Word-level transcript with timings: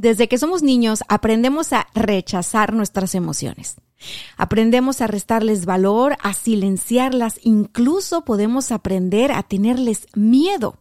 Desde 0.00 0.28
que 0.28 0.38
somos 0.38 0.62
niños 0.62 1.02
aprendemos 1.08 1.72
a 1.72 1.88
rechazar 1.92 2.72
nuestras 2.72 3.16
emociones. 3.16 3.78
Aprendemos 4.36 5.00
a 5.00 5.08
restarles 5.08 5.64
valor, 5.64 6.16
a 6.22 6.34
silenciarlas, 6.34 7.40
incluso 7.42 8.24
podemos 8.24 8.70
aprender 8.70 9.32
a 9.32 9.42
tenerles 9.42 10.06
miedo. 10.14 10.78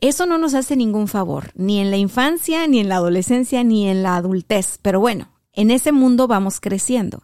Eso 0.00 0.26
no 0.26 0.38
nos 0.38 0.54
hace 0.54 0.74
ningún 0.74 1.06
favor, 1.06 1.52
ni 1.54 1.78
en 1.78 1.92
la 1.92 1.98
infancia, 1.98 2.66
ni 2.66 2.80
en 2.80 2.88
la 2.88 2.96
adolescencia, 2.96 3.62
ni 3.62 3.88
en 3.88 4.02
la 4.02 4.16
adultez. 4.16 4.80
Pero 4.82 4.98
bueno, 4.98 5.28
en 5.52 5.70
ese 5.70 5.92
mundo 5.92 6.26
vamos 6.26 6.58
creciendo. 6.58 7.22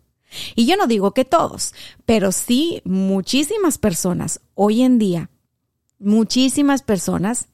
Y 0.55 0.67
yo 0.67 0.77
no 0.77 0.87
digo 0.87 1.15
que 1.15 1.25
todos, 1.25 1.75
pero 2.07 2.31
sí 2.31 2.81
muchísimas 2.85 3.77
personas 3.79 4.41
hoy 4.55 4.83
en 4.83 5.01
día, 5.01 5.31
muchísimas 5.99 6.83
personas 6.83 7.49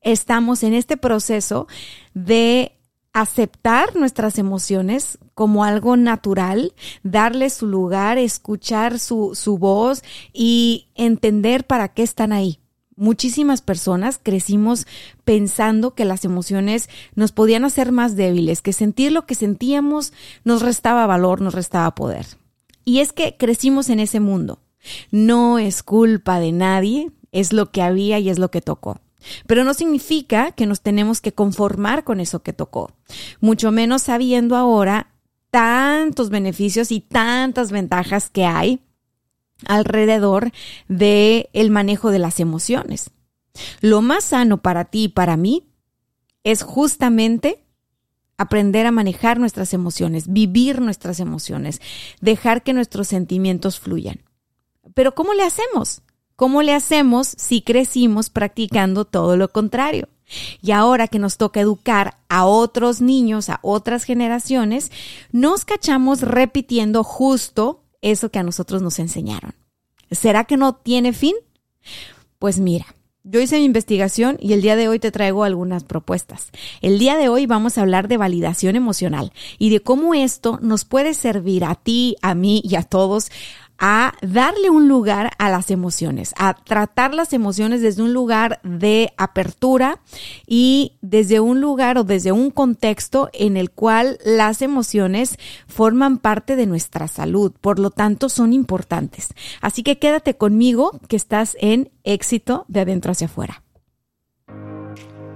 estamos 0.00 0.62
en 0.62 0.74
este 0.74 0.96
proceso 0.96 1.66
de 2.14 2.78
aceptar 3.12 3.96
nuestras 3.96 4.38
emociones 4.38 5.18
como 5.34 5.64
algo 5.64 5.96
natural, 5.96 6.72
darle 7.02 7.50
su 7.50 7.66
lugar, 7.66 8.18
escuchar 8.18 8.98
su, 8.98 9.32
su 9.34 9.58
voz 9.58 10.02
y 10.32 10.88
entender 10.94 11.66
para 11.66 11.88
qué 11.88 12.02
están 12.02 12.32
ahí. 12.32 12.60
Muchísimas 12.96 13.62
personas 13.62 14.18
crecimos 14.20 14.86
pensando 15.24 15.94
que 15.94 16.04
las 16.04 16.24
emociones 16.24 16.88
nos 17.14 17.30
podían 17.30 17.64
hacer 17.64 17.92
más 17.92 18.16
débiles, 18.16 18.60
que 18.60 18.72
sentir 18.72 19.12
lo 19.12 19.24
que 19.24 19.36
sentíamos 19.36 20.12
nos 20.42 20.62
restaba 20.62 21.06
valor, 21.06 21.40
nos 21.40 21.54
restaba 21.54 21.94
poder. 21.94 22.26
Y 22.84 22.98
es 22.98 23.12
que 23.12 23.36
crecimos 23.36 23.88
en 23.88 24.00
ese 24.00 24.18
mundo. 24.18 24.60
No 25.10 25.58
es 25.58 25.82
culpa 25.82 26.40
de 26.40 26.50
nadie, 26.50 27.12
es 27.30 27.52
lo 27.52 27.70
que 27.70 27.82
había 27.82 28.18
y 28.18 28.30
es 28.30 28.38
lo 28.38 28.50
que 28.50 28.60
tocó. 28.60 29.00
Pero 29.46 29.64
no 29.64 29.74
significa 29.74 30.52
que 30.52 30.66
nos 30.66 30.80
tenemos 30.80 31.20
que 31.20 31.32
conformar 31.32 32.04
con 32.04 32.20
eso 32.20 32.42
que 32.42 32.52
tocó, 32.52 32.92
mucho 33.40 33.72
menos 33.72 34.02
sabiendo 34.02 34.56
ahora 34.56 35.14
tantos 35.50 36.30
beneficios 36.30 36.92
y 36.92 37.00
tantas 37.00 37.72
ventajas 37.72 38.30
que 38.30 38.44
hay 38.44 38.80
alrededor 39.66 40.52
del 40.88 41.48
el 41.52 41.70
manejo 41.70 42.10
de 42.10 42.18
las 42.18 42.40
emociones. 42.40 43.10
Lo 43.80 44.02
más 44.02 44.24
sano 44.24 44.62
para 44.62 44.84
ti 44.84 45.04
y 45.04 45.08
para 45.08 45.36
mí 45.36 45.68
es 46.44 46.62
justamente 46.62 47.64
aprender 48.36 48.86
a 48.86 48.92
manejar 48.92 49.40
nuestras 49.40 49.74
emociones, 49.74 50.32
vivir 50.32 50.80
nuestras 50.80 51.18
emociones, 51.18 51.80
dejar 52.20 52.62
que 52.62 52.72
nuestros 52.72 53.08
sentimientos 53.08 53.80
fluyan. 53.80 54.20
Pero 54.94 55.14
¿cómo 55.14 55.34
le 55.34 55.42
hacemos? 55.42 56.02
¿Cómo 56.38 56.62
le 56.62 56.72
hacemos 56.72 57.34
si 57.36 57.62
crecimos 57.62 58.30
practicando 58.30 59.04
todo 59.04 59.36
lo 59.36 59.48
contrario? 59.48 60.08
Y 60.62 60.70
ahora 60.70 61.08
que 61.08 61.18
nos 61.18 61.36
toca 61.36 61.58
educar 61.58 62.18
a 62.28 62.46
otros 62.46 63.00
niños, 63.00 63.48
a 63.48 63.58
otras 63.60 64.04
generaciones, 64.04 64.92
nos 65.32 65.64
cachamos 65.64 66.22
repitiendo 66.22 67.02
justo 67.02 67.82
eso 68.02 68.30
que 68.30 68.38
a 68.38 68.44
nosotros 68.44 68.82
nos 68.82 69.00
enseñaron. 69.00 69.56
¿Será 70.12 70.44
que 70.44 70.56
no 70.56 70.76
tiene 70.76 71.12
fin? 71.12 71.34
Pues 72.38 72.60
mira, 72.60 72.86
yo 73.24 73.40
hice 73.40 73.58
mi 73.58 73.64
investigación 73.64 74.36
y 74.40 74.52
el 74.52 74.62
día 74.62 74.76
de 74.76 74.86
hoy 74.86 75.00
te 75.00 75.10
traigo 75.10 75.42
algunas 75.42 75.82
propuestas. 75.82 76.52
El 76.82 77.00
día 77.00 77.16
de 77.16 77.28
hoy 77.28 77.46
vamos 77.46 77.76
a 77.76 77.80
hablar 77.80 78.06
de 78.06 78.16
validación 78.16 78.76
emocional 78.76 79.32
y 79.58 79.70
de 79.70 79.80
cómo 79.80 80.14
esto 80.14 80.60
nos 80.62 80.84
puede 80.84 81.14
servir 81.14 81.64
a 81.64 81.74
ti, 81.74 82.14
a 82.22 82.36
mí 82.36 82.62
y 82.64 82.76
a 82.76 82.84
todos 82.84 83.32
a 83.78 84.14
darle 84.22 84.70
un 84.70 84.88
lugar 84.88 85.30
a 85.38 85.50
las 85.50 85.70
emociones, 85.70 86.34
a 86.36 86.54
tratar 86.54 87.14
las 87.14 87.32
emociones 87.32 87.80
desde 87.80 88.02
un 88.02 88.12
lugar 88.12 88.60
de 88.62 89.12
apertura 89.16 90.00
y 90.46 90.96
desde 91.00 91.40
un 91.40 91.60
lugar 91.60 91.98
o 91.98 92.04
desde 92.04 92.32
un 92.32 92.50
contexto 92.50 93.30
en 93.32 93.56
el 93.56 93.70
cual 93.70 94.18
las 94.24 94.62
emociones 94.62 95.38
forman 95.66 96.18
parte 96.18 96.56
de 96.56 96.66
nuestra 96.66 97.08
salud, 97.08 97.52
por 97.60 97.78
lo 97.78 97.90
tanto 97.90 98.28
son 98.28 98.52
importantes. 98.52 99.28
Así 99.60 99.82
que 99.82 99.98
quédate 99.98 100.34
conmigo 100.34 101.00
que 101.08 101.16
estás 101.16 101.56
en 101.60 101.90
éxito 102.02 102.64
de 102.68 102.80
adentro 102.80 103.12
hacia 103.12 103.26
afuera. 103.26 103.62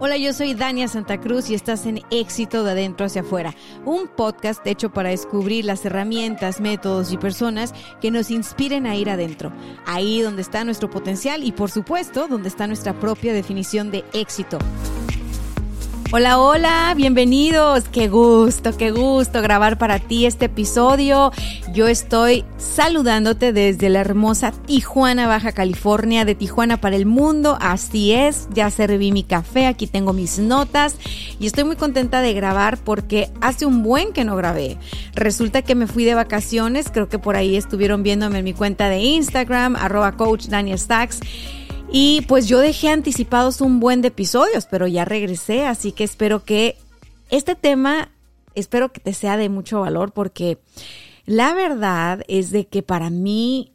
Hola, 0.05 0.17
yo 0.17 0.33
soy 0.33 0.55
Dania 0.55 0.89
Santa 0.89 1.21
Cruz 1.21 1.49
y 1.49 1.55
estás 1.55 1.87
en 1.87 2.01
Éxito 2.11 2.65
de 2.65 2.73
Adentro 2.73 3.07
hacia 3.07 3.23
Afuera, 3.23 3.55
un 3.85 4.09
podcast 4.09 4.67
hecho 4.67 4.93
para 4.93 5.11
descubrir 5.11 5.65
las 5.65 5.85
herramientas, 5.85 6.61
métodos 6.61 7.13
y 7.13 7.19
personas 7.19 7.73
que 8.01 8.11
nos 8.11 8.33
inspiren 8.33 8.89
a 8.89 8.97
ir 8.97 9.09
adentro, 9.09 9.53
ahí 9.87 10.21
donde 10.21 10.43
está 10.43 10.65
nuestro 10.65 10.91
potencial 10.91 11.45
y 11.45 11.53
por 11.53 11.71
supuesto 11.71 12.27
donde 12.27 12.49
está 12.49 12.67
nuestra 12.67 12.99
propia 12.99 13.33
definición 13.33 13.93
de 13.93 14.05
éxito. 14.13 14.59
Hola, 16.15 16.39
hola, 16.39 16.93
bienvenidos. 16.95 17.85
Qué 17.85 18.09
gusto, 18.09 18.77
qué 18.77 18.91
gusto 18.91 19.41
grabar 19.41 19.79
para 19.79 19.99
ti 19.99 20.27
este 20.27 20.45
episodio. 20.45 21.33
Yo 21.73 21.89
estoy 21.89 22.45
saludándote 22.59 23.55
desde 23.55 23.89
la 23.89 24.01
hermosa 24.01 24.53
Tijuana, 24.53 25.27
Baja 25.27 25.53
California, 25.53 26.27
de 26.27 26.35
Tijuana 26.35 26.83
para 26.83 26.97
el 26.97 27.07
mundo. 27.07 27.57
Así 27.63 28.13
es, 28.13 28.47
ya 28.53 28.69
serví 28.69 29.11
mi 29.11 29.23
café, 29.23 29.65
aquí 29.65 29.87
tengo 29.87 30.13
mis 30.13 30.39
notas 30.39 30.97
y 31.41 31.47
estoy 31.47 31.65
muy 31.65 31.77
contenta 31.77 32.21
de 32.21 32.35
grabar 32.35 32.77
porque 32.77 33.31
hace 33.41 33.65
un 33.65 33.83
buen 33.83 34.13
que 34.13 34.27
no 34.27 34.37
grabé. 34.37 34.77
Resulta 35.15 35.63
que 35.63 35.75
me 35.75 35.87
fui 35.87 36.05
de 36.05 36.15
vacaciones, 36.15 36.91
creo 36.93 37.09
que 37.09 37.19
por 37.19 37.37
ahí 37.37 37.57
estuvieron 37.57 38.03
viéndome 38.03 38.41
en 38.41 38.45
mi 38.45 38.53
cuenta 38.53 38.91
de 38.91 38.99
Instagram, 38.99 39.77
arroba 39.77 40.13
coach 40.13 40.49
Daniel 40.49 40.79
Stacks. 40.79 41.21
Y 41.95 42.23
pues 42.23 42.49
yo 42.49 42.59
dejé 42.59 42.89
anticipados 42.89 43.61
un 43.61 43.79
buen 43.79 44.01
de 44.01 44.09
episodios, 44.09 44.67
pero 44.67 44.87
ya 44.87 45.05
regresé, 45.05 45.67
así 45.67 45.93
que 45.93 46.05
espero 46.05 46.43
que 46.43 46.79
este 47.29 47.55
tema, 47.55 48.11
espero 48.55 48.93
que 48.93 49.01
te 49.01 49.13
sea 49.13 49.37
de 49.37 49.51
mucho 49.51 49.83
valor 49.83 50.13
porque 50.13 50.59
la 51.27 51.53
verdad 51.53 52.25
es 52.29 52.51
de 52.51 52.67
que 52.67 52.83
para 52.83 53.11
mí 53.11 53.75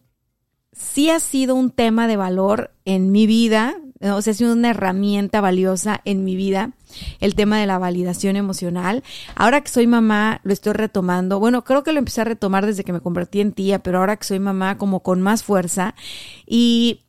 sí 0.73 1.11
ha 1.11 1.19
sido 1.19 1.53
un 1.53 1.69
tema 1.69 2.07
de 2.07 2.17
valor 2.17 2.71
en 2.85 3.11
mi 3.11 3.27
vida, 3.27 3.77
o 4.01 4.21
sea, 4.23 4.31
ha 4.31 4.35
sido 4.35 4.53
una 4.53 4.71
herramienta 4.71 5.39
valiosa 5.39 6.01
en 6.03 6.23
mi 6.23 6.35
vida, 6.35 6.71
el 7.19 7.35
tema 7.35 7.59
de 7.59 7.67
la 7.67 7.77
validación 7.77 8.35
emocional. 8.35 9.03
Ahora 9.35 9.61
que 9.61 9.69
soy 9.69 9.85
mamá, 9.85 10.41
lo 10.43 10.53
estoy 10.53 10.73
retomando. 10.73 11.39
Bueno, 11.39 11.63
creo 11.63 11.83
que 11.83 11.91
lo 11.91 11.99
empecé 11.99 12.21
a 12.21 12.25
retomar 12.25 12.65
desde 12.65 12.83
que 12.83 12.93
me 12.93 13.01
convertí 13.01 13.41
en 13.41 13.53
tía, 13.53 13.77
pero 13.79 13.99
ahora 13.99 14.17
que 14.17 14.25
soy 14.25 14.39
mamá, 14.39 14.77
como 14.79 15.01
con 15.01 15.21
más 15.21 15.43
fuerza. 15.43 15.95
Y 16.45 17.06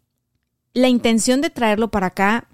la 0.78 0.88
intención 0.88 1.40
de 1.40 1.50
traerlo 1.50 1.90
para 1.90 2.08
acá 2.08 2.48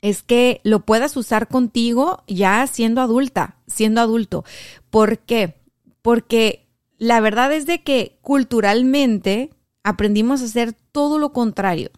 es 0.00 0.22
que 0.22 0.60
lo 0.64 0.80
puedas 0.80 1.16
usar 1.16 1.48
contigo 1.48 2.24
ya 2.26 2.66
siendo 2.66 3.00
adulta, 3.00 3.56
siendo 3.68 4.00
adulto. 4.00 4.44
¿Por 4.90 5.20
qué? 5.20 5.54
Porque 6.02 6.66
la 6.98 7.20
verdad 7.20 7.52
es 7.52 7.66
de 7.66 7.82
que 7.82 8.18
culturalmente 8.20 9.50
aprendimos 9.84 10.42
a 10.42 10.46
hacer 10.46 10.72
todo 10.72 11.18
lo 11.18 11.32
contrario. 11.32 11.90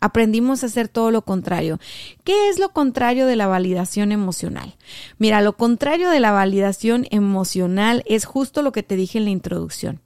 Aprendimos 0.00 0.62
a 0.62 0.66
hacer 0.66 0.88
todo 0.88 1.12
lo 1.12 1.22
contrario. 1.22 1.78
¿Qué 2.24 2.48
es 2.48 2.58
lo 2.58 2.70
contrario 2.70 3.26
de 3.26 3.36
la 3.36 3.46
validación 3.46 4.10
emocional? 4.10 4.76
Mira, 5.16 5.40
lo 5.40 5.56
contrario 5.56 6.10
de 6.10 6.20
la 6.20 6.32
validación 6.32 7.06
emocional 7.10 8.02
es 8.06 8.24
justo 8.24 8.60
lo 8.60 8.72
que 8.72 8.82
te 8.82 8.96
dije 8.96 9.18
en 9.18 9.24
la 9.24 9.30
introducción 9.30 10.03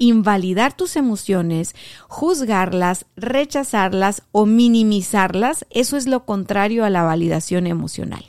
invalidar 0.00 0.72
tus 0.72 0.96
emociones, 0.96 1.76
juzgarlas, 2.08 3.04
rechazarlas 3.16 4.22
o 4.32 4.46
minimizarlas, 4.46 5.66
eso 5.70 5.96
es 5.96 6.06
lo 6.06 6.24
contrario 6.24 6.84
a 6.84 6.90
la 6.90 7.02
validación 7.02 7.68
emocional. 7.68 8.24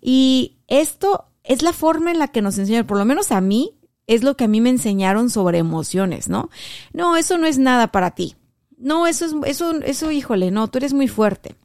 Y 0.00 0.58
esto 0.68 1.26
es 1.42 1.62
la 1.62 1.72
forma 1.72 2.12
en 2.12 2.20
la 2.20 2.28
que 2.28 2.40
nos 2.40 2.56
enseñan, 2.56 2.86
por 2.86 2.98
lo 2.98 3.04
menos 3.04 3.32
a 3.32 3.40
mí, 3.40 3.74
es 4.06 4.22
lo 4.22 4.36
que 4.36 4.44
a 4.44 4.48
mí 4.48 4.60
me 4.60 4.70
enseñaron 4.70 5.28
sobre 5.28 5.58
emociones, 5.58 6.28
¿no? 6.28 6.50
No, 6.92 7.16
eso 7.16 7.36
no 7.36 7.48
es 7.48 7.58
nada 7.58 7.90
para 7.90 8.12
ti. 8.12 8.36
No, 8.78 9.08
eso 9.08 9.26
es, 9.26 9.34
eso, 9.44 9.72
eso, 9.82 10.12
híjole, 10.12 10.52
no, 10.52 10.68
tú 10.68 10.78
eres 10.78 10.92
muy 10.92 11.08
fuerte. 11.08 11.56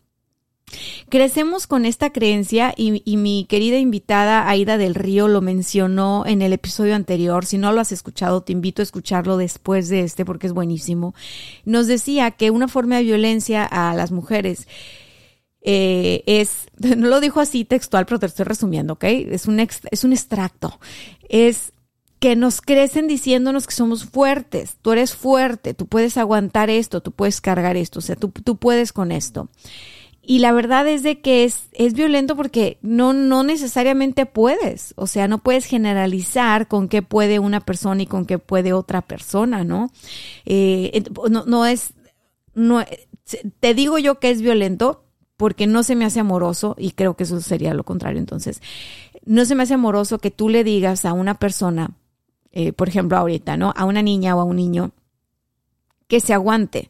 Crecemos 1.09 1.67
con 1.67 1.85
esta 1.85 2.11
creencia 2.11 2.73
y, 2.75 3.17
mi 3.17 3.45
querida 3.45 3.77
invitada 3.77 4.49
Aida 4.49 4.77
del 4.77 4.95
Río 4.95 5.27
lo 5.27 5.41
mencionó 5.41 6.25
en 6.25 6.41
el 6.41 6.53
episodio 6.53 6.95
anterior. 6.95 7.45
Si 7.45 7.57
no 7.57 7.71
lo 7.71 7.81
has 7.81 7.91
escuchado, 7.91 8.41
te 8.41 8.53
invito 8.53 8.81
a 8.81 8.83
escucharlo 8.83 9.37
después 9.37 9.89
de 9.89 10.01
este 10.01 10.25
porque 10.25 10.47
es 10.47 10.53
buenísimo. 10.53 11.13
Nos 11.65 11.87
decía 11.87 12.31
que 12.31 12.51
una 12.51 12.67
forma 12.67 12.97
de 12.97 13.03
violencia 13.03 13.65
a 13.65 13.93
las 13.95 14.11
mujeres 14.11 14.67
eh, 15.61 16.23
es, 16.25 16.67
no 16.97 17.07
lo 17.07 17.19
dijo 17.19 17.39
así 17.39 17.65
textual, 17.65 18.05
pero 18.05 18.19
te 18.19 18.25
estoy 18.25 18.45
resumiendo, 18.45 18.93
¿ok? 18.93 19.03
Es 19.03 19.45
un, 19.47 19.59
es 19.59 20.03
un 20.03 20.13
extracto. 20.13 20.79
Es 21.29 21.73
que 22.19 22.35
nos 22.35 22.61
crecen 22.61 23.07
diciéndonos 23.07 23.65
que 23.65 23.73
somos 23.73 24.05
fuertes, 24.05 24.77
tú 24.83 24.91
eres 24.91 25.15
fuerte, 25.15 25.73
tú 25.73 25.87
puedes 25.87 26.17
aguantar 26.17 26.69
esto, 26.69 27.01
tú 27.01 27.11
puedes 27.11 27.41
cargar 27.41 27.77
esto, 27.77 27.97
o 27.97 28.01
sea, 28.03 28.15
tú, 28.15 28.29
tú 28.29 28.57
puedes 28.57 28.93
con 28.93 29.11
esto. 29.11 29.49
Y 30.31 30.39
la 30.39 30.53
verdad 30.53 30.87
es 30.87 31.03
de 31.03 31.19
que 31.19 31.43
es, 31.43 31.67
es 31.73 31.91
violento 31.91 32.37
porque 32.37 32.77
no, 32.81 33.11
no 33.11 33.43
necesariamente 33.43 34.25
puedes. 34.25 34.93
O 34.95 35.05
sea, 35.05 35.27
no 35.27 35.39
puedes 35.39 35.65
generalizar 35.65 36.69
con 36.69 36.87
qué 36.87 37.01
puede 37.01 37.39
una 37.39 37.59
persona 37.59 38.03
y 38.03 38.05
con 38.05 38.25
qué 38.25 38.39
puede 38.39 38.71
otra 38.71 39.01
persona, 39.01 39.65
¿no? 39.65 39.91
Eh, 40.45 41.03
no, 41.29 41.43
no 41.43 41.65
es, 41.65 41.91
no, 42.53 42.81
te 43.59 43.73
digo 43.73 43.97
yo 43.97 44.21
que 44.21 44.29
es 44.29 44.41
violento 44.41 45.03
porque 45.35 45.67
no 45.67 45.83
se 45.83 45.97
me 45.97 46.05
hace 46.05 46.21
amoroso 46.21 46.77
y 46.79 46.91
creo 46.91 47.17
que 47.17 47.23
eso 47.23 47.41
sería 47.41 47.73
lo 47.73 47.83
contrario. 47.83 48.19
Entonces, 48.19 48.61
no 49.25 49.43
se 49.43 49.53
me 49.55 49.63
hace 49.63 49.73
amoroso 49.73 50.19
que 50.19 50.31
tú 50.31 50.47
le 50.47 50.63
digas 50.63 51.03
a 51.03 51.11
una 51.11 51.39
persona, 51.39 51.97
eh, 52.53 52.71
por 52.71 52.87
ejemplo, 52.87 53.17
ahorita, 53.17 53.57
¿no? 53.57 53.73
A 53.75 53.83
una 53.83 54.01
niña 54.01 54.37
o 54.37 54.39
a 54.39 54.45
un 54.45 54.55
niño 54.55 54.91
que 56.07 56.21
se 56.21 56.33
aguante, 56.33 56.87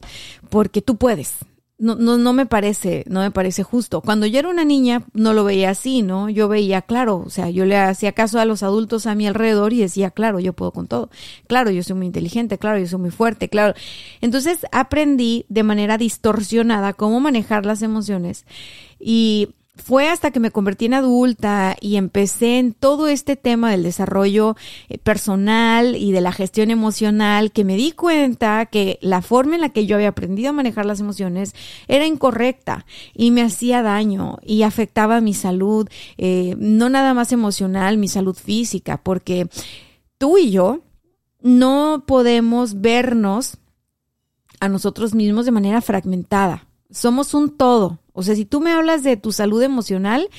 porque 0.52 0.84
tú 0.84 0.98
puedes, 0.98 1.40
no, 1.82 1.96
no, 1.96 2.20
no 2.20 2.32
me 2.32 2.46
parece, 2.46 3.04
no 3.08 3.22
me 3.22 3.32
parece 3.32 3.64
justo. 3.64 4.02
Cuando 4.02 4.28
yo 4.28 4.38
era 4.38 4.50
una 4.50 4.64
niña, 4.64 5.04
no 5.14 5.34
lo 5.34 5.44
veía 5.44 5.72
así, 5.72 6.04
¿no? 6.04 6.30
Yo 6.30 6.48
veía, 6.48 6.84
claro, 6.84 7.24
o 7.26 7.30
sea, 7.32 7.50
yo 7.50 7.66
le 7.66 7.76
hacía 7.76 8.12
caso 8.12 8.40
a 8.40 8.46
los 8.46 8.62
adultos 8.62 9.08
a 9.08 9.16
mi 9.16 9.26
alrededor 9.26 9.74
y 9.74 9.80
decía, 9.80 10.12
claro, 10.12 10.40
yo 10.40 10.54
puedo 10.54 10.72
con 10.72 10.86
todo. 10.86 11.10
Claro, 11.48 11.72
yo 11.72 11.82
soy 11.82 11.96
muy 11.96 12.06
inteligente, 12.06 12.60
claro, 12.60 12.78
yo 12.78 12.86
soy 12.86 13.00
muy 13.00 13.10
fuerte, 13.10 13.50
claro. 13.50 13.74
Entonces 14.22 14.60
aprendí 14.72 15.48
de 15.50 15.64
manera 15.64 15.98
distorsionada 15.98 16.94
cómo 16.94 17.20
manejar 17.20 17.66
las 17.66 17.82
emociones 17.82 18.46
y 19.00 19.50
fue 19.84 20.10
hasta 20.10 20.32
que 20.32 20.40
me 20.40 20.52
convertí 20.52 20.86
en 20.86 20.94
adulta 20.94 21.76
y 21.82 21.96
empecé 21.96 22.60
en 22.60 22.74
todo 22.74 23.08
este 23.08 23.36
tema 23.36 23.72
del 23.72 23.84
desarrollo 23.84 24.56
eh, 24.90 24.98
personal 24.98 25.96
y 25.96 26.12
de 26.12 26.22
la 26.22 26.32
gestión 26.32 26.72
emocional 26.72 27.52
que 27.52 27.64
me 27.64 27.76
di 27.76 27.92
cuenta 27.92 28.66
que 28.68 29.00
la 29.02 29.22
forma 29.22 29.56
en 29.56 29.62
la 29.62 29.70
que 29.70 29.86
yo 29.86 29.96
había 29.96 30.10
aprendido 30.10 30.50
a 30.50 30.54
manejar 30.54 30.86
las 30.86 31.00
emociones 31.00 31.54
era 31.88 32.06
incorrecta 32.06 32.86
y 33.14 33.32
me 33.32 33.42
hacía 33.42 33.82
daño 33.82 34.38
y 34.44 34.64
afectaba 34.64 35.20
mi 35.20 35.34
salud, 35.34 35.90
eh, 36.18 36.56
no 36.58 36.90
nada 36.90 37.14
más 37.14 37.32
emocional, 37.32 37.98
mi 37.98 38.08
salud 38.08 38.36
física, 38.36 39.02
porque 39.02 39.50
tú 40.18 40.38
y 40.38 40.52
yo 40.52 40.82
no 41.42 42.04
podemos 42.06 42.82
vernos 42.82 43.58
a 44.60 44.70
nosotros 44.70 45.16
mismos 45.16 45.46
de 45.46 45.52
manera 45.52 45.82
fragmentada. 45.82 46.68
Somos 46.92 47.34
un 47.34 47.58
todo, 47.58 48.01
o 48.14 48.24
sea, 48.24 48.36
si 48.36 48.46
tú 48.46 48.60
me 48.60 48.72
hablas 48.72 49.04
de 49.04 49.18
tu 49.18 49.32
salud 49.32 49.62
emocional, 49.62 50.30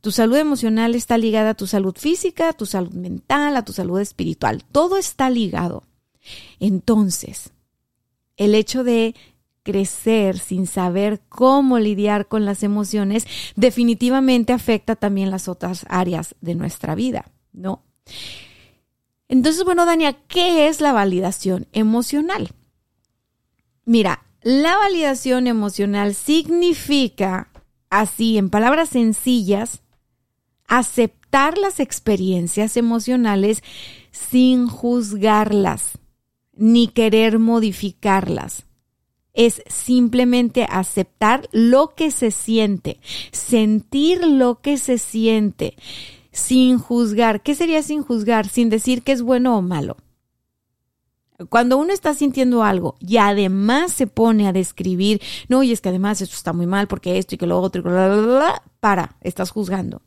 tu 0.00 0.12
salud 0.12 0.36
emocional 0.36 0.94
está 0.94 1.18
ligada 1.18 1.50
a 1.50 1.54
tu 1.54 1.66
salud 1.66 1.96
física, 1.96 2.50
a 2.50 2.52
tu 2.52 2.66
salud 2.66 2.92
mental, 2.92 3.56
a 3.56 3.64
tu 3.64 3.72
salud 3.72 4.00
espiritual. 4.00 4.62
Todo 4.70 4.96
está 4.98 5.30
ligado. 5.30 5.82
Entonces, 6.60 7.50
el 8.36 8.54
hecho 8.54 8.84
de 8.84 9.14
crecer 9.62 10.38
sin 10.38 10.68
saber 10.68 11.20
cómo 11.28 11.80
lidiar 11.80 12.28
con 12.28 12.44
las 12.44 12.62
emociones 12.62 13.26
definitivamente 13.56 14.52
afecta 14.52 14.94
también 14.94 15.32
las 15.32 15.48
otras 15.48 15.84
áreas 15.88 16.36
de 16.40 16.54
nuestra 16.54 16.94
vida, 16.94 17.32
¿no? 17.52 17.82
Entonces, 19.28 19.64
bueno, 19.64 19.84
Dania, 19.86 20.12
¿qué 20.28 20.68
es 20.68 20.80
la 20.80 20.92
validación 20.92 21.66
emocional? 21.72 22.52
Mira, 23.84 24.25
la 24.46 24.76
validación 24.76 25.48
emocional 25.48 26.14
significa, 26.14 27.50
así 27.90 28.38
en 28.38 28.48
palabras 28.48 28.90
sencillas, 28.90 29.82
aceptar 30.68 31.58
las 31.58 31.80
experiencias 31.80 32.76
emocionales 32.76 33.64
sin 34.12 34.68
juzgarlas 34.68 35.98
ni 36.54 36.86
querer 36.86 37.40
modificarlas. 37.40 38.66
Es 39.34 39.64
simplemente 39.66 40.64
aceptar 40.70 41.48
lo 41.50 41.96
que 41.96 42.12
se 42.12 42.30
siente, 42.30 43.00
sentir 43.32 44.24
lo 44.24 44.60
que 44.60 44.76
se 44.76 44.98
siente, 44.98 45.74
sin 46.30 46.78
juzgar. 46.78 47.42
¿Qué 47.42 47.56
sería 47.56 47.82
sin 47.82 48.04
juzgar? 48.04 48.48
Sin 48.48 48.70
decir 48.70 49.02
que 49.02 49.10
es 49.10 49.22
bueno 49.22 49.58
o 49.58 49.62
malo. 49.62 49.96
Cuando 51.50 51.76
uno 51.76 51.92
está 51.92 52.14
sintiendo 52.14 52.62
algo 52.64 52.96
y 52.98 53.18
además 53.18 53.92
se 53.92 54.06
pone 54.06 54.48
a 54.48 54.52
describir, 54.52 55.20
no, 55.48 55.62
y 55.62 55.72
es 55.72 55.80
que 55.80 55.90
además 55.90 56.22
esto 56.22 56.34
está 56.34 56.52
muy 56.52 56.66
mal 56.66 56.88
porque 56.88 57.18
esto 57.18 57.34
y 57.34 57.38
que 57.38 57.46
lo 57.46 57.60
otro, 57.60 57.80
y 57.80 57.84
bla, 57.84 58.08
bla, 58.08 58.22
bla, 58.22 58.62
para, 58.80 59.16
estás 59.20 59.50
juzgando. 59.50 60.02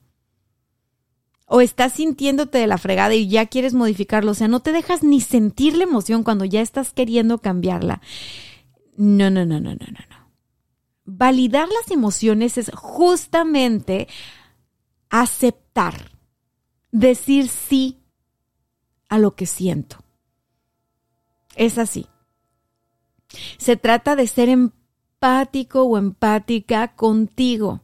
O 1.46 1.62
estás 1.62 1.94
sintiéndote 1.94 2.58
de 2.58 2.68
la 2.68 2.78
fregada 2.78 3.14
y 3.14 3.28
ya 3.28 3.48
quieres 3.48 3.74
modificarlo. 3.74 4.32
O 4.32 4.36
sea, 4.36 4.48
no 4.48 4.60
te 4.60 4.72
dejas 4.72 5.02
ni 5.04 5.20
sentir 5.20 5.76
la 5.76 5.84
emoción 5.84 6.24
cuando 6.24 6.46
ya 6.46 6.62
estás 6.62 6.94
queriendo 6.94 7.40
cambiarla. 7.40 8.02
No, 8.98 9.30
no, 9.30 9.46
no, 9.46 9.60
no, 9.60 9.72
no, 9.72 9.86
no, 9.86 10.06
no. 10.10 10.32
Validar 11.06 11.68
las 11.68 11.90
emociones 11.90 12.60
es 12.60 12.70
justamente 12.76 14.08
aceptar, 15.10 16.12
decir 16.92 17.48
sí 17.48 17.98
a 19.08 19.18
lo 19.18 19.36
que 19.36 19.48
siento 19.48 20.04
es 21.60 21.78
así. 21.78 22.08
Se 23.58 23.76
trata 23.76 24.16
de 24.16 24.26
ser 24.26 24.50
empático 24.50 25.84
o 25.84 25.98
empática 25.98 26.96
contigo. 26.96 27.82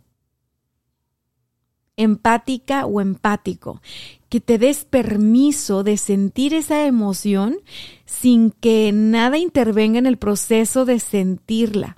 Empática 1.97 2.85
o 2.85 3.01
empático. 3.01 3.81
Que 4.29 4.39
te 4.39 4.57
des 4.57 4.85
permiso 4.85 5.83
de 5.83 5.97
sentir 5.97 6.53
esa 6.53 6.85
emoción 6.85 7.57
sin 8.05 8.51
que 8.51 8.91
nada 8.93 9.37
intervenga 9.37 9.99
en 9.99 10.07
el 10.07 10.17
proceso 10.17 10.85
de 10.85 10.99
sentirla. 10.99 11.97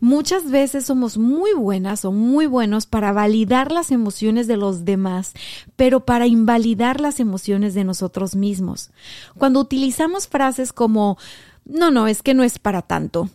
Muchas 0.00 0.50
veces 0.50 0.86
somos 0.86 1.18
muy 1.18 1.52
buenas 1.54 2.04
o 2.04 2.12
muy 2.12 2.46
buenos 2.46 2.86
para 2.86 3.12
validar 3.12 3.72
las 3.72 3.90
emociones 3.90 4.46
de 4.46 4.56
los 4.56 4.84
demás, 4.84 5.34
pero 5.76 6.04
para 6.04 6.26
invalidar 6.26 7.00
las 7.00 7.20
emociones 7.20 7.74
de 7.74 7.84
nosotros 7.84 8.36
mismos. 8.36 8.90
Cuando 9.36 9.60
utilizamos 9.60 10.28
frases 10.28 10.72
como, 10.72 11.18
no, 11.64 11.90
no, 11.90 12.06
es 12.06 12.22
que 12.22 12.34
no 12.34 12.44
es 12.44 12.58
para 12.58 12.82
tanto. 12.82 13.28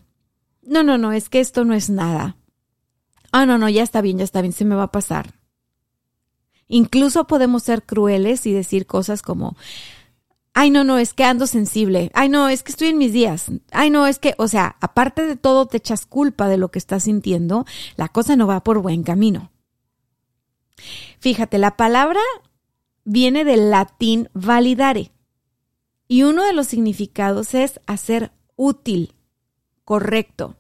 No, 0.61 0.83
no, 0.83 0.97
no, 0.97 1.11
es 1.11 1.29
que 1.29 1.39
esto 1.39 1.65
no 1.65 1.73
es 1.73 1.89
nada. 1.89 2.37
Ah, 3.31 3.45
no, 3.45 3.57
no, 3.57 3.67
ya 3.69 3.83
está 3.83 4.01
bien, 4.01 4.17
ya 4.17 4.23
está 4.23 4.41
bien, 4.41 4.53
se 4.53 4.65
me 4.65 4.75
va 4.75 4.83
a 4.83 4.91
pasar. 4.91 5.33
Incluso 6.67 7.27
podemos 7.27 7.63
ser 7.63 7.83
crueles 7.83 8.45
y 8.45 8.53
decir 8.53 8.85
cosas 8.85 9.21
como, 9.21 9.55
ay, 10.53 10.69
no, 10.69 10.83
no, 10.83 10.97
es 10.97 11.13
que 11.13 11.23
ando 11.23 11.47
sensible, 11.47 12.11
ay, 12.13 12.29
no, 12.29 12.49
es 12.49 12.63
que 12.63 12.71
estoy 12.71 12.89
en 12.89 12.97
mis 12.97 13.13
días, 13.13 13.51
ay, 13.71 13.89
no, 13.89 14.07
es 14.07 14.19
que, 14.19 14.35
o 14.37 14.47
sea, 14.47 14.75
aparte 14.81 15.25
de 15.25 15.35
todo 15.35 15.65
te 15.65 15.77
echas 15.77 16.05
culpa 16.05 16.47
de 16.47 16.57
lo 16.57 16.69
que 16.69 16.79
estás 16.79 17.03
sintiendo, 17.03 17.65
la 17.95 18.09
cosa 18.09 18.35
no 18.35 18.47
va 18.47 18.63
por 18.63 18.79
buen 18.79 19.03
camino. 19.03 19.51
Fíjate, 21.19 21.57
la 21.57 21.77
palabra 21.77 22.19
viene 23.03 23.45
del 23.45 23.71
latín 23.71 24.29
validare 24.33 25.11
y 26.07 26.23
uno 26.23 26.43
de 26.43 26.53
los 26.53 26.67
significados 26.67 27.53
es 27.53 27.79
hacer 27.87 28.31
útil, 28.55 29.15
correcto. 29.83 30.55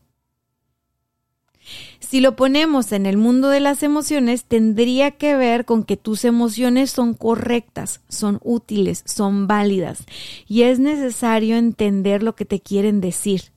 Si 2.13 2.21
lo 2.21 2.35
ponemos 2.35 2.91
en 2.91 3.07
el 3.07 3.17
mundo 3.17 3.49
de 3.49 3.59
las 3.59 3.81
emociones, 3.81 4.43
tendría 4.45 5.17
que 5.17 5.35
ver 5.35 5.65
con 5.65 5.83
que 5.83 5.97
tus 5.97 6.25
emociones 6.25 6.91
son 6.91 7.15
correctas, 7.15 8.01
son 8.07 8.39
útiles, 8.43 9.01
son 9.07 9.47
válidas 9.47 10.05
y 10.47 10.61
es 10.61 10.77
necesario 10.77 11.57
entender 11.57 12.21
lo 12.21 12.35
que 12.35 12.45
te 12.45 12.59
quieren 12.59 13.01
decir. 13.01 13.51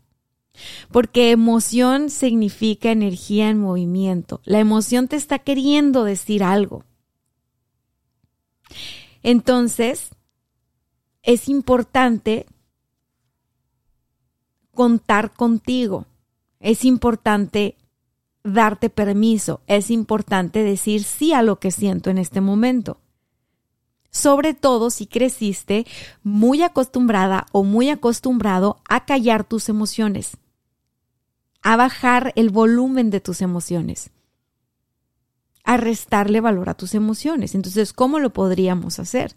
Porque 0.91 1.33
emoción 1.33 2.09
significa 2.09 2.91
energía 2.91 3.51
en 3.51 3.59
movimiento. 3.59 4.41
La 4.47 4.59
emoción 4.59 5.07
te 5.07 5.17
está 5.17 5.39
queriendo 5.39 6.05
decir 6.05 6.43
algo. 6.43 6.83
Entonces, 9.23 10.09
es 11.23 11.51
importante 11.51 12.47
contar 14.73 15.35
contigo. 15.35 16.07
Es 16.59 16.87
importante 16.87 17.77
darte 18.47 18.91
permiso, 18.91 19.61
es 19.67 19.91
importante 19.91 20.63
decir 20.63 21.05
sí 21.05 21.33
a 21.33 21.43
lo 21.43 21.59
que 21.59 21.71
siento 21.71 22.11
en 22.11 22.19
este 22.19 22.41
momento. 22.41 23.01
Sobre 24.11 24.55
todo 24.55 24.91
si 24.91 25.07
creciste 25.07 25.87
muy 26.23 26.63
acostumbrada 26.63 27.47
o 27.53 27.65
muy 27.65 27.91
acostumbrado 27.91 28.81
a 28.89 29.05
callar 29.05 29.45
tus 29.45 29.69
emociones, 29.69 30.39
a 31.63 31.77
bajar 31.77 32.33
el 32.37 32.51
volumen 32.51 33.11
de 33.11 33.21
tus 33.21 33.43
emociones, 33.43 34.11
a 35.65 35.77
restarle 35.77 36.41
valor 36.41 36.71
a 36.71 36.75
tus 36.75 36.95
emociones. 36.95 37.55
Entonces, 37.55 37.93
¿cómo 37.93 38.21
lo 38.21 38.33
podríamos 38.33 38.99
hacer? 38.99 39.37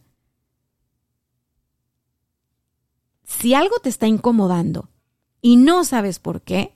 Si 3.26 3.54
algo 3.54 3.76
te 3.80 3.90
está 3.90 4.08
incomodando 4.08 4.90
y 5.42 5.58
no 5.58 5.84
sabes 5.84 6.20
por 6.20 6.42
qué, 6.42 6.74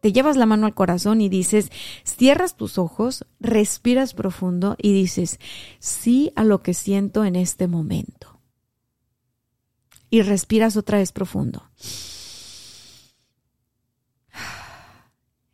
te 0.00 0.12
llevas 0.12 0.36
la 0.36 0.46
mano 0.46 0.66
al 0.66 0.74
corazón 0.74 1.20
y 1.20 1.28
dices, 1.28 1.70
cierras 2.04 2.56
tus 2.56 2.78
ojos, 2.78 3.26
respiras 3.38 4.14
profundo 4.14 4.76
y 4.78 4.92
dices, 4.92 5.38
sí 5.78 6.32
a 6.36 6.44
lo 6.44 6.62
que 6.62 6.74
siento 6.74 7.24
en 7.24 7.36
este 7.36 7.68
momento. 7.68 8.40
Y 10.08 10.22
respiras 10.22 10.76
otra 10.76 10.98
vez 10.98 11.12
profundo. 11.12 11.70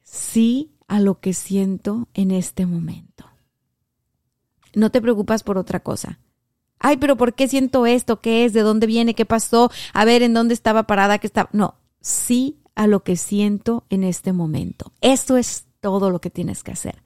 Sí 0.03 0.73
a 0.89 1.01
lo 1.01 1.21
que 1.21 1.35
siento 1.35 2.09
en 2.15 2.31
este 2.31 2.65
momento. 2.67 3.27
No 4.75 4.91
te 4.91 5.03
preocupas 5.03 5.43
por 5.43 5.59
otra 5.59 5.81
cosa. 5.81 6.21
Ay, 6.79 6.99
pero 6.99 7.17
¿por 7.17 7.35
qué 7.35 7.49
siento 7.49 7.87
esto? 7.87 8.21
¿Qué 8.21 8.45
es? 8.45 8.53
¿De 8.53 8.61
dónde 8.61 8.87
viene? 8.87 9.15
¿Qué 9.15 9.25
pasó? 9.25 9.71
A 9.93 10.05
ver, 10.05 10.23
¿en 10.23 10.35
dónde 10.35 10.55
estaba 10.55 10.85
parada? 10.87 11.19
¿Qué 11.19 11.27
estaba? 11.27 11.49
No, 11.53 11.77
sí 12.01 12.61
a 12.77 12.87
lo 12.87 13.03
que 13.03 13.17
siento 13.17 13.85
en 13.91 14.05
este 14.05 14.33
momento. 14.33 14.93
Eso 15.01 15.37
es 15.37 15.67
todo 15.81 16.11
lo 16.11 16.21
que 16.21 16.31
tienes 16.31 16.63
que 16.63 16.73
hacer. 16.73 17.03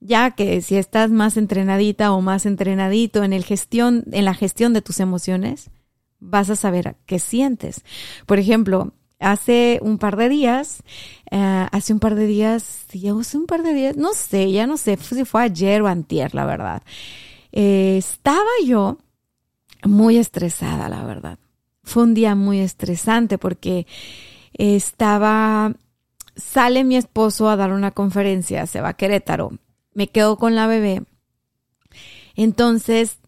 Ya 0.00 0.30
que 0.30 0.62
si 0.62 0.76
estás 0.76 1.10
más 1.10 1.36
entrenadita 1.36 2.12
o 2.12 2.20
más 2.22 2.46
entrenadito 2.46 3.24
en, 3.24 3.32
el 3.32 3.44
gestión, 3.44 4.04
en 4.12 4.24
la 4.24 4.32
gestión 4.32 4.72
de 4.72 4.80
tus 4.80 5.00
emociones, 5.00 5.70
vas 6.20 6.50
a 6.50 6.56
saber 6.56 6.96
qué 7.04 7.18
sientes. 7.18 7.82
Por 8.26 8.38
ejemplo, 8.38 8.92
hace 9.18 9.80
un 9.82 9.98
par 9.98 10.16
de 10.16 10.28
días, 10.28 10.84
eh, 11.32 11.66
hace 11.72 11.92
un 11.92 11.98
par 11.98 12.14
de 12.14 12.28
días, 12.28 12.86
ya 12.92 13.12
hace 13.12 13.36
un 13.36 13.46
par 13.46 13.64
de 13.64 13.74
días, 13.74 13.96
no 13.96 14.14
sé, 14.14 14.52
ya 14.52 14.68
no 14.68 14.76
sé 14.76 14.96
si 14.98 15.24
fue 15.24 15.42
ayer 15.42 15.82
o 15.82 15.88
antier, 15.88 16.32
la 16.32 16.46
verdad. 16.46 16.82
Eh, 17.50 17.96
estaba 17.98 18.50
yo 18.64 18.98
muy 19.82 20.16
estresada, 20.16 20.88
la 20.88 21.02
verdad 21.02 21.40
fue 21.88 22.04
un 22.04 22.14
día 22.14 22.34
muy 22.34 22.60
estresante 22.60 23.38
porque 23.38 23.86
estaba, 24.52 25.74
sale 26.36 26.84
mi 26.84 26.96
esposo 26.96 27.48
a 27.48 27.56
dar 27.56 27.72
una 27.72 27.90
conferencia, 27.90 28.66
se 28.66 28.80
va 28.80 28.90
a 28.90 28.96
Querétaro, 28.96 29.58
me 29.94 30.08
quedo 30.08 30.36
con 30.36 30.54
la 30.54 30.66
bebé. 30.66 31.02
Entonces, 32.36 33.18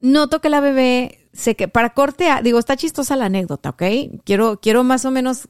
noto 0.00 0.40
que 0.40 0.48
la 0.48 0.60
bebé 0.60 1.28
sé 1.32 1.54
que 1.54 1.68
para 1.68 1.94
corte, 1.94 2.28
digo, 2.42 2.58
está 2.58 2.76
chistosa 2.76 3.14
la 3.14 3.26
anécdota, 3.26 3.70
¿ok? 3.70 3.82
Quiero, 4.24 4.58
quiero 4.60 4.82
más 4.82 5.04
o 5.04 5.10
menos 5.10 5.48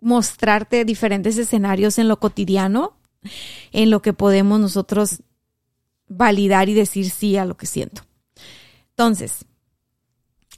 mostrarte 0.00 0.84
diferentes 0.84 1.36
escenarios 1.36 1.98
en 1.98 2.08
lo 2.08 2.18
cotidiano, 2.18 2.96
en 3.72 3.90
lo 3.90 4.00
que 4.00 4.12
podemos 4.12 4.60
nosotros 4.60 5.22
validar 6.08 6.68
y 6.68 6.74
decir 6.74 7.10
sí 7.10 7.36
a 7.36 7.44
lo 7.44 7.56
que 7.56 7.66
siento. 7.66 8.02
Entonces, 8.90 9.44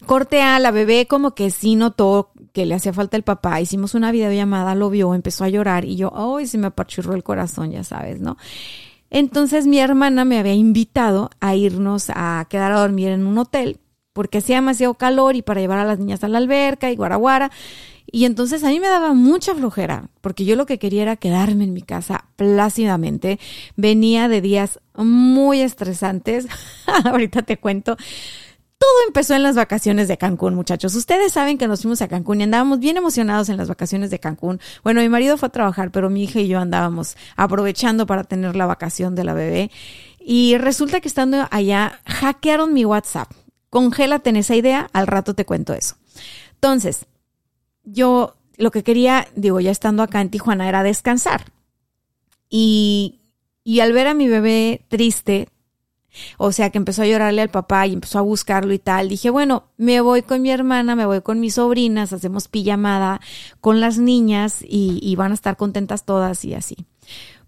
Corte 0.06 0.42
a 0.42 0.58
la 0.58 0.70
bebé 0.70 1.06
como 1.06 1.34
que 1.34 1.50
sí 1.50 1.74
notó 1.74 2.30
que 2.52 2.66
le 2.66 2.74
hacía 2.74 2.92
falta 2.92 3.16
el 3.16 3.24
papá. 3.24 3.60
Hicimos 3.60 3.94
una 3.94 4.12
videollamada, 4.12 4.74
lo 4.74 4.90
vio, 4.90 5.14
empezó 5.14 5.44
a 5.44 5.48
llorar 5.48 5.84
y 5.84 5.96
yo, 5.96 6.12
ay, 6.14 6.46
se 6.46 6.58
me 6.58 6.68
apachurró 6.68 7.14
el 7.14 7.22
corazón, 7.22 7.72
ya 7.72 7.84
sabes, 7.84 8.20
¿no? 8.20 8.36
Entonces 9.10 9.66
mi 9.66 9.78
hermana 9.78 10.24
me 10.24 10.38
había 10.38 10.54
invitado 10.54 11.30
a 11.40 11.54
irnos 11.54 12.10
a 12.14 12.46
quedar 12.48 12.72
a 12.72 12.80
dormir 12.80 13.08
en 13.08 13.26
un 13.26 13.38
hotel 13.38 13.80
porque 14.12 14.38
hacía 14.38 14.56
demasiado 14.56 14.94
calor 14.94 15.36
y 15.36 15.42
para 15.42 15.60
llevar 15.60 15.78
a 15.78 15.84
las 15.84 15.98
niñas 15.98 16.24
a 16.24 16.28
la 16.28 16.38
alberca 16.38 16.90
y 16.90 16.96
guaraguara. 16.96 17.50
Y 18.10 18.24
entonces 18.24 18.64
a 18.64 18.68
mí 18.68 18.80
me 18.80 18.88
daba 18.88 19.12
mucha 19.12 19.54
flojera, 19.54 20.08
porque 20.20 20.44
yo 20.44 20.56
lo 20.56 20.66
que 20.66 20.78
quería 20.78 21.02
era 21.02 21.16
quedarme 21.16 21.64
en 21.64 21.72
mi 21.72 21.82
casa 21.82 22.24
plácidamente. 22.36 23.38
Venía 23.76 24.28
de 24.28 24.40
días 24.40 24.80
muy 24.96 25.60
estresantes. 25.60 26.46
Ahorita 27.04 27.42
te 27.42 27.58
cuento 27.58 27.96
todo 28.78 29.06
empezó 29.06 29.34
en 29.34 29.42
las 29.42 29.56
vacaciones 29.56 30.06
de 30.06 30.16
Cancún, 30.16 30.54
muchachos. 30.54 30.94
Ustedes 30.94 31.32
saben 31.32 31.58
que 31.58 31.66
nos 31.66 31.82
fuimos 31.82 32.00
a 32.00 32.08
Cancún 32.08 32.40
y 32.40 32.44
andábamos 32.44 32.78
bien 32.78 32.96
emocionados 32.96 33.48
en 33.48 33.56
las 33.56 33.68
vacaciones 33.68 34.10
de 34.10 34.20
Cancún. 34.20 34.60
Bueno, 34.84 35.00
mi 35.00 35.08
marido 35.08 35.36
fue 35.36 35.48
a 35.48 35.52
trabajar, 35.52 35.90
pero 35.90 36.10
mi 36.10 36.22
hija 36.24 36.40
y 36.40 36.48
yo 36.48 36.60
andábamos 36.60 37.16
aprovechando 37.36 38.06
para 38.06 38.22
tener 38.22 38.54
la 38.54 38.66
vacación 38.66 39.16
de 39.16 39.24
la 39.24 39.34
bebé. 39.34 39.72
Y 40.20 40.56
resulta 40.58 41.00
que 41.00 41.08
estando 41.08 41.48
allá, 41.50 42.00
hackearon 42.06 42.72
mi 42.72 42.84
WhatsApp. 42.84 43.30
Congélate 43.68 44.30
en 44.30 44.36
esa 44.36 44.54
idea, 44.54 44.88
al 44.92 45.08
rato 45.08 45.34
te 45.34 45.44
cuento 45.44 45.74
eso. 45.74 45.96
Entonces, 46.54 47.06
yo 47.82 48.36
lo 48.56 48.70
que 48.70 48.84
quería, 48.84 49.26
digo, 49.34 49.58
ya 49.58 49.72
estando 49.72 50.04
acá 50.04 50.20
en 50.20 50.30
Tijuana, 50.30 50.68
era 50.68 50.84
descansar. 50.84 51.46
Y, 52.48 53.20
y 53.64 53.80
al 53.80 53.92
ver 53.92 54.06
a 54.06 54.14
mi 54.14 54.28
bebé 54.28 54.82
triste, 54.88 55.48
o 56.36 56.52
sea, 56.52 56.70
que 56.70 56.78
empezó 56.78 57.02
a 57.02 57.06
llorarle 57.06 57.42
al 57.42 57.50
papá 57.50 57.86
y 57.86 57.92
empezó 57.92 58.18
a 58.18 58.22
buscarlo 58.22 58.72
y 58.72 58.78
tal. 58.78 59.08
Dije, 59.08 59.30
bueno, 59.30 59.64
me 59.76 60.00
voy 60.00 60.22
con 60.22 60.42
mi 60.42 60.50
hermana, 60.50 60.96
me 60.96 61.06
voy 61.06 61.20
con 61.20 61.40
mis 61.40 61.54
sobrinas, 61.54 62.12
hacemos 62.12 62.48
pijamada 62.48 63.20
con 63.60 63.80
las 63.80 63.98
niñas 63.98 64.64
y, 64.66 65.14
van 65.16 65.32
a 65.32 65.34
estar 65.34 65.56
contentas 65.56 66.04
todas 66.04 66.44
y 66.44 66.54
así. 66.54 66.86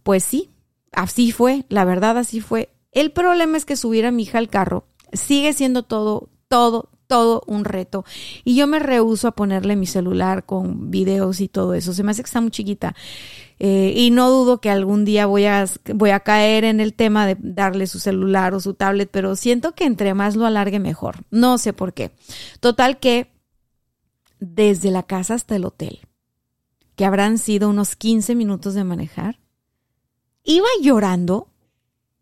Pues 0.03 0.25
sí, 0.25 0.51
así 0.93 1.31
fue, 1.33 1.65
la 1.69 1.85
verdad 1.85 2.19
así 2.19 2.41
fue. 2.41 2.71
El 2.93 3.13
problema 3.13 3.57
es 3.57 3.65
que 3.65 3.77
subir 3.77 4.07
a 4.07 4.11
mi 4.11 4.25
hija 4.25 4.39
al 4.39 4.49
carro 4.49 4.85
sigue 5.13 5.53
siendo 5.53 5.85
todo, 5.85 6.29
todo, 6.49 6.91
todo 7.07 7.43
un 7.47 7.65
reto. 7.65 8.05
Y 8.45 8.57
yo 8.57 8.67
me 8.67 8.79
rehuso 8.79 9.29
a 9.29 9.33
ponerle 9.33 9.77
mi 9.77 9.87
celular 9.87 10.45
con 10.45 10.91
videos 10.91 11.41
y 11.41 11.49
todo 11.49 11.75
eso. 11.75 11.93
Se 11.93 12.03
me 12.03 12.11
hace 12.13 12.23
que 12.23 12.27
está 12.27 12.41
muy 12.41 12.51
chiquita. 12.51 12.95
Eh, 13.63 13.93
y 13.95 14.11
no 14.11 14.31
dudo 14.31 14.59
que 14.59 14.71
algún 14.71 15.05
día 15.05 15.27
voy 15.27 15.45
a, 15.45 15.67
voy 15.95 16.11
a 16.11 16.21
caer 16.21 16.65
en 16.65 16.81
el 16.81 16.95
tema 16.95 17.27
de 17.27 17.37
darle 17.39 17.87
su 17.87 18.01
celular 18.01 18.55
o 18.55 18.61
su 18.61 18.73
tablet, 18.73 19.11
pero 19.13 19.37
siento 19.37 19.75
que 19.75 19.85
entre 19.85 20.15
más 20.15 20.35
lo 20.35 20.47
alargue 20.47 20.79
mejor. 20.79 21.25
No 21.31 21.59
sé 21.59 21.75
por 21.75 21.93
qué. 21.93 22.11
Total 22.61 22.99
que 22.99 23.31
desde 24.39 24.91
la 24.91 25.03
casa 25.03 25.35
hasta 25.35 25.57
el 25.57 25.67
hotel, 25.67 26.01
que 26.97 27.05
habrán 27.05 27.37
sido 27.37 27.69
unos 27.69 27.97
15 27.97 28.35
minutos 28.35 28.73
de 28.73 28.85
manejar, 28.85 29.39
iba 30.43 30.67
llorando 30.81 31.49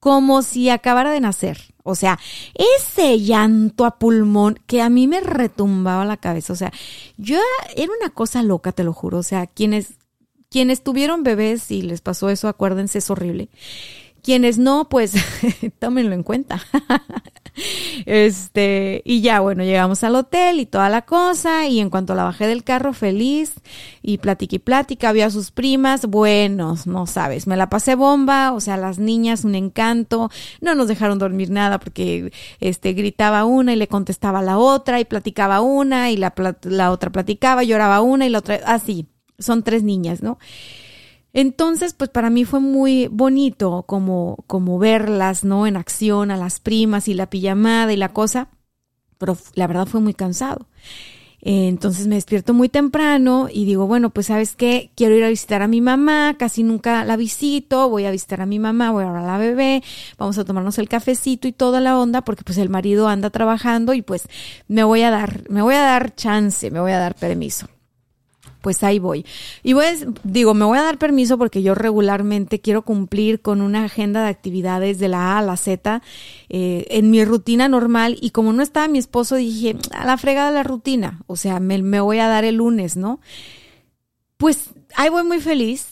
como 0.01 0.43
si 0.43 0.71
acabara 0.71 1.13
de 1.13 1.21
nacer. 1.21 1.75
O 1.85 1.95
sea, 1.95 2.19
ese 2.55 3.21
llanto 3.21 3.85
a 3.85 3.99
pulmón 3.99 4.59
que 4.67 4.83
a 4.83 4.91
mí 4.91 5.07
me 5.07 5.21
retumbaba 5.21 6.05
la 6.05 6.17
cabeza. 6.17 6.53
O 6.53 6.57
sea, 6.57 6.73
yo 7.17 7.39
era 7.77 7.93
una 8.01 8.11
cosa 8.11 8.43
loca, 8.43 8.73
te 8.73 8.85
lo 8.85 8.93
juro. 8.93 9.19
O 9.19 9.23
sea, 9.23 9.47
quienes, 9.47 9.99
quienes 10.51 10.83
tuvieron 10.83 11.23
bebés 11.23 11.71
y 11.71 11.83
les 11.83 12.01
pasó 12.01 12.31
eso, 12.31 12.49
acuérdense, 12.49 12.99
es 12.99 13.11
horrible. 13.11 13.49
Quienes 14.23 14.59
no, 14.59 14.89
pues 14.89 15.15
tómenlo 15.79 16.13
en 16.15 16.23
cuenta. 16.23 16.61
este, 18.07 19.01
y 19.05 19.21
ya, 19.21 19.41
bueno, 19.41 19.63
llegamos 19.63 20.03
al 20.05 20.17
hotel 20.17 20.61
y 20.61 20.67
toda 20.67 20.89
la 20.89 21.03
cosa, 21.03 21.67
y 21.67 21.81
en 21.81 21.89
cuanto 21.89 22.15
la 22.15 22.25
bajé 22.25 22.47
del 22.47 22.65
carro, 22.65 22.93
feliz, 22.93 23.55
y 24.03 24.19
platiqué 24.19 24.57
y 24.57 24.59
plática, 24.59 25.09
había 25.09 25.31
sus 25.31 25.51
primas, 25.51 26.07
bueno, 26.07 26.77
no 26.85 27.07
sabes, 27.07 27.47
me 27.47 27.57
la 27.57 27.71
pasé 27.71 27.95
bomba, 27.95 28.53
o 28.53 28.61
sea, 28.61 28.77
las 28.77 28.99
niñas, 28.99 29.45
un 29.45 29.55
encanto, 29.55 30.31
no 30.61 30.75
nos 30.75 30.89
dejaron 30.89 31.19
dormir 31.19 31.51
nada 31.51 31.79
porque, 31.79 32.33
este, 32.61 32.93
gritaba 32.95 33.45
una 33.45 33.73
y 33.73 33.77
le 33.77 33.89
contestaba 33.89 34.43
la 34.43 34.59
otra, 34.59 35.01
y 35.01 35.05
platicaba 35.05 35.61
una, 35.61 36.11
y 36.11 36.17
la, 36.17 36.35
la 36.63 36.91
otra 36.91 37.11
platicaba, 37.11 37.63
lloraba 37.63 38.01
una 38.01 38.27
y 38.27 38.31
la 38.31 38.39
otra, 38.41 38.61
así, 38.67 39.07
son 39.39 39.63
tres 39.63 39.83
niñas, 39.83 40.23
¿no? 40.23 40.39
Entonces, 41.33 41.95
pues 41.95 42.11
para 42.11 42.31
mí 42.31 42.45
fue 42.45 42.61
muy 42.61 43.07
bonito 43.09 43.85
como, 43.87 44.45
como 44.47 44.79
verlas, 44.79 45.45
¿no? 45.45 45.67
En 45.67 45.77
acción, 45.77 46.31
a 46.31 46.37
las 46.37 46.59
primas 46.59 47.07
y 47.09 47.15
la 47.15 47.31
pijamada 47.31 47.93
y 47.93 47.97
la 47.97 48.13
cosa, 48.13 48.49
pero 49.19 49.37
la 49.55 49.67
verdad 49.67 49.87
fue 49.87 50.01
muy 50.01 50.15
cansado. 50.15 50.67
Entonces 51.41 52.09
me 52.09 52.17
despierto 52.17 52.53
muy 52.53 52.69
temprano 52.69 53.49
y 53.53 53.65
digo, 53.65 53.87
bueno, 53.87 54.11
pues 54.11 54.27
sabes 54.27 54.57
qué, 54.57 54.91
quiero 54.97 55.15
ir 55.15 55.23
a 55.23 55.29
visitar 55.29 55.63
a 55.63 55.69
mi 55.69 55.81
mamá, 55.81 56.35
casi 56.37 56.65
nunca 56.65 57.05
la 57.05 57.17
visito, 57.17 57.89
voy 57.89 58.07
a 58.07 58.11
visitar 58.11 58.41
a 58.41 58.47
mi 58.47 58.59
mamá, 58.59 58.91
voy 58.91 59.05
a 59.05 59.13
ver 59.13 59.23
a 59.23 59.27
la 59.27 59.39
bebé, 59.39 59.85
vamos 60.19 60.37
a 60.39 60.45
tomarnos 60.45 60.79
el 60.79 60.89
cafecito 60.89 61.47
y 61.47 61.53
toda 61.53 61.81
la 61.81 61.97
onda, 61.97 62.23
porque 62.23 62.43
pues 62.43 62.59
el 62.59 62.71
marido 62.71 63.07
anda 63.07 63.31
trabajando 63.31 63.95
y 63.95 64.03
pues 64.03 64.27
me 64.67 64.83
voy 64.83 65.03
a 65.03 65.11
dar, 65.11 65.49
me 65.49 65.63
voy 65.63 65.77
a 65.77 65.83
dar 65.83 66.13
chance, 66.17 66.73
me 66.73 66.81
voy 66.81 66.91
a 66.91 66.99
dar 66.99 67.15
permiso 67.15 67.69
pues 68.69 68.85
ahí 68.85 68.99
voy. 68.99 69.25
Y 69.63 69.73
voy, 69.73 69.87
digo, 70.25 70.53
me 70.53 70.67
voy 70.67 70.77
a 70.77 70.83
dar 70.83 70.99
permiso 70.99 71.39
porque 71.39 71.63
yo 71.63 71.75
regularmente 71.75 72.61
quiero 72.61 72.83
cumplir 72.83 73.41
con 73.41 73.63
una 73.63 73.85
agenda 73.85 74.23
de 74.23 74.29
actividades 74.29 74.99
de 74.99 75.09
la 75.09 75.33
A 75.33 75.39
a 75.39 75.43
la 75.43 75.57
Z 75.57 76.03
eh, 76.51 76.85
en 76.91 77.11
mi 77.11 77.25
rutina 77.25 77.67
normal 77.67 78.19
y 78.21 78.29
como 78.29 78.53
no 78.53 78.63
estaba 78.63 78.87
mi 78.87 78.99
esposo 78.99 79.37
dije, 79.37 79.79
a 79.91 80.05
la 80.05 80.19
fregada 80.19 80.51
la 80.51 80.65
rutina, 80.65 81.23
o 81.27 81.37
sea, 81.37 81.61
me, 81.61 81.83
me 81.83 82.03
voy 82.03 82.19
a 82.19 82.29
dar 82.29 82.45
el 82.45 82.57
lunes, 82.57 82.99
¿no? 82.99 83.21
Pues 84.37 84.69
ahí 84.95 85.09
voy 85.09 85.25
muy 85.25 85.41
feliz 85.41 85.87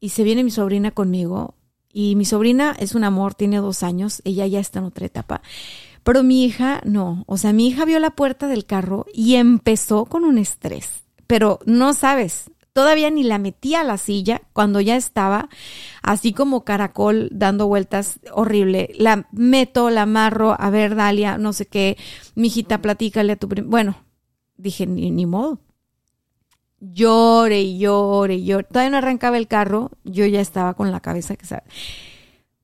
y 0.00 0.10
se 0.10 0.22
viene 0.22 0.44
mi 0.44 0.50
sobrina 0.50 0.90
conmigo 0.90 1.54
y 1.94 2.14
mi 2.14 2.26
sobrina 2.26 2.76
es 2.78 2.94
un 2.94 3.04
amor, 3.04 3.34
tiene 3.34 3.56
dos 3.56 3.82
años, 3.82 4.20
ella 4.26 4.46
ya 4.46 4.60
está 4.60 4.80
en 4.80 4.84
otra 4.84 5.06
etapa. 5.06 5.40
Pero 6.02 6.22
mi 6.22 6.44
hija 6.44 6.82
no, 6.84 7.24
o 7.26 7.38
sea, 7.38 7.54
mi 7.54 7.68
hija 7.68 7.86
vio 7.86 7.98
la 8.00 8.10
puerta 8.10 8.48
del 8.48 8.66
carro 8.66 9.06
y 9.14 9.36
empezó 9.36 10.04
con 10.04 10.24
un 10.24 10.36
estrés 10.36 11.03
pero 11.26 11.60
no 11.66 11.94
sabes, 11.94 12.50
todavía 12.74 13.08
ni 13.08 13.22
la 13.22 13.38
metí 13.38 13.74
a 13.74 13.84
la 13.84 13.96
silla 13.96 14.42
cuando 14.52 14.80
ya 14.80 14.96
estaba 14.96 15.48
así 16.02 16.32
como 16.34 16.64
caracol 16.64 17.28
dando 17.32 17.66
vueltas 17.66 18.20
horrible. 18.32 18.90
La 18.98 19.26
meto, 19.32 19.88
la 19.88 20.02
amarro, 20.02 20.54
a 20.58 20.68
ver, 20.70 20.94
Dalia, 20.96 21.38
no 21.38 21.54
sé 21.54 21.66
qué, 21.66 21.96
mijita, 22.34 22.82
platícale 22.82 23.32
a 23.32 23.36
tu 23.36 23.48
Bueno, 23.48 23.96
dije, 24.56 24.86
ni, 24.86 25.24
modo. 25.24 25.60
llore 26.80 27.62
y 27.62 27.78
llore 27.78 28.34
y 28.34 28.44
llore. 28.44 28.64
Todavía 28.64 28.90
no 28.90 28.98
arrancaba 28.98 29.38
el 29.38 29.48
carro, 29.48 29.92
yo 30.02 30.26
ya 30.26 30.40
estaba 30.40 30.74
con 30.74 30.90
la 30.90 31.00
cabeza 31.00 31.36
que 31.36 31.46
sabe. 31.46 31.62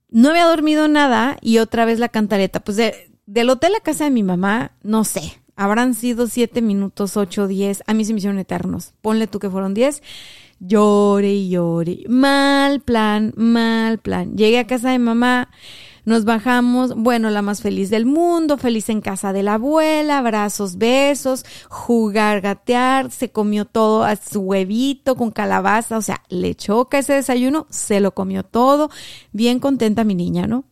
No 0.08 0.30
había 0.30 0.46
dormido 0.46 0.88
nada 0.88 1.36
y 1.40 1.58
otra 1.58 1.84
vez 1.84 2.00
la 2.00 2.08
cantareta. 2.08 2.60
Pues 2.60 2.78
del 3.26 3.48
hotel 3.48 3.74
a 3.76 3.80
casa 3.80 4.04
de 4.04 4.10
mi 4.10 4.24
mamá, 4.24 4.72
no 4.82 5.04
sé, 5.04 5.39
habrán 5.60 5.94
sido 5.94 6.26
siete 6.26 6.62
minutos, 6.62 7.16
ocho, 7.16 7.46
diez. 7.46 7.82
A 7.86 7.94
mí 7.94 8.04
se 8.04 8.12
me 8.12 8.18
hicieron 8.18 8.38
eternos. 8.38 8.94
Ponle 9.02 9.26
tú 9.26 9.38
que 9.38 9.50
fueron 9.50 9.74
diez. 9.74 10.02
Llore 10.58 11.32
y 11.32 11.50
llore. 11.50 12.04
Mal 12.08 12.80
plan, 12.80 13.34
mal 13.36 13.98
plan. 13.98 14.36
Llegué 14.36 14.58
a 14.58 14.66
casa 14.66 14.90
de 14.90 14.98
mamá 14.98 15.50
nos 16.04 16.24
bajamos, 16.24 16.94
bueno, 16.96 17.30
la 17.30 17.42
más 17.42 17.60
feliz 17.60 17.90
del 17.90 18.06
mundo, 18.06 18.56
feliz 18.56 18.88
en 18.88 19.00
casa 19.00 19.32
de 19.32 19.42
la 19.42 19.54
abuela, 19.54 20.18
abrazos, 20.18 20.76
besos, 20.76 21.44
jugar, 21.68 22.40
gatear, 22.40 23.10
se 23.10 23.30
comió 23.30 23.64
todo 23.64 24.04
a 24.04 24.16
su 24.16 24.40
huevito 24.40 25.14
con 25.14 25.30
calabaza, 25.30 25.98
o 25.98 26.02
sea, 26.02 26.22
le 26.28 26.54
choca 26.54 26.98
ese 26.98 27.14
desayuno, 27.14 27.66
se 27.70 28.00
lo 28.00 28.14
comió 28.14 28.44
todo, 28.44 28.90
bien 29.32 29.60
contenta 29.60 30.04
mi 30.04 30.14
niña, 30.14 30.46
¿no? 30.46 30.64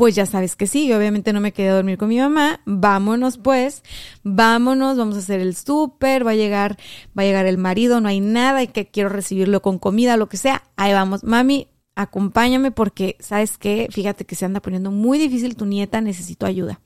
Pues 0.00 0.14
ya 0.14 0.24
sabes 0.24 0.56
que 0.56 0.66
sí, 0.66 0.90
obviamente 0.94 1.34
no 1.34 1.42
me 1.42 1.52
quedé 1.52 1.68
a 1.68 1.74
dormir 1.74 1.98
con 1.98 2.08
mi 2.08 2.16
mamá, 2.16 2.62
vámonos 2.64 3.36
pues, 3.36 3.82
vámonos, 4.22 4.96
vamos 4.96 5.14
a 5.16 5.18
hacer 5.18 5.40
el 5.40 5.54
súper, 5.54 6.26
va 6.26 6.30
a 6.30 6.36
llegar, 6.36 6.78
va 7.08 7.22
a 7.22 7.26
llegar 7.26 7.44
el 7.44 7.58
marido, 7.58 8.00
no 8.00 8.08
hay 8.08 8.20
nada 8.20 8.62
y 8.62 8.68
que 8.68 8.86
quiero 8.86 9.10
recibirlo 9.10 9.60
con 9.60 9.78
comida, 9.78 10.16
lo 10.16 10.30
que 10.30 10.38
sea, 10.38 10.62
ahí 10.76 10.94
vamos, 10.94 11.22
mami, 11.22 11.68
acompáñame 11.96 12.70
porque, 12.70 13.16
¿sabes 13.20 13.58
qué? 13.58 13.88
Fíjate 13.90 14.24
que 14.24 14.36
se 14.36 14.46
anda 14.46 14.62
poniendo 14.62 14.90
muy 14.90 15.18
difícil 15.18 15.54
tu 15.54 15.66
nieta, 15.66 16.00
necesito 16.00 16.46
ayuda. 16.46 16.80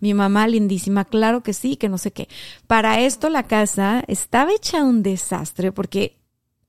Mi 0.00 0.14
mamá 0.14 0.48
lindísima, 0.48 1.04
claro 1.04 1.42
que 1.42 1.52
sí, 1.52 1.76
que 1.76 1.90
no 1.90 1.98
sé 1.98 2.12
qué. 2.12 2.28
Para 2.66 2.98
esto 2.98 3.28
la 3.28 3.42
casa 3.42 4.02
estaba 4.06 4.54
hecha 4.54 4.82
un 4.82 5.02
desastre 5.02 5.70
porque 5.70 6.16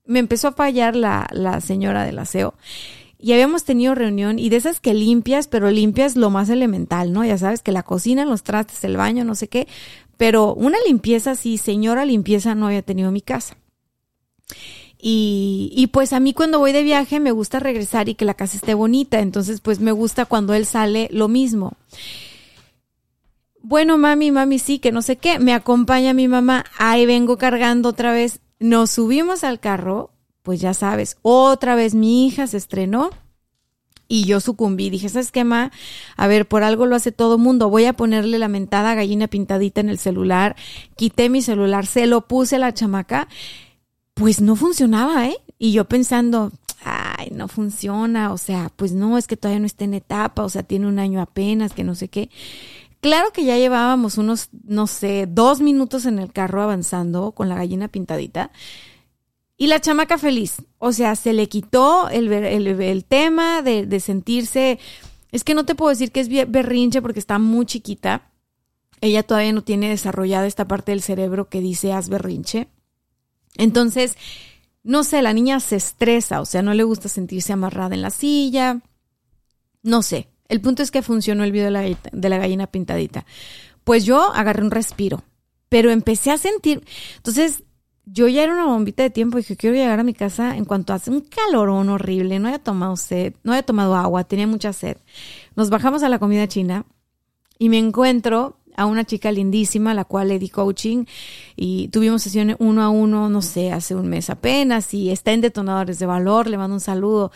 me 0.04 0.18
empezó 0.18 0.48
a 0.48 0.52
fallar 0.52 0.94
la, 0.94 1.26
la 1.32 1.62
señora 1.62 2.04
del 2.04 2.18
aseo 2.18 2.52
y 3.18 3.32
habíamos 3.32 3.64
tenido 3.64 3.94
reunión 3.94 4.38
y 4.38 4.48
de 4.48 4.56
esas 4.56 4.80
que 4.80 4.94
limpias, 4.94 5.48
pero 5.48 5.70
limpias 5.70 6.16
lo 6.16 6.30
más 6.30 6.48
elemental, 6.48 7.12
¿no? 7.12 7.24
Ya 7.24 7.38
sabes 7.38 7.62
que 7.62 7.72
la 7.72 7.82
cocina, 7.82 8.24
los 8.24 8.42
trastes, 8.42 8.84
el 8.84 8.96
baño, 8.96 9.24
no 9.24 9.34
sé 9.34 9.48
qué, 9.48 9.66
pero 10.16 10.54
una 10.54 10.78
limpieza 10.86 11.32
así, 11.32 11.58
señora 11.58 12.04
limpieza 12.04 12.54
no 12.54 12.66
había 12.66 12.82
tenido 12.82 13.10
mi 13.10 13.20
casa. 13.20 13.56
Y, 14.98 15.70
y, 15.76 15.88
pues 15.88 16.12
a 16.12 16.20
mí 16.20 16.32
cuando 16.32 16.58
voy 16.58 16.72
de 16.72 16.82
viaje 16.82 17.20
me 17.20 17.30
gusta 17.30 17.60
regresar 17.60 18.08
y 18.08 18.14
que 18.14 18.24
la 18.24 18.34
casa 18.34 18.56
esté 18.56 18.74
bonita. 18.74 19.20
Entonces 19.20 19.60
pues 19.60 19.78
me 19.78 19.92
gusta 19.92 20.24
cuando 20.24 20.54
él 20.54 20.66
sale 20.66 21.08
lo 21.12 21.28
mismo. 21.28 21.74
Bueno, 23.62 23.98
mami, 23.98 24.30
mami, 24.30 24.58
sí, 24.58 24.78
que 24.78 24.92
no 24.92 25.02
sé 25.02 25.16
qué. 25.16 25.38
Me 25.38 25.52
acompaña 25.52 26.14
mi 26.14 26.28
mamá. 26.28 26.64
Ahí 26.78 27.04
vengo 27.04 27.36
cargando 27.36 27.90
otra 27.90 28.12
vez. 28.12 28.40
Nos 28.58 28.90
subimos 28.90 29.44
al 29.44 29.60
carro. 29.60 30.10
Pues 30.46 30.60
ya 30.60 30.74
sabes, 30.74 31.18
otra 31.22 31.74
vez 31.74 31.96
mi 31.96 32.24
hija 32.24 32.46
se 32.46 32.56
estrenó 32.56 33.10
y 34.06 34.26
yo 34.26 34.38
sucumbí. 34.38 34.90
Dije, 34.90 35.08
¿sabes 35.08 35.32
qué, 35.32 35.42
ma? 35.42 35.72
A 36.16 36.28
ver, 36.28 36.46
por 36.46 36.62
algo 36.62 36.86
lo 36.86 36.94
hace 36.94 37.10
todo 37.10 37.36
mundo. 37.36 37.68
Voy 37.68 37.86
a 37.86 37.94
ponerle 37.94 38.38
la 38.38 38.46
mentada 38.46 38.94
gallina 38.94 39.26
pintadita 39.26 39.80
en 39.80 39.88
el 39.88 39.98
celular. 39.98 40.54
Quité 40.94 41.30
mi 41.30 41.42
celular, 41.42 41.84
se 41.84 42.06
lo 42.06 42.28
puse 42.28 42.54
a 42.54 42.60
la 42.60 42.72
chamaca 42.72 43.26
pues 44.16 44.40
no 44.40 44.56
funcionaba, 44.56 45.26
¿eh? 45.26 45.36
Y 45.58 45.72
yo 45.72 45.84
pensando, 45.84 46.50
ay, 46.82 47.28
no 47.32 47.48
funciona, 47.48 48.32
o 48.32 48.38
sea, 48.38 48.70
pues 48.74 48.92
no, 48.92 49.18
es 49.18 49.26
que 49.26 49.36
todavía 49.36 49.60
no 49.60 49.66
está 49.66 49.84
en 49.84 49.92
etapa, 49.92 50.42
o 50.42 50.48
sea, 50.48 50.62
tiene 50.62 50.86
un 50.86 50.98
año 50.98 51.20
apenas, 51.20 51.74
que 51.74 51.84
no 51.84 51.94
sé 51.94 52.08
qué. 52.08 52.30
Claro 53.02 53.30
que 53.34 53.44
ya 53.44 53.58
llevábamos 53.58 54.16
unos, 54.16 54.48
no 54.64 54.86
sé, 54.86 55.26
dos 55.28 55.60
minutos 55.60 56.06
en 56.06 56.18
el 56.18 56.32
carro 56.32 56.62
avanzando 56.62 57.32
con 57.32 57.50
la 57.50 57.56
gallina 57.56 57.88
pintadita. 57.88 58.52
Y 59.56 59.68
la 59.68 59.80
chamaca 59.80 60.18
feliz, 60.18 60.56
o 60.78 60.92
sea, 60.92 61.16
se 61.16 61.32
le 61.32 61.48
quitó 61.48 62.08
el, 62.10 62.30
el, 62.32 63.04
tema 63.04 63.62
de, 63.62 63.86
de 63.86 64.00
sentirse, 64.00 64.78
es 65.32 65.44
que 65.44 65.54
no 65.54 65.64
te 65.64 65.74
puedo 65.74 65.90
decir 65.90 66.12
que 66.12 66.20
es 66.20 66.28
berrinche 66.28 67.00
porque 67.00 67.20
está 67.20 67.38
muy 67.38 67.64
chiquita. 67.64 68.30
Ella 69.00 69.22
todavía 69.22 69.52
no 69.52 69.62
tiene 69.62 69.88
desarrollada 69.88 70.46
esta 70.46 70.68
parte 70.68 70.92
del 70.92 71.02
cerebro 71.02 71.48
que 71.48 71.60
dice 71.60 71.92
haz 71.92 72.08
berrinche 72.08 72.68
entonces, 73.56 74.16
no 74.82 75.04
sé, 75.04 75.22
la 75.22 75.32
niña 75.32 75.60
se 75.60 75.76
estresa, 75.76 76.40
o 76.40 76.44
sea, 76.44 76.62
no 76.62 76.74
le 76.74 76.84
gusta 76.84 77.08
sentirse 77.08 77.52
amarrada 77.52 77.94
en 77.94 78.02
la 78.02 78.10
silla, 78.10 78.80
no 79.82 80.02
sé. 80.02 80.28
El 80.48 80.60
punto 80.60 80.82
es 80.82 80.90
que 80.90 81.02
funcionó 81.02 81.42
el 81.42 81.52
video 81.52 81.66
de 81.66 82.28
la, 82.28 82.38
gallina 82.38 82.68
pintadita. 82.68 83.26
Pues 83.82 84.04
yo 84.04 84.32
agarré 84.32 84.62
un 84.62 84.70
respiro, 84.70 85.24
pero 85.68 85.90
empecé 85.90 86.30
a 86.30 86.38
sentir, 86.38 86.84
entonces 87.16 87.64
yo 88.06 88.28
ya 88.28 88.44
era 88.44 88.52
una 88.52 88.66
bombita 88.66 89.02
de 89.02 89.10
tiempo 89.10 89.36
y 89.36 89.42
dije, 89.42 89.56
quiero 89.56 89.74
llegar 89.74 89.98
a 89.98 90.04
mi 90.04 90.14
casa 90.14 90.56
en 90.56 90.64
cuanto 90.64 90.92
hace 90.92 91.10
un 91.10 91.22
calorón 91.22 91.88
horrible, 91.88 92.38
no 92.38 92.46
había 92.46 92.60
tomado 92.60 92.96
sed, 92.96 93.34
no 93.42 93.52
había 93.52 93.64
tomado 93.64 93.96
agua, 93.96 94.24
tenía 94.24 94.46
mucha 94.46 94.72
sed. 94.72 94.96
Nos 95.56 95.70
bajamos 95.70 96.04
a 96.04 96.08
la 96.08 96.20
comida 96.20 96.46
china 96.46 96.86
y 97.58 97.68
me 97.68 97.78
encuentro 97.78 98.58
a 98.76 98.86
una 98.86 99.04
chica 99.04 99.32
lindísima, 99.32 99.92
la 99.92 100.04
cual 100.04 100.28
le 100.28 100.38
di 100.38 100.48
coaching 100.48 101.04
y 101.56 101.88
tuvimos 101.88 102.22
sesiones 102.22 102.56
uno 102.60 102.82
a 102.82 102.90
uno, 102.90 103.28
no 103.28 103.42
sé, 103.42 103.72
hace 103.72 103.94
un 103.96 104.06
mes 104.06 104.30
apenas 104.30 104.94
y 104.94 105.10
está 105.10 105.32
en 105.32 105.40
Detonadores 105.40 105.98
de 105.98 106.06
Valor, 106.06 106.46
le 106.46 106.58
mando 106.58 106.74
un 106.74 106.80
saludo. 106.80 107.32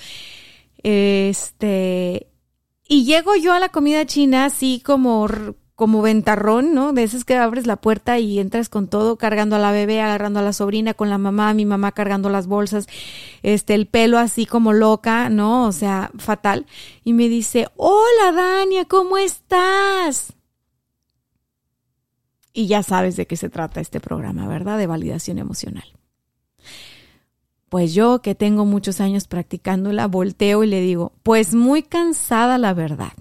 Este, 0.83 2.29
y 2.87 3.05
llego 3.05 3.35
yo 3.35 3.53
a 3.53 3.61
la 3.61 3.71
comida 3.71 4.07
china 4.07 4.45
así 4.45 4.81
como 4.85 5.27
como 5.81 6.03
ventarrón, 6.03 6.75
¿no? 6.75 6.93
De 6.93 7.05
esas 7.05 7.25
que 7.25 7.39
abres 7.39 7.67
la 7.67 7.77
puerta 7.77 8.19
y 8.19 8.39
entras 8.39 8.69
con 8.69 8.87
todo, 8.87 9.17
cargando 9.17 9.57
a 9.57 9.59
la 9.59 9.73
bebé, 9.73 10.03
agarrando 10.03 10.39
a 10.39 10.43
la 10.43 10.53
sobrina, 10.53 10.93
con 10.93 11.09
la 11.09 11.17
mamá, 11.17 11.55
mi 11.55 11.65
mamá 11.65 11.93
cargando 11.93 12.29
las 12.29 12.47
bolsas, 12.47 12.87
este, 13.43 13.73
el 13.73 13.87
pelo 13.87 14.19
así 14.19 14.45
como 14.45 14.75
loca, 14.75 15.31
¿no? 15.31 15.67
O 15.67 15.73
sea, 15.73 16.11
fatal. 16.19 16.67
Y 17.03 17.15
me 17.15 17.31
dice, 17.31 17.69
hola 17.77 18.31
Dania, 18.31 18.85
¿cómo 18.85 19.17
estás? 19.17 20.35
Y 22.53 22.67
ya 22.67 22.83
sabes 22.83 23.17
de 23.17 23.27
qué 23.27 23.39
se 23.39 23.49
trata 23.49 23.81
este 23.81 24.01
programa, 24.01 24.47
¿verdad? 24.49 24.77
De 24.77 24.87
validación 24.87 25.39
emocional. 25.39 25.97
Pues 27.71 27.95
yo, 27.95 28.21
que 28.21 28.35
tengo 28.35 28.67
muchos 28.67 29.01
años 29.01 29.27
practicándola, 29.27 30.09
volteo 30.09 30.63
y 30.63 30.67
le 30.67 30.83
digo, 30.83 31.15
pues 31.23 31.55
muy 31.55 31.83
cansada 31.83 32.59
la 32.59 32.75
verdad. 32.75 33.15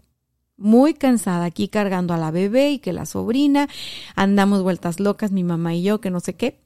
Muy 0.60 0.94
cansada 0.94 1.46
aquí 1.46 1.70
cargando 1.70 2.14
a 2.14 2.18
la 2.18 2.32
bebé 2.32 2.72
y 2.72 2.80
que 2.80 2.94
la 2.94 3.06
sobrina, 3.06 3.68
andamos 4.16 4.62
vueltas 4.62 5.00
locas, 5.00 5.32
mi 5.32 5.44
mamá 5.44 5.74
y 5.74 5.84
yo, 5.84 6.02
que 6.02 6.12
no 6.12 6.20
sé 6.20 6.36
qué. 6.36 6.60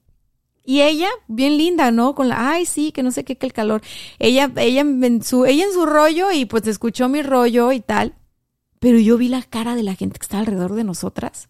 Y 0.66 0.82
ella, 0.82 1.10
bien 1.28 1.58
linda, 1.58 1.92
¿no? 1.92 2.16
Con 2.16 2.30
la, 2.30 2.52
ay, 2.52 2.66
sí, 2.66 2.92
que 2.92 3.04
no 3.04 3.12
sé 3.12 3.24
qué, 3.24 3.38
que 3.38 3.46
el 3.46 3.54
calor. 3.54 3.82
Ella, 4.20 4.52
ella 4.58 4.82
en 4.82 5.24
su, 5.24 5.46
ella 5.46 5.66
en 5.66 5.74
su 5.74 5.86
rollo 5.86 6.32
y 6.32 6.46
pues 6.46 6.66
escuchó 6.68 7.08
mi 7.08 7.22
rollo 7.22 7.72
y 7.72 7.82
tal. 7.82 8.16
Pero 8.80 8.98
yo 9.00 9.18
vi 9.18 9.30
la 9.30 9.44
cara 9.44 9.76
de 9.76 9.84
la 9.84 9.96
gente 9.96 10.20
que 10.20 10.24
está 10.24 10.40
alrededor 10.40 10.74
de 10.74 10.84
nosotras 10.84 11.50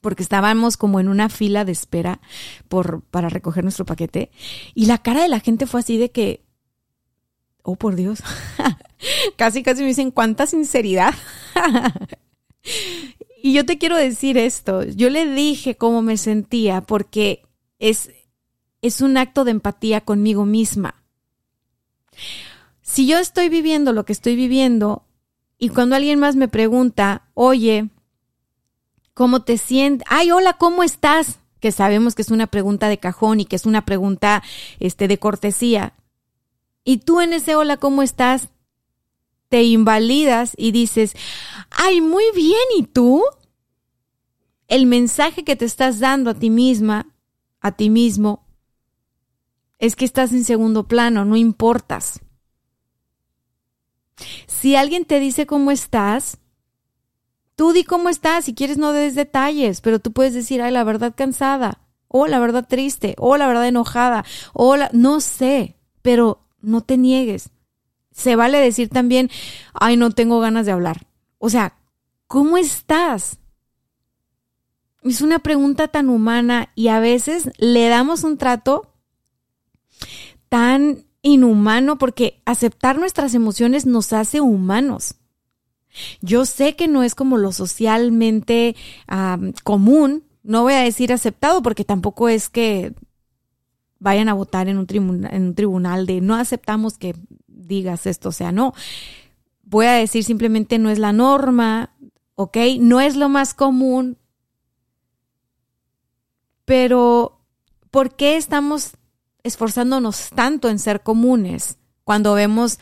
porque 0.00 0.22
estábamos 0.22 0.76
como 0.76 1.00
en 1.00 1.08
una 1.08 1.28
fila 1.28 1.64
de 1.64 1.72
espera 1.72 2.20
por, 2.68 3.02
para 3.02 3.28
recoger 3.28 3.64
nuestro 3.64 3.84
paquete. 3.84 4.30
Y 4.74 4.86
la 4.86 4.98
cara 4.98 5.22
de 5.22 5.28
la 5.28 5.40
gente 5.40 5.66
fue 5.66 5.80
así 5.80 5.98
de 5.98 6.10
que, 6.10 6.44
oh 7.68 7.76
por 7.76 7.96
Dios, 7.96 8.20
casi 9.36 9.62
casi 9.62 9.82
me 9.82 9.88
dicen, 9.88 10.10
¿cuánta 10.10 10.46
sinceridad? 10.46 11.14
y 13.42 13.52
yo 13.52 13.66
te 13.66 13.78
quiero 13.78 13.96
decir 13.96 14.38
esto, 14.38 14.84
yo 14.84 15.10
le 15.10 15.26
dije 15.26 15.76
cómo 15.76 16.02
me 16.02 16.16
sentía 16.16 16.80
porque 16.80 17.42
es, 17.78 18.10
es 18.82 19.00
un 19.00 19.16
acto 19.16 19.44
de 19.44 19.52
empatía 19.52 20.00
conmigo 20.00 20.44
misma. 20.44 20.94
Si 22.82 23.06
yo 23.06 23.18
estoy 23.18 23.48
viviendo 23.48 23.92
lo 23.92 24.04
que 24.04 24.12
estoy 24.12 24.34
viviendo 24.34 25.04
y 25.58 25.68
cuando 25.68 25.96
alguien 25.96 26.18
más 26.18 26.36
me 26.36 26.48
pregunta, 26.48 27.28
oye, 27.34 27.90
¿Cómo 29.18 29.42
te 29.42 29.58
sientes? 29.58 30.06
Ay, 30.08 30.30
hola, 30.30 30.52
¿cómo 30.52 30.84
estás? 30.84 31.40
Que 31.58 31.72
sabemos 31.72 32.14
que 32.14 32.22
es 32.22 32.30
una 32.30 32.46
pregunta 32.46 32.86
de 32.86 32.98
cajón 32.98 33.40
y 33.40 33.46
que 33.46 33.56
es 33.56 33.66
una 33.66 33.84
pregunta 33.84 34.44
este, 34.78 35.08
de 35.08 35.18
cortesía. 35.18 35.92
Y 36.88 36.96
tú 36.96 37.20
en 37.20 37.34
ese 37.34 37.54
hola, 37.54 37.76
¿cómo 37.76 38.00
estás? 38.00 38.48
Te 39.50 39.62
invalidas 39.62 40.54
y 40.56 40.72
dices, 40.72 41.14
ay, 41.70 42.00
muy 42.00 42.24
bien, 42.34 42.62
¿y 42.78 42.84
tú? 42.84 43.22
El 44.68 44.86
mensaje 44.86 45.44
que 45.44 45.54
te 45.54 45.66
estás 45.66 45.98
dando 45.98 46.30
a 46.30 46.34
ti 46.34 46.48
misma, 46.48 47.14
a 47.60 47.72
ti 47.72 47.90
mismo, 47.90 48.46
es 49.78 49.96
que 49.96 50.06
estás 50.06 50.32
en 50.32 50.44
segundo 50.44 50.88
plano, 50.88 51.26
no 51.26 51.36
importas. 51.36 52.20
Si 54.46 54.74
alguien 54.74 55.04
te 55.04 55.20
dice 55.20 55.44
cómo 55.44 55.70
estás, 55.70 56.38
Tú 57.54 57.72
di 57.72 57.84
cómo 57.84 58.08
estás, 58.08 58.46
si 58.46 58.54
quieres 58.54 58.78
no 58.78 58.92
des 58.92 59.14
detalles, 59.14 59.82
pero 59.82 59.98
tú 59.98 60.12
puedes 60.12 60.32
decir, 60.32 60.62
ay, 60.62 60.72
la 60.72 60.84
verdad 60.84 61.12
cansada, 61.14 61.80
o 62.06 62.28
la 62.28 62.38
verdad 62.38 62.66
triste, 62.66 63.14
o 63.18 63.36
la 63.36 63.46
verdad 63.46 63.66
enojada, 63.66 64.24
o 64.54 64.76
la... 64.76 64.88
no 64.94 65.20
sé, 65.20 65.76
pero 66.00 66.47
no 66.60 66.82
te 66.82 66.96
niegues. 66.96 67.50
Se 68.12 68.36
vale 68.36 68.58
decir 68.58 68.88
también, 68.88 69.30
ay, 69.74 69.96
no 69.96 70.10
tengo 70.10 70.40
ganas 70.40 70.66
de 70.66 70.72
hablar. 70.72 71.06
O 71.38 71.50
sea, 71.50 71.78
¿cómo 72.26 72.58
estás? 72.58 73.38
Es 75.02 75.20
una 75.20 75.38
pregunta 75.38 75.88
tan 75.88 76.08
humana 76.08 76.70
y 76.74 76.88
a 76.88 77.00
veces 77.00 77.50
le 77.58 77.88
damos 77.88 78.24
un 78.24 78.36
trato 78.36 78.92
tan 80.48 81.04
inhumano 81.22 81.98
porque 81.98 82.42
aceptar 82.44 82.98
nuestras 82.98 83.34
emociones 83.34 83.86
nos 83.86 84.12
hace 84.12 84.40
humanos. 84.40 85.14
Yo 86.20 86.44
sé 86.44 86.76
que 86.76 86.88
no 86.88 87.02
es 87.02 87.14
como 87.14 87.36
lo 87.36 87.52
socialmente 87.52 88.76
común, 89.64 90.24
no 90.42 90.62
voy 90.62 90.74
a 90.74 90.80
decir 90.80 91.12
aceptado 91.12 91.62
porque 91.62 91.84
tampoco 91.84 92.28
es 92.28 92.48
que 92.48 92.94
vayan 93.98 94.28
a 94.28 94.34
votar 94.34 94.68
en 94.68 94.78
un, 94.78 94.86
en 95.30 95.42
un 95.42 95.54
tribunal 95.54 96.06
de 96.06 96.20
no 96.20 96.34
aceptamos 96.34 96.98
que 96.98 97.14
digas 97.46 98.06
esto, 98.06 98.30
o 98.30 98.32
sea, 98.32 98.52
no. 98.52 98.74
Voy 99.62 99.86
a 99.86 99.92
decir 99.92 100.24
simplemente 100.24 100.78
no 100.78 100.90
es 100.90 100.98
la 100.98 101.12
norma, 101.12 101.90
¿ok? 102.34 102.56
No 102.80 103.00
es 103.00 103.16
lo 103.16 103.28
más 103.28 103.54
común, 103.54 104.16
pero 106.64 107.40
¿por 107.90 108.14
qué 108.14 108.36
estamos 108.36 108.92
esforzándonos 109.42 110.30
tanto 110.34 110.68
en 110.68 110.78
ser 110.78 111.02
comunes 111.02 111.78
cuando 112.04 112.34
vemos 112.34 112.78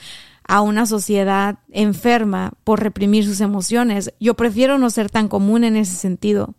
a 0.49 0.61
una 0.61 0.87
sociedad 0.87 1.59
enferma 1.71 2.53
por 2.65 2.81
reprimir 2.81 3.25
sus 3.25 3.41
emociones? 3.41 4.13
Yo 4.21 4.35
prefiero 4.35 4.79
no 4.79 4.91
ser 4.91 5.11
tan 5.11 5.29
común 5.29 5.65
en 5.65 5.77
ese 5.77 5.95
sentido. 5.95 6.55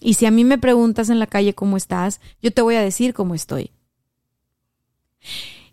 Y 0.00 0.14
si 0.14 0.26
a 0.26 0.30
mí 0.30 0.44
me 0.44 0.58
preguntas 0.58 1.10
en 1.10 1.18
la 1.18 1.26
calle 1.26 1.54
cómo 1.54 1.76
estás, 1.76 2.20
yo 2.42 2.52
te 2.52 2.62
voy 2.62 2.76
a 2.76 2.82
decir 2.82 3.14
cómo 3.14 3.34
estoy. 3.34 3.70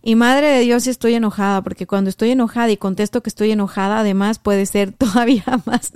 Y 0.02 0.16
madre 0.16 0.48
de 0.48 0.62
Dios, 0.62 0.88
estoy 0.88 1.16
enojada, 1.16 1.62
porque 1.62 1.88
cuando 1.88 2.10
estoy 2.10 2.32
enojada 2.32 2.72
y 2.72 2.78
contesto 2.78 3.22
que 3.22 3.30
estoy 3.30 3.52
enojada, 3.52 4.00
además 4.00 4.40
puede 4.40 4.66
ser 4.66 4.92
todavía 4.98 5.44
más, 5.66 5.94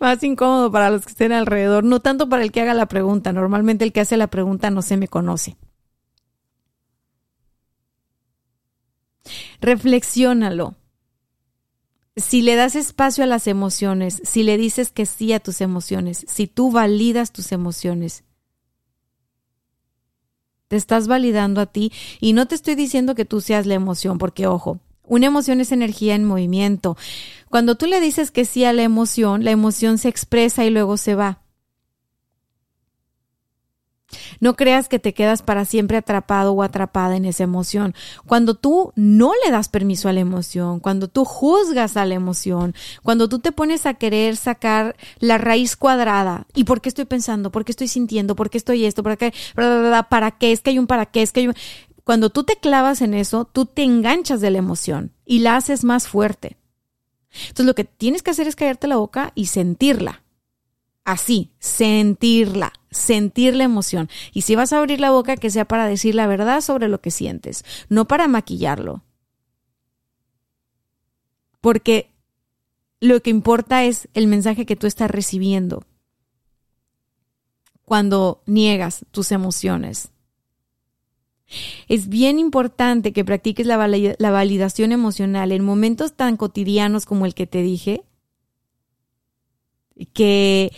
más 0.00 0.22
incómodo 0.22 0.70
para 0.70 0.90
los 0.90 1.04
que 1.04 1.12
estén 1.12 1.32
alrededor, 1.32 1.84
no 1.84 2.00
tanto 2.00 2.28
para 2.28 2.42
el 2.42 2.52
que 2.52 2.60
haga 2.60 2.74
la 2.74 2.86
pregunta. 2.86 3.32
Normalmente 3.32 3.84
el 3.84 3.92
que 3.92 4.00
hace 4.00 4.16
la 4.16 4.28
pregunta 4.28 4.70
no 4.70 4.82
se 4.82 4.96
me 4.96 5.08
conoce. 5.08 5.56
Reflexiónalo. 9.60 10.74
Si 12.16 12.42
le 12.42 12.54
das 12.54 12.76
espacio 12.76 13.24
a 13.24 13.26
las 13.26 13.48
emociones, 13.48 14.22
si 14.24 14.44
le 14.44 14.56
dices 14.56 14.92
que 14.92 15.04
sí 15.04 15.32
a 15.32 15.40
tus 15.40 15.60
emociones, 15.60 16.24
si 16.28 16.46
tú 16.46 16.70
validas 16.70 17.32
tus 17.32 17.50
emociones, 17.50 18.22
te 20.68 20.76
estás 20.76 21.08
validando 21.08 21.60
a 21.60 21.66
ti 21.66 21.92
y 22.20 22.32
no 22.32 22.46
te 22.46 22.54
estoy 22.54 22.76
diciendo 22.76 23.14
que 23.14 23.24
tú 23.24 23.40
seas 23.40 23.66
la 23.66 23.74
emoción, 23.74 24.18
porque 24.18 24.46
ojo, 24.46 24.78
una 25.06 25.26
emoción 25.26 25.60
es 25.60 25.72
energía 25.72 26.14
en 26.14 26.24
movimiento. 26.24 26.96
Cuando 27.50 27.74
tú 27.74 27.86
le 27.86 28.00
dices 28.00 28.30
que 28.30 28.44
sí 28.44 28.64
a 28.64 28.72
la 28.72 28.82
emoción, 28.82 29.44
la 29.44 29.50
emoción 29.50 29.98
se 29.98 30.08
expresa 30.08 30.64
y 30.64 30.70
luego 30.70 30.96
se 30.96 31.14
va. 31.14 31.43
No 34.40 34.54
creas 34.54 34.88
que 34.88 34.98
te 34.98 35.14
quedas 35.14 35.42
para 35.42 35.64
siempre 35.64 35.96
atrapado 35.96 36.52
o 36.52 36.62
atrapada 36.62 37.16
en 37.16 37.24
esa 37.24 37.44
emoción. 37.44 37.94
Cuando 38.26 38.54
tú 38.54 38.92
no 38.96 39.32
le 39.44 39.50
das 39.50 39.68
permiso 39.68 40.08
a 40.08 40.12
la 40.12 40.20
emoción, 40.20 40.80
cuando 40.80 41.08
tú 41.08 41.24
juzgas 41.24 41.96
a 41.96 42.06
la 42.06 42.14
emoción, 42.14 42.74
cuando 43.02 43.28
tú 43.28 43.38
te 43.38 43.52
pones 43.52 43.86
a 43.86 43.94
querer 43.94 44.36
sacar 44.36 44.96
la 45.18 45.38
raíz 45.38 45.76
cuadrada, 45.76 46.46
¿y 46.54 46.64
por 46.64 46.80
qué 46.80 46.88
estoy 46.88 47.04
pensando? 47.04 47.50
¿Por 47.50 47.64
qué 47.64 47.72
estoy 47.72 47.88
sintiendo? 47.88 48.36
¿Por 48.36 48.50
qué 48.50 48.58
estoy 48.58 48.84
esto? 48.84 49.02
¿Para 49.02 49.16
qué? 49.16 49.32
¿Para 49.54 50.30
qué? 50.32 50.52
Es 50.52 50.60
que 50.60 50.70
hay 50.70 50.78
un 50.78 50.86
para 50.86 51.06
qué, 51.06 51.22
es 51.22 51.32
que 51.32 51.40
hay 51.40 51.48
un... 51.48 51.54
Cuando 52.04 52.30
tú 52.30 52.44
te 52.44 52.56
clavas 52.56 53.00
en 53.00 53.14
eso, 53.14 53.46
tú 53.46 53.64
te 53.64 53.82
enganchas 53.82 54.40
de 54.40 54.50
la 54.50 54.58
emoción 54.58 55.12
y 55.24 55.38
la 55.38 55.56
haces 55.56 55.84
más 55.84 56.06
fuerte. 56.06 56.58
Entonces 57.42 57.66
lo 57.66 57.74
que 57.74 57.84
tienes 57.84 58.22
que 58.22 58.30
hacer 58.30 58.46
es 58.46 58.56
callarte 58.56 58.86
la 58.86 58.96
boca 58.96 59.32
y 59.34 59.46
sentirla 59.46 60.23
así, 61.04 61.52
sentirla, 61.58 62.72
sentir 62.90 63.54
la 63.54 63.64
emoción. 63.64 64.08
Y 64.32 64.42
si 64.42 64.54
vas 64.56 64.72
a 64.72 64.78
abrir 64.78 65.00
la 65.00 65.10
boca, 65.10 65.36
que 65.36 65.50
sea 65.50 65.64
para 65.64 65.86
decir 65.86 66.14
la 66.14 66.26
verdad 66.26 66.60
sobre 66.60 66.88
lo 66.88 67.00
que 67.00 67.10
sientes, 67.10 67.64
no 67.88 68.06
para 68.06 68.28
maquillarlo. 68.28 69.02
Porque 71.60 72.10
lo 73.00 73.20
que 73.20 73.30
importa 73.30 73.84
es 73.84 74.08
el 74.14 74.26
mensaje 74.26 74.66
que 74.66 74.76
tú 74.76 74.86
estás 74.86 75.10
recibiendo 75.10 75.84
cuando 77.84 78.42
niegas 78.46 79.04
tus 79.10 79.30
emociones. 79.30 80.10
Es 81.88 82.08
bien 82.08 82.38
importante 82.38 83.12
que 83.12 83.24
practiques 83.24 83.66
la, 83.66 83.76
validación 83.76 84.92
emocional 84.92 85.52
en 85.52 85.64
momentos 85.64 86.14
tan 86.14 86.36
cotidianos 86.36 87.04
como 87.04 87.26
el 87.26 87.34
que 87.34 87.46
te 87.46 87.62
dije, 87.62 88.02
que, 90.12 90.72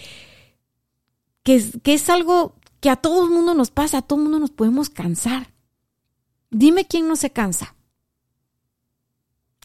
que, 1.42 1.64
que 1.82 1.94
es 1.94 2.10
algo 2.10 2.54
que 2.80 2.90
a 2.90 2.96
todo 2.96 3.24
el 3.24 3.30
mundo 3.30 3.54
nos 3.54 3.70
pasa, 3.70 3.98
a 3.98 4.02
todo 4.02 4.18
el 4.18 4.24
mundo 4.24 4.38
nos 4.38 4.50
podemos 4.50 4.90
cansar. 4.90 5.52
Dime 6.50 6.86
quién 6.86 7.08
no 7.08 7.16
se 7.16 7.30
cansa. 7.30 7.74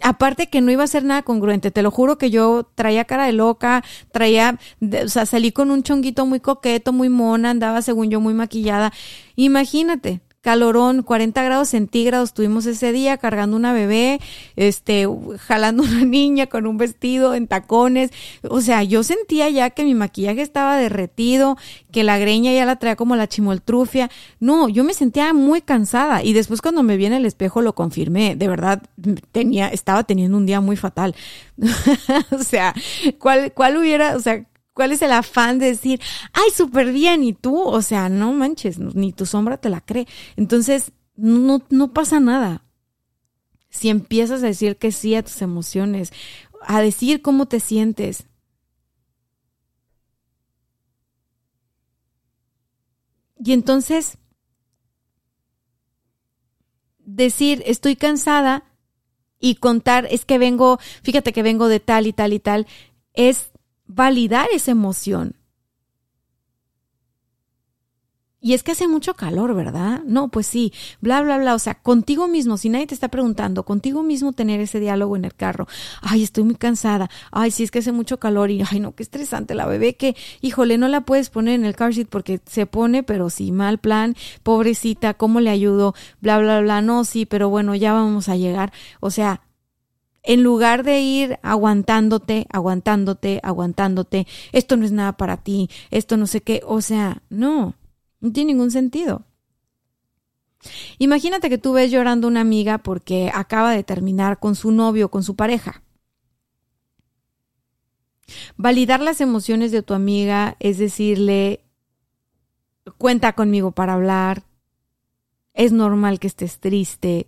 Aparte 0.04 0.48
que 0.48 0.62
no 0.62 0.72
iba 0.72 0.84
a 0.84 0.88
ser 0.88 1.04
nada 1.04 1.22
congruente, 1.22 1.70
te 1.70 1.84
lo 1.84 1.92
juro 1.92 2.18
que 2.18 2.32
yo 2.32 2.72
traía 2.74 3.06
cara 3.06 3.26
de 3.26 3.34
loca, 3.34 3.84
traía, 4.12 4.58
o 4.82 5.08
sea, 5.08 5.28
salí 5.28 5.52
con 5.52 5.70
un 5.70 5.84
chonguito 5.84 6.26
muy 6.26 6.40
coqueto, 6.40 6.92
muy 6.92 7.10
mona, 7.10 7.52
andaba 7.52 7.84
según 7.84 8.10
yo 8.10 8.20
muy 8.20 8.34
maquillada. 8.34 8.92
Imagínate, 9.36 10.22
calorón, 10.42 11.04
40 11.04 11.44
grados 11.44 11.70
centígrados 11.70 12.34
tuvimos 12.34 12.66
ese 12.66 12.92
día 12.92 13.18
cargando 13.18 13.56
una 13.56 13.74
bebé, 13.74 14.20
este, 14.56 15.08
jalando 15.40 15.84
una 15.84 16.04
niña 16.04 16.48
con 16.48 16.66
un 16.66 16.78
vestido 16.78 17.36
en 17.36 17.48
tacones. 17.48 18.12
O 18.50 18.62
sea, 18.62 18.84
yo 18.84 19.04
sentía 19.04 19.50
ya 19.50 19.70
que 19.70 19.84
mi 19.84 19.94
maquillaje 19.94 20.42
estaba 20.42 20.78
derretido, 20.78 21.58
que 21.92 22.04
la 22.04 22.18
greña 22.18 22.52
ya 22.54 22.66
la 22.66 22.78
traía 22.78 22.96
como 22.96 23.16
la 23.16 23.28
chimoltrufia. 23.28 24.10
No, 24.40 24.68
yo 24.68 24.84
me 24.84 24.94
sentía 24.94 25.34
muy 25.34 25.62
cansada 25.62 26.24
y 26.24 26.34
después 26.34 26.62
cuando 26.62 26.84
me 26.84 26.98
vi 26.98 27.06
en 27.06 27.14
el 27.14 27.26
espejo 27.26 27.62
lo 27.62 27.74
confirmé. 27.76 28.36
De 28.36 28.48
verdad, 28.48 28.82
tenía, 29.32 29.68
estaba 29.68 30.04
teniendo 30.04 30.38
un 30.38 30.46
día 30.46 30.60
muy 30.60 30.76
fatal. 30.76 31.16
o 32.32 32.44
sea, 32.44 32.74
¿cuál, 33.20 33.54
cuál 33.54 33.78
hubiera, 33.78 34.16
o 34.16 34.20
sea, 34.20 34.44
¿Cuál 34.82 34.94
es 34.94 35.04
el 35.04 35.12
afán 35.12 35.60
de 35.60 35.68
decir, 35.68 36.02
ay, 36.34 36.50
súper 36.50 36.92
bien, 36.92 37.24
y 37.24 37.34
tú? 37.34 37.56
O 37.62 37.84
sea, 37.84 38.10
no 38.10 38.34
manches, 38.34 38.80
ni 38.80 39.14
tu 39.14 39.28
sombra 39.28 39.58
te 39.58 39.70
la 39.70 39.80
cree. 39.80 40.08
Entonces, 40.38 40.92
no, 41.16 41.62
no 41.70 41.94
pasa 41.94 42.20
nada. 42.20 42.66
Si 43.70 43.90
empiezas 43.90 44.42
a 44.42 44.48
decir 44.48 44.78
que 44.78 44.92
sí 44.92 45.14
a 45.14 45.22
tus 45.22 45.40
emociones, 45.44 46.12
a 46.64 46.82
decir 46.82 47.22
cómo 47.22 47.46
te 47.46 47.60
sientes. 47.60 48.24
Y 53.38 53.54
entonces, 53.54 54.18
decir, 56.98 57.62
estoy 57.68 57.96
cansada 57.96 58.64
y 59.40 59.58
contar, 59.58 60.08
es 60.10 60.26
que 60.26 60.40
vengo, 60.40 60.80
fíjate 61.04 61.34
que 61.34 61.44
vengo 61.44 61.68
de 61.68 61.80
tal 61.80 62.08
y 62.08 62.14
tal 62.14 62.34
y 62.34 62.40
tal, 62.40 62.66
es 63.14 63.51
validar 63.94 64.48
esa 64.54 64.72
emoción. 64.72 65.36
Y 68.44 68.54
es 68.54 68.64
que 68.64 68.72
hace 68.72 68.88
mucho 68.88 69.14
calor, 69.14 69.54
¿verdad? 69.54 70.02
No, 70.04 70.30
pues 70.30 70.48
sí, 70.48 70.74
bla, 71.00 71.22
bla, 71.22 71.38
bla. 71.38 71.54
O 71.54 71.60
sea, 71.60 71.76
contigo 71.76 72.28
mismo, 72.28 72.58
si 72.58 72.70
nadie 72.70 72.88
te 72.88 72.96
está 72.96 73.08
preguntando, 73.10 73.64
contigo 73.66 74.02
mismo 74.02 74.34
tener 74.34 74.60
ese 74.60 74.80
diálogo 74.80 75.16
en 75.16 75.26
el 75.26 75.36
carro. 75.36 75.68
Ay, 76.02 76.24
estoy 76.24 76.44
muy 76.44 76.56
cansada. 76.56 77.08
Ay, 77.32 77.52
sí, 77.52 77.62
es 77.62 77.70
que 77.70 77.80
hace 77.80 77.92
mucho 77.92 78.20
calor 78.20 78.50
y, 78.50 78.64
ay, 78.68 78.80
no, 78.80 78.96
qué 78.96 79.04
estresante. 79.04 79.54
La 79.54 79.68
bebé 79.68 79.96
que, 79.96 80.16
híjole, 80.42 80.80
no 80.80 80.88
la 80.88 81.02
puedes 81.02 81.30
poner 81.30 81.54
en 81.54 81.66
el 81.66 81.76
car 81.76 81.94
seat 81.94 82.08
porque 82.10 82.42
se 82.48 82.66
pone, 82.66 83.04
pero 83.04 83.30
sí, 83.30 83.52
mal 83.52 83.78
plan. 83.78 84.16
Pobrecita, 84.42 85.14
¿cómo 85.14 85.40
le 85.40 85.52
ayudo? 85.52 85.94
Bla, 86.20 86.40
bla, 86.40 86.62
bla. 86.62 86.82
No, 86.82 87.04
sí, 87.04 87.28
pero 87.28 87.50
bueno, 87.50 87.76
ya 87.76 87.94
vamos 87.94 88.28
a 88.28 88.38
llegar. 88.38 88.74
O 89.02 89.12
sea, 89.12 89.42
en 90.24 90.44
lugar 90.44 90.84
de 90.84 91.02
ir 91.02 91.40
aguantándote, 91.42 92.48
aguantándote, 92.52 93.40
aguantándote, 93.44 94.28
esto 94.52 94.78
no 94.78 94.86
es 94.86 94.92
nada 94.92 95.14
para 95.14 95.38
ti, 95.38 95.70
esto 95.90 96.18
no 96.18 96.28
sé 96.28 96.42
qué, 96.42 96.62
o 96.66 96.82
sea, 96.82 97.24
no, 97.30 97.76
no 98.20 98.32
tiene 98.32 98.54
ningún 98.54 98.72
sentido. 98.72 99.24
Imagínate 101.00 101.50
que 101.50 101.58
tú 101.58 101.74
ves 101.74 101.92
llorando 101.92 102.28
una 102.28 102.42
amiga 102.42 102.78
porque 102.78 103.32
acaba 103.34 103.72
de 103.72 103.84
terminar 103.84 104.40
con 104.40 104.56
su 104.56 104.72
novio, 104.72 105.10
con 105.10 105.24
su 105.24 105.36
pareja. 105.36 105.82
Validar 108.58 109.02
las 109.02 109.22
emociones 109.22 109.72
de 109.72 109.82
tu 109.82 109.94
amiga 109.94 110.56
es 110.60 110.78
decirle, 110.78 111.66
cuenta 112.98 113.34
conmigo 113.34 113.72
para 113.72 113.94
hablar, 113.94 114.44
es 115.54 115.72
normal 115.72 116.20
que 116.20 116.28
estés 116.28 116.60
triste, 116.60 117.28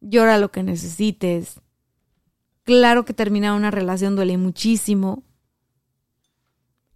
llora 0.00 0.38
lo 0.38 0.50
que 0.50 0.62
necesites. 0.62 1.60
Claro 2.64 3.04
que 3.04 3.14
terminar 3.14 3.52
una 3.52 3.70
relación 3.70 4.16
duele 4.16 4.36
muchísimo. 4.36 5.22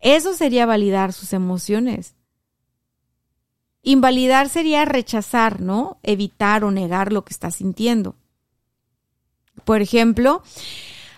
Eso 0.01 0.35
sería 0.35 0.67
validar 0.67 1.13
sus 1.13 1.33
emociones. 1.33 2.15
Invalidar 3.83 4.49
sería 4.49 4.85
rechazar, 4.85 5.61
¿no? 5.61 5.99
Evitar 6.03 6.65
o 6.65 6.71
negar 6.71 7.13
lo 7.13 7.25
que 7.25 7.33
estás 7.33 7.57
sintiendo. 7.57 8.17
Por 9.65 9.83
ejemplo, 9.83 10.43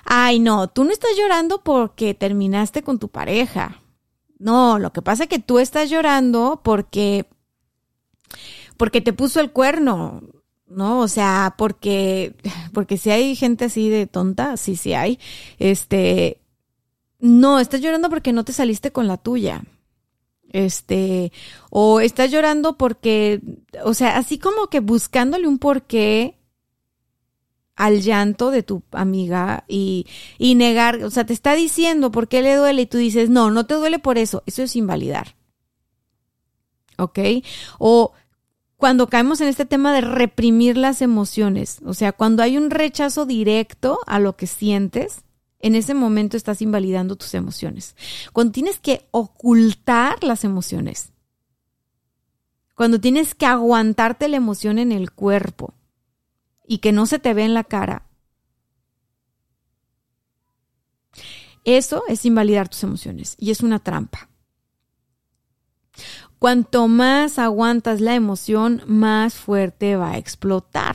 ay 0.04 0.38
no, 0.38 0.68
tú 0.68 0.84
no 0.84 0.90
estás 0.90 1.10
llorando 1.16 1.62
porque 1.62 2.14
terminaste 2.14 2.82
con 2.82 2.98
tu 2.98 3.08
pareja. 3.08 3.82
No, 4.38 4.78
lo 4.78 4.92
que 4.92 5.02
pasa 5.02 5.24
es 5.24 5.28
que 5.28 5.38
tú 5.38 5.58
estás 5.58 5.90
llorando 5.90 6.60
porque 6.62 7.26
porque 8.76 9.00
te 9.00 9.12
puso 9.12 9.40
el 9.40 9.52
cuerno, 9.52 10.20
¿no? 10.68 11.00
O 11.00 11.08
sea, 11.08 11.54
porque 11.58 12.34
porque 12.72 12.98
si 12.98 13.10
hay 13.10 13.36
gente 13.36 13.66
así 13.66 13.88
de 13.88 14.06
tonta, 14.06 14.56
sí 14.56 14.76
sí 14.76 14.94
hay. 14.94 15.18
Este 15.58 16.40
no, 17.18 17.58
estás 17.58 17.80
llorando 17.80 18.10
porque 18.10 18.32
no 18.32 18.44
te 18.44 18.52
saliste 18.52 18.92
con 18.92 19.06
la 19.08 19.16
tuya. 19.16 19.64
Este, 20.50 21.32
o 21.70 22.00
estás 22.00 22.30
llorando 22.30 22.78
porque, 22.78 23.40
o 23.84 23.94
sea, 23.94 24.16
así 24.16 24.38
como 24.38 24.68
que 24.68 24.80
buscándole 24.80 25.48
un 25.48 25.58
porqué 25.58 26.38
al 27.74 28.00
llanto 28.00 28.50
de 28.50 28.62
tu 28.62 28.82
amiga 28.92 29.64
y, 29.68 30.06
y 30.38 30.54
negar, 30.54 31.02
o 31.04 31.10
sea, 31.10 31.26
te 31.26 31.32
está 31.32 31.54
diciendo 31.54 32.10
por 32.10 32.28
qué 32.28 32.42
le 32.42 32.54
duele 32.54 32.82
y 32.82 32.86
tú 32.86 32.96
dices, 32.96 33.28
no, 33.28 33.50
no 33.50 33.66
te 33.66 33.74
duele 33.74 33.98
por 33.98 34.18
eso, 34.18 34.42
eso 34.46 34.62
es 34.62 34.76
invalidar. 34.76 35.36
¿Ok? 36.96 37.18
O 37.78 38.12
cuando 38.76 39.08
caemos 39.08 39.40
en 39.40 39.48
este 39.48 39.64
tema 39.64 39.92
de 39.94 40.02
reprimir 40.02 40.76
las 40.76 41.00
emociones, 41.00 41.80
o 41.84 41.94
sea, 41.94 42.12
cuando 42.12 42.42
hay 42.42 42.56
un 42.58 42.70
rechazo 42.70 43.24
directo 43.24 43.98
a 44.06 44.18
lo 44.18 44.36
que 44.36 44.46
sientes, 44.46 45.24
en 45.60 45.74
ese 45.74 45.94
momento 45.94 46.36
estás 46.36 46.60
invalidando 46.60 47.16
tus 47.16 47.34
emociones. 47.34 47.96
Cuando 48.32 48.52
tienes 48.52 48.78
que 48.78 49.08
ocultar 49.10 50.22
las 50.22 50.44
emociones, 50.44 51.12
cuando 52.74 53.00
tienes 53.00 53.34
que 53.34 53.46
aguantarte 53.46 54.28
la 54.28 54.36
emoción 54.36 54.78
en 54.78 54.92
el 54.92 55.10
cuerpo 55.10 55.72
y 56.66 56.78
que 56.78 56.92
no 56.92 57.06
se 57.06 57.18
te 57.18 57.32
ve 57.32 57.44
en 57.44 57.54
la 57.54 57.64
cara, 57.64 58.04
eso 61.64 62.04
es 62.08 62.26
invalidar 62.26 62.68
tus 62.68 62.82
emociones 62.84 63.34
y 63.38 63.50
es 63.50 63.62
una 63.62 63.78
trampa. 63.78 64.28
Cuanto 66.46 66.86
más 66.86 67.40
aguantas 67.40 68.00
la 68.00 68.14
emoción, 68.14 68.80
más 68.86 69.34
fuerte 69.34 69.96
va 69.96 70.12
a 70.12 70.18
explotar 70.18 70.94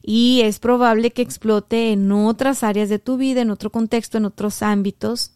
y 0.00 0.42
es 0.44 0.60
probable 0.60 1.10
que 1.10 1.22
explote 1.22 1.90
en 1.90 2.12
otras 2.12 2.62
áreas 2.62 2.88
de 2.88 3.00
tu 3.00 3.16
vida, 3.16 3.40
en 3.40 3.50
otro 3.50 3.72
contexto, 3.72 4.16
en 4.16 4.26
otros 4.26 4.62
ámbitos. 4.62 5.32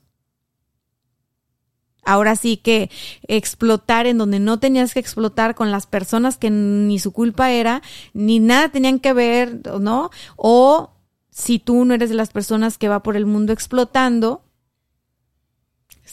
Ahora 2.04 2.36
sí 2.36 2.58
que 2.58 2.92
explotar 3.26 4.06
en 4.06 4.18
donde 4.18 4.38
no 4.38 4.60
tenías 4.60 4.94
que 4.94 5.00
explotar 5.00 5.56
con 5.56 5.72
las 5.72 5.88
personas 5.88 6.36
que 6.36 6.50
ni 6.50 7.00
su 7.00 7.12
culpa 7.12 7.50
era, 7.50 7.82
ni 8.14 8.38
nada 8.38 8.68
tenían 8.68 9.00
que 9.00 9.12
ver, 9.14 9.62
¿no? 9.80 10.10
O 10.36 10.92
si 11.28 11.58
tú 11.58 11.84
no 11.84 11.94
eres 11.94 12.10
de 12.10 12.14
las 12.14 12.30
personas 12.30 12.78
que 12.78 12.86
va 12.86 13.02
por 13.02 13.16
el 13.16 13.26
mundo 13.26 13.52
explotando, 13.52 14.44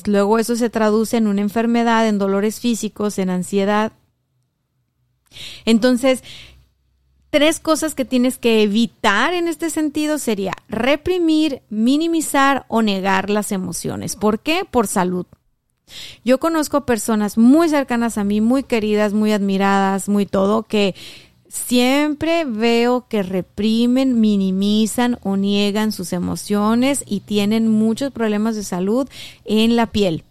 luego 0.08 0.40
eso 0.40 0.56
se 0.56 0.70
traduce 0.70 1.18
en 1.18 1.28
una 1.28 1.42
enfermedad, 1.42 2.08
en 2.08 2.18
dolores 2.18 2.60
físicos, 2.60 3.20
en 3.20 3.30
ansiedad. 3.30 3.92
Entonces, 5.66 6.24
tres 7.30 7.60
cosas 7.60 7.96
que 7.96 8.06
tienes 8.06 8.38
que 8.38 8.64
evitar 8.64 9.34
en 9.34 9.48
este 9.48 9.70
sentido 9.70 10.18
sería 10.18 10.54
reprimir, 10.68 11.62
minimizar 11.70 12.66
o 12.68 12.82
negar 12.82 13.30
las 13.30 13.52
emociones. 13.52 14.16
¿Por 14.16 14.40
qué? 14.40 14.66
Por 14.70 14.88
salud. 14.88 15.26
Yo 16.24 16.40
conozco 16.40 16.86
personas 16.86 17.38
muy 17.38 17.70
cercanas 17.70 18.18
a 18.18 18.24
mí, 18.24 18.42
muy 18.42 18.64
queridas, 18.64 19.14
muy 19.14 19.32
admiradas, 19.32 20.08
muy 20.08 20.26
todo, 20.26 20.64
que 20.64 20.96
siempre 21.50 22.46
veo 22.46 23.08
que 23.10 23.24
reprimen, 23.24 24.22
minimizan 24.22 25.18
o 25.24 25.36
niegan 25.36 25.92
sus 25.92 26.14
emociones 26.14 27.04
y 27.06 27.22
tienen 27.22 27.68
muchos 27.68 28.12
problemas 28.12 28.56
de 28.56 28.64
salud 28.64 29.10
en 29.46 29.76
la 29.76 29.88
piel. 29.88 30.24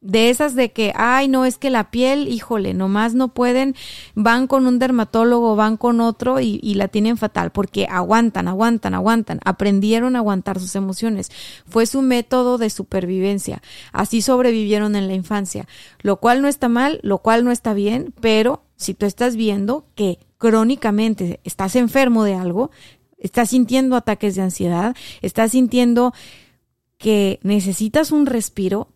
De 0.00 0.30
esas 0.30 0.54
de 0.54 0.70
que, 0.70 0.92
ay, 0.94 1.26
no, 1.26 1.44
es 1.44 1.58
que 1.58 1.70
la 1.70 1.90
piel, 1.90 2.28
híjole, 2.28 2.72
nomás 2.72 3.14
no 3.14 3.28
pueden, 3.34 3.74
van 4.14 4.46
con 4.46 4.66
un 4.68 4.78
dermatólogo, 4.78 5.56
van 5.56 5.76
con 5.76 6.00
otro 6.00 6.38
y, 6.38 6.60
y, 6.62 6.74
la 6.74 6.86
tienen 6.86 7.16
fatal, 7.16 7.50
porque 7.50 7.86
aguantan, 7.90 8.46
aguantan, 8.46 8.94
aguantan, 8.94 9.40
aprendieron 9.44 10.14
a 10.14 10.20
aguantar 10.20 10.60
sus 10.60 10.76
emociones. 10.76 11.32
Fue 11.66 11.84
su 11.84 12.00
método 12.00 12.58
de 12.58 12.70
supervivencia. 12.70 13.60
Así 13.92 14.22
sobrevivieron 14.22 14.94
en 14.94 15.08
la 15.08 15.14
infancia, 15.14 15.66
lo 16.00 16.18
cual 16.18 16.42
no 16.42 16.48
está 16.48 16.68
mal, 16.68 17.00
lo 17.02 17.18
cual 17.18 17.44
no 17.44 17.50
está 17.50 17.74
bien, 17.74 18.14
pero 18.20 18.62
si 18.76 18.94
tú 18.94 19.04
estás 19.04 19.34
viendo 19.34 19.84
que 19.96 20.20
crónicamente 20.38 21.40
estás 21.44 21.76
enfermo 21.76 22.24
de 22.24 22.34
algo, 22.34 22.70
estás 23.18 23.50
sintiendo 23.50 23.96
ataques 23.96 24.36
de 24.36 24.42
ansiedad, 24.42 24.96
estás 25.20 25.52
sintiendo 25.52 26.14
que 26.96 27.40
necesitas 27.42 28.12
un 28.12 28.26
respiro, 28.26 28.88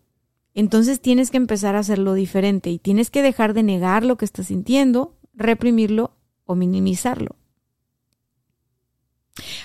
entonces 0.53 1.01
tienes 1.01 1.31
que 1.31 1.37
empezar 1.37 1.75
a 1.75 1.79
hacerlo 1.79 2.13
diferente 2.13 2.69
y 2.69 2.79
tienes 2.79 3.09
que 3.09 3.21
dejar 3.21 3.53
de 3.53 3.63
negar 3.63 4.03
lo 4.03 4.17
que 4.17 4.25
estás 4.25 4.47
sintiendo, 4.47 5.17
reprimirlo 5.33 6.15
o 6.45 6.55
minimizarlo. 6.55 7.35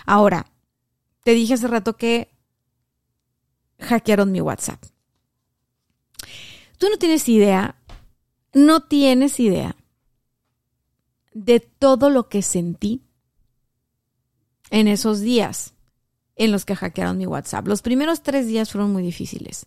Ahora, 0.06 0.50
te 1.24 1.32
dije 1.32 1.54
hace 1.54 1.68
rato 1.68 1.96
que 1.96 2.30
hackearon 3.80 4.32
mi 4.32 4.40
WhatsApp. 4.40 4.82
Tú 6.78 6.86
no 6.90 6.96
tienes 6.96 7.28
idea, 7.28 7.76
no 8.54 8.80
tienes 8.80 9.38
idea 9.40 9.76
de 11.32 11.60
todo 11.60 12.10
lo 12.10 12.28
que 12.28 12.42
sentí 12.42 13.02
en 14.70 14.88
esos 14.88 15.20
días 15.20 15.74
en 16.36 16.52
los 16.52 16.64
que 16.64 16.76
hackearon 16.76 17.18
mi 17.18 17.26
WhatsApp. 17.26 17.66
Los 17.66 17.82
primeros 17.82 18.22
tres 18.22 18.46
días 18.46 18.70
fueron 18.70 18.92
muy 18.92 19.02
difíciles. 19.02 19.66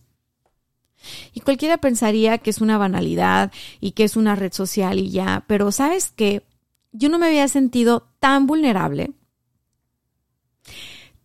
Y 1.32 1.40
cualquiera 1.40 1.78
pensaría 1.78 2.38
que 2.38 2.50
es 2.50 2.60
una 2.60 2.78
banalidad 2.78 3.52
y 3.80 3.92
que 3.92 4.04
es 4.04 4.16
una 4.16 4.36
red 4.36 4.52
social 4.52 4.98
y 4.98 5.10
ya, 5.10 5.44
pero 5.46 5.72
sabes 5.72 6.10
que 6.10 6.44
yo 6.92 7.08
no 7.08 7.18
me 7.18 7.26
había 7.26 7.48
sentido 7.48 8.08
tan 8.20 8.46
vulnerable, 8.46 9.12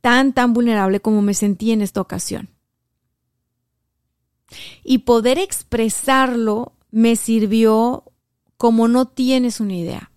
tan, 0.02 0.34
tan 0.34 0.54
vulnerable 0.54 1.00
como 1.00 1.22
me 1.22 1.34
sentí 1.34 1.72
en 1.72 1.82
esta 1.82 2.02
ocasión. 2.02 2.50
Y 4.84 5.00
poder 5.00 5.38
expresarlo 5.38 6.74
me 6.90 7.16
sirvió 7.16 8.04
como 8.58 8.88
no 8.88 9.06
tienes 9.06 9.60
una 9.60 9.76
idea, 9.76 10.12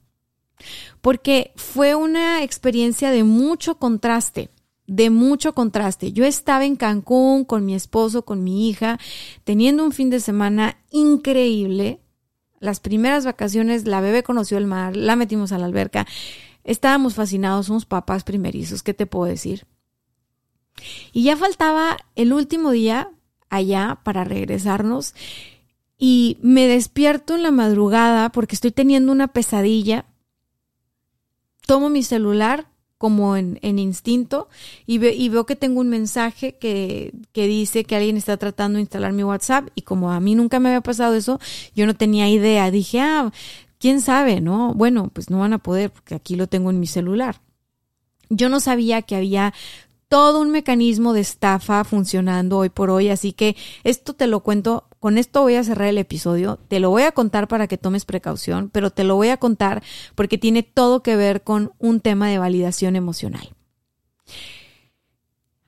porque 1.00 1.52
fue 1.56 1.94
una 1.94 2.42
experiencia 2.42 3.10
de 3.10 3.24
mucho 3.24 3.76
contraste 3.76 4.50
de 4.90 5.08
mucho 5.08 5.54
contraste. 5.54 6.12
Yo 6.12 6.24
estaba 6.24 6.64
en 6.64 6.74
Cancún 6.74 7.44
con 7.44 7.64
mi 7.64 7.76
esposo, 7.76 8.24
con 8.24 8.42
mi 8.42 8.68
hija, 8.68 8.98
teniendo 9.44 9.84
un 9.84 9.92
fin 9.92 10.10
de 10.10 10.18
semana 10.18 10.78
increíble. 10.90 12.00
Las 12.58 12.80
primeras 12.80 13.24
vacaciones, 13.24 13.86
la 13.86 14.00
bebé 14.00 14.24
conoció 14.24 14.58
el 14.58 14.66
mar, 14.66 14.96
la 14.96 15.14
metimos 15.14 15.52
a 15.52 15.58
la 15.58 15.66
alberca. 15.66 16.08
Estábamos 16.64 17.14
fascinados, 17.14 17.66
somos 17.66 17.86
papás 17.86 18.24
primerizos, 18.24 18.82
¿qué 18.82 18.92
te 18.92 19.06
puedo 19.06 19.26
decir? 19.26 19.64
Y 21.12 21.22
ya 21.22 21.36
faltaba 21.36 21.96
el 22.16 22.32
último 22.32 22.72
día 22.72 23.12
allá 23.48 24.00
para 24.02 24.24
regresarnos 24.24 25.14
y 25.98 26.38
me 26.42 26.66
despierto 26.66 27.36
en 27.36 27.44
la 27.44 27.52
madrugada 27.52 28.30
porque 28.32 28.56
estoy 28.56 28.72
teniendo 28.72 29.12
una 29.12 29.28
pesadilla. 29.28 30.06
Tomo 31.70 31.88
mi 31.88 32.02
celular, 32.02 32.66
como 32.98 33.36
en, 33.36 33.78
instinto 33.78 34.48
y, 34.86 34.98
veo 34.98 35.46
que 35.46 35.54
tengo 35.54 35.78
un 35.78 35.88
mensaje 35.88 36.56
que, 36.56 37.12
que, 37.30 37.46
dice 37.46 37.84
que 37.84 37.94
alguien 37.94 38.16
está 38.16 38.36
tratando 38.38 38.78
de 38.78 38.80
instalar 38.80 39.12
mi 39.12 39.22
WhatsApp 39.22 39.68
y 39.76 39.82
como 39.82 40.10
a 40.10 40.18
mí 40.18 40.34
nunca 40.34 40.58
me 40.58 40.70
había 40.70 40.80
pasado 40.80 41.14
eso, 41.14 41.38
yo 41.76 41.86
no 41.86 41.94
tenía 41.94 42.28
idea. 42.28 42.72
Dije, 42.72 43.00
ah, 43.00 43.30
quién 43.78 44.00
sabe, 44.00 44.40
¿no? 44.40 44.74
Bueno, 44.74 45.12
pues 45.12 45.30
no 45.30 45.38
van 45.38 45.52
a 45.52 45.58
poder 45.58 45.92
porque 45.92 46.16
aquí 46.16 46.34
lo 46.34 46.48
tengo 46.48 46.70
en 46.70 46.80
mi 46.80 46.88
celular. 46.88 47.40
Yo 48.30 48.48
no 48.48 48.58
sabía 48.58 49.02
que 49.02 49.14
había 49.14 49.54
todo 50.08 50.40
un 50.40 50.50
mecanismo 50.50 51.12
de 51.12 51.20
estafa 51.20 51.84
funcionando 51.84 52.58
hoy 52.58 52.68
por 52.68 52.90
hoy, 52.90 53.10
así 53.10 53.32
que 53.32 53.54
esto 53.84 54.12
te 54.14 54.26
lo 54.26 54.40
cuento, 54.40 54.88
con 55.00 55.16
esto 55.16 55.40
voy 55.40 55.56
a 55.56 55.64
cerrar 55.64 55.88
el 55.88 55.98
episodio, 55.98 56.58
te 56.68 56.78
lo 56.78 56.90
voy 56.90 57.02
a 57.02 57.12
contar 57.12 57.48
para 57.48 57.66
que 57.66 57.78
tomes 57.78 58.04
precaución, 58.04 58.68
pero 58.70 58.90
te 58.90 59.02
lo 59.02 59.16
voy 59.16 59.30
a 59.30 59.38
contar 59.38 59.82
porque 60.14 60.38
tiene 60.38 60.62
todo 60.62 61.02
que 61.02 61.16
ver 61.16 61.42
con 61.42 61.72
un 61.78 62.00
tema 62.00 62.28
de 62.28 62.38
validación 62.38 62.96
emocional. 62.96 63.54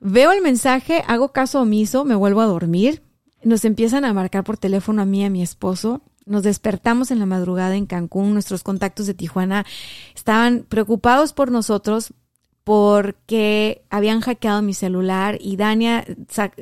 Veo 0.01 0.33
el 0.33 0.42
mensaje, 0.42 1.03
hago 1.07 1.33
caso 1.33 1.62
omiso, 1.62 2.05
me 2.05 2.14
vuelvo 2.14 2.42
a 2.42 2.47
dormir, 2.47 3.03
nos 3.42 3.64
empiezan 3.64 4.05
a 4.05 4.12
marcar 4.12 4.45
por 4.45 4.59
teléfono 4.59 5.01
a 5.01 5.07
mí 5.07 5.23
y 5.23 5.25
a 5.25 5.31
mi 5.31 5.42
esposo, 5.42 6.03
nos 6.27 6.42
despertamos 6.42 7.11
en 7.11 7.18
la 7.18 7.27
madrugada 7.27 7.75
en 7.75 7.87
Cancún, 7.87 8.35
nuestros 8.35 8.62
contactos 8.62 9.07
de 9.07 9.14
Tijuana 9.14 9.64
estaban 10.14 10.66
preocupados 10.68 11.33
por 11.33 11.51
nosotros 11.51 12.12
porque 12.64 13.85
habían 13.90 14.20
hackeado 14.20 14.62
mi 14.62 14.75
celular 14.75 15.38
y 15.40 15.57
Dania 15.57 16.05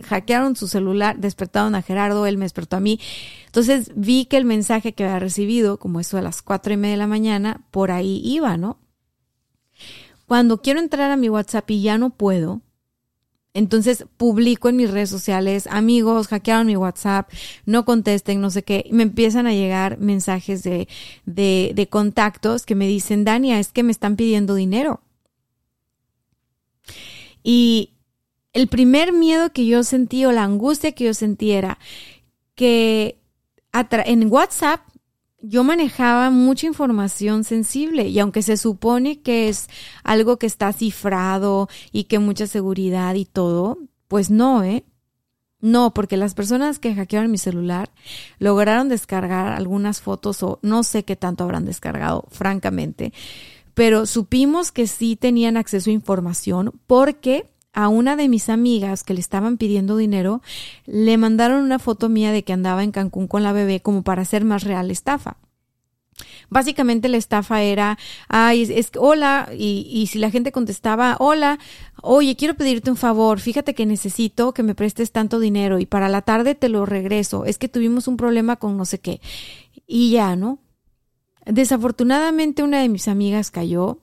hackearon 0.05 0.57
su 0.57 0.67
celular, 0.69 1.19
despertaron 1.19 1.75
a 1.75 1.83
Gerardo, 1.83 2.27
él 2.27 2.39
me 2.39 2.47
despertó 2.47 2.77
a 2.77 2.81
mí. 2.81 2.99
Entonces 3.47 3.93
vi 3.95 4.25
que 4.27 4.39
el 4.39 4.45
mensaje 4.45 4.95
que 4.95 5.05
había 5.05 5.19
recibido, 5.19 5.79
como 5.79 6.01
eso 6.01 6.17
a 6.19 6.23
las 6.23 6.43
cuatro 6.43 6.73
y 6.73 6.77
media 6.77 6.93
de 6.95 6.99
la 6.99 7.07
mañana, 7.07 7.67
por 7.71 7.91
ahí 7.91 8.23
iba, 8.25 8.57
¿no? 8.57 8.79
Cuando 10.27 10.63
quiero 10.63 10.81
entrar 10.81 11.11
a 11.11 11.17
mi 11.17 11.29
WhatsApp 11.29 11.71
y 11.71 11.83
ya 11.83 11.99
no 11.99 12.11
puedo, 12.11 12.63
Entonces 13.53 14.05
publico 14.17 14.69
en 14.69 14.77
mis 14.77 14.91
redes 14.91 15.11
sociales, 15.11 15.67
amigos, 15.71 16.29
hackearon 16.29 16.69
mi 16.69 16.77
WhatsApp, 16.77 17.31
no 17.67 17.85
contesten, 17.85 18.41
no 18.41 18.51
sé 18.51 18.63
qué. 18.63 18.89
me 18.93 19.03
empiezan 19.03 19.47
a 19.49 19.53
llegar 19.53 19.99
mensajes 19.99 20.63
de, 20.63 20.89
de, 21.27 21.73
de 21.75 21.89
contactos 21.89 22.65
que 22.65 22.77
me 22.77 22.87
dicen, 22.87 23.25
Dania, 23.25 23.59
es 23.59 23.73
que 23.73 23.83
me 23.83 23.93
están 23.93 24.17
pidiendo 24.17 24.55
dinero. 24.55 25.03
Y 27.43 27.95
el 28.53 28.69
primer 28.69 29.13
miedo 29.13 29.53
que 29.53 29.67
yo 29.67 29.85
sentí 29.85 30.25
o 30.25 30.33
la 30.33 30.45
angustia 30.45 30.93
que 30.93 31.05
yo 31.05 31.15
sentí 31.15 31.53
era 31.53 31.79
que 32.55 33.21
en 33.73 34.33
WhatsApp 34.33 34.81
yo 35.43 35.65
manejaba 35.65 36.31
mucha 36.31 36.67
información 36.67 37.45
sensible 37.45 38.09
y 38.09 38.19
aunque 38.19 38.43
se 38.43 38.57
supone 38.57 39.21
que 39.23 39.49
es 39.49 39.69
algo 40.03 40.39
que 40.39 40.47
está 40.47 40.73
cifrado 40.73 41.69
y 41.93 42.05
que 42.05 42.19
mucha 42.19 42.47
seguridad 42.47 43.15
y 43.15 43.25
todo, 43.25 43.79
pues 44.09 44.31
no, 44.31 44.65
¿eh? 44.65 44.85
No, 45.63 45.93
porque 45.93 46.17
las 46.17 46.35
personas 46.35 46.79
que 46.79 46.95
hackearon 46.95 47.31
mi 47.31 47.39
celular 47.39 47.91
lograron 48.39 48.89
descargar 48.89 49.53
algunas 49.53 50.01
fotos 50.01 50.43
o 50.43 50.59
no 50.63 50.83
sé 50.83 51.05
qué 51.05 51.17
tanto 51.17 51.45
habrán 51.45 51.67
descargado, 51.67 52.25
francamente, 52.31 53.13
pero 53.75 54.07
supimos 54.07 54.73
que 54.73 54.87
sí 54.87 55.17
tenían 55.17 55.57
acceso 55.57 55.91
a 55.91 55.93
información 55.93 56.73
porque 56.87 57.47
a 57.73 57.89
una 57.89 58.17
de 58.17 58.29
mis 58.29 58.49
amigas 58.49 59.05
que 59.05 59.15
le 59.15 59.21
estaban 59.21 59.57
pidiendo 59.57 59.97
dinero, 59.97 60.43
le 60.87 61.17
mandaron 61.17 61.63
una 61.63 61.79
foto 61.79 62.09
mía 62.09 62.33
de 62.33 62.43
que 62.43 62.53
andaba 62.53 62.83
en 62.83 62.91
Cancún 62.91 63.29
con 63.29 63.43
la 63.43 63.53
bebé 63.53 63.81
como 63.81 64.03
para 64.03 64.23
hacer 64.23 64.45
más 64.45 64.65
real 64.65 64.89
la 64.89 64.93
estafa. 64.93 65.37
Básicamente 66.51 67.09
la 67.09 67.17
estafa 67.17 67.63
era, 67.63 67.97
ay, 68.29 68.63
es, 68.63 68.91
hola, 68.99 69.49
y, 69.57 69.89
y 69.91 70.09
si 70.09 70.19
la 70.19 70.31
gente 70.31 70.53
contestaba, 70.53 71.17
hola, 71.19 71.59
oye, 72.03 72.37
quiero 72.37 72.55
pedirte 72.55 72.91
un 72.91 72.97
favor, 72.97 73.41
fíjate 73.41 73.75
que 73.75 73.87
necesito 73.87 74.53
que 74.53 74.63
me 74.63 74.75
prestes 74.75 75.13
tanto 75.13 75.39
dinero 75.39 75.79
y 75.79 75.87
para 75.87 76.09
la 76.09 76.23
tarde 76.23 76.55
te 76.55 76.69
lo 76.69 76.85
regreso, 76.87 77.45
es 77.45 77.57
que 77.57 77.69
tuvimos 77.69 78.09
un 78.09 78.17
problema 78.17 78.57
con 78.57 78.77
no 78.77 78.85
sé 78.85 78.99
qué. 78.99 79.21
Y 79.87 80.11
ya, 80.11 80.37
¿no? 80.37 80.59
Desafortunadamente 81.51 82.63
una 82.63 82.81
de 82.81 82.89
mis 82.89 83.09
amigas 83.09 83.51
cayó, 83.51 83.99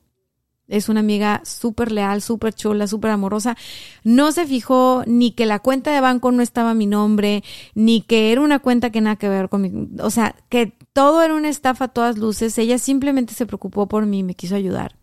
es 0.68 0.90
una 0.90 1.00
amiga 1.00 1.42
súper 1.46 1.92
leal, 1.92 2.22
súper 2.22 2.54
chula, 2.54 2.88
súper 2.88 3.12
amorosa. 3.12 3.56
No 4.04 4.32
se 4.34 4.46
fijó 4.46 5.04
ni 5.08 5.32
que 5.32 5.46
la 5.46 5.60
cuenta 5.60 5.92
de 5.94 6.02
banco 6.02 6.32
no 6.32 6.44
estaba 6.44 6.72
a 6.72 6.76
mi 6.76 6.88
nombre, 6.88 7.44
ni 7.74 8.02
que 8.02 8.32
era 8.32 8.42
una 8.42 8.60
cuenta 8.60 8.90
que 8.90 9.00
nada 9.00 9.16
que 9.16 9.30
ver 9.30 9.48
con 9.48 9.62
mi... 9.62 9.72
O 10.02 10.10
sea, 10.10 10.36
que 10.50 10.74
todo 10.92 11.24
era 11.24 11.36
una 11.36 11.48
estafa 11.48 11.86
a 11.86 11.88
todas 11.88 12.18
luces. 12.18 12.58
Ella 12.58 12.78
simplemente 12.80 13.34
se 13.34 13.46
preocupó 13.46 13.88
por 13.88 14.06
mí, 14.06 14.24
me 14.24 14.36
quiso 14.36 14.56
ayudar. 14.56 14.98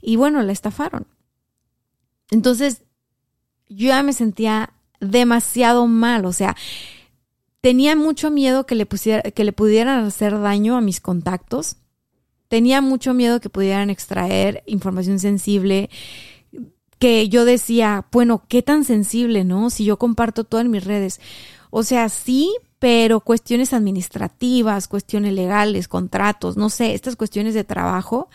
Y 0.00 0.16
bueno, 0.16 0.42
la 0.42 0.52
estafaron. 0.52 1.06
Entonces, 2.30 2.82
yo 3.68 3.88
ya 3.88 4.02
me 4.02 4.14
sentía 4.14 4.72
demasiado 5.00 5.86
mal. 5.86 6.24
O 6.24 6.32
sea, 6.32 6.56
tenía 7.60 7.96
mucho 7.96 8.30
miedo 8.30 8.64
que 8.64 8.76
le, 8.76 8.86
pusiera, 8.86 9.30
que 9.30 9.44
le 9.44 9.52
pudieran 9.52 10.06
hacer 10.06 10.40
daño 10.40 10.74
a 10.78 10.80
mis 10.80 11.02
contactos 11.02 11.76
tenía 12.52 12.82
mucho 12.82 13.14
miedo 13.14 13.40
que 13.40 13.48
pudieran 13.48 13.88
extraer 13.88 14.62
información 14.66 15.18
sensible 15.18 15.88
que 16.98 17.30
yo 17.30 17.46
decía, 17.46 18.04
bueno, 18.12 18.44
qué 18.46 18.60
tan 18.60 18.84
sensible, 18.84 19.42
¿no? 19.42 19.70
Si 19.70 19.86
yo 19.86 19.96
comparto 19.98 20.44
todo 20.44 20.60
en 20.60 20.70
mis 20.70 20.84
redes. 20.84 21.18
O 21.70 21.82
sea, 21.82 22.10
sí, 22.10 22.54
pero 22.78 23.20
cuestiones 23.20 23.72
administrativas, 23.72 24.86
cuestiones 24.86 25.32
legales, 25.32 25.88
contratos, 25.88 26.58
no 26.58 26.68
sé, 26.68 26.92
estas 26.92 27.16
cuestiones 27.16 27.54
de 27.54 27.64
trabajo, 27.64 28.28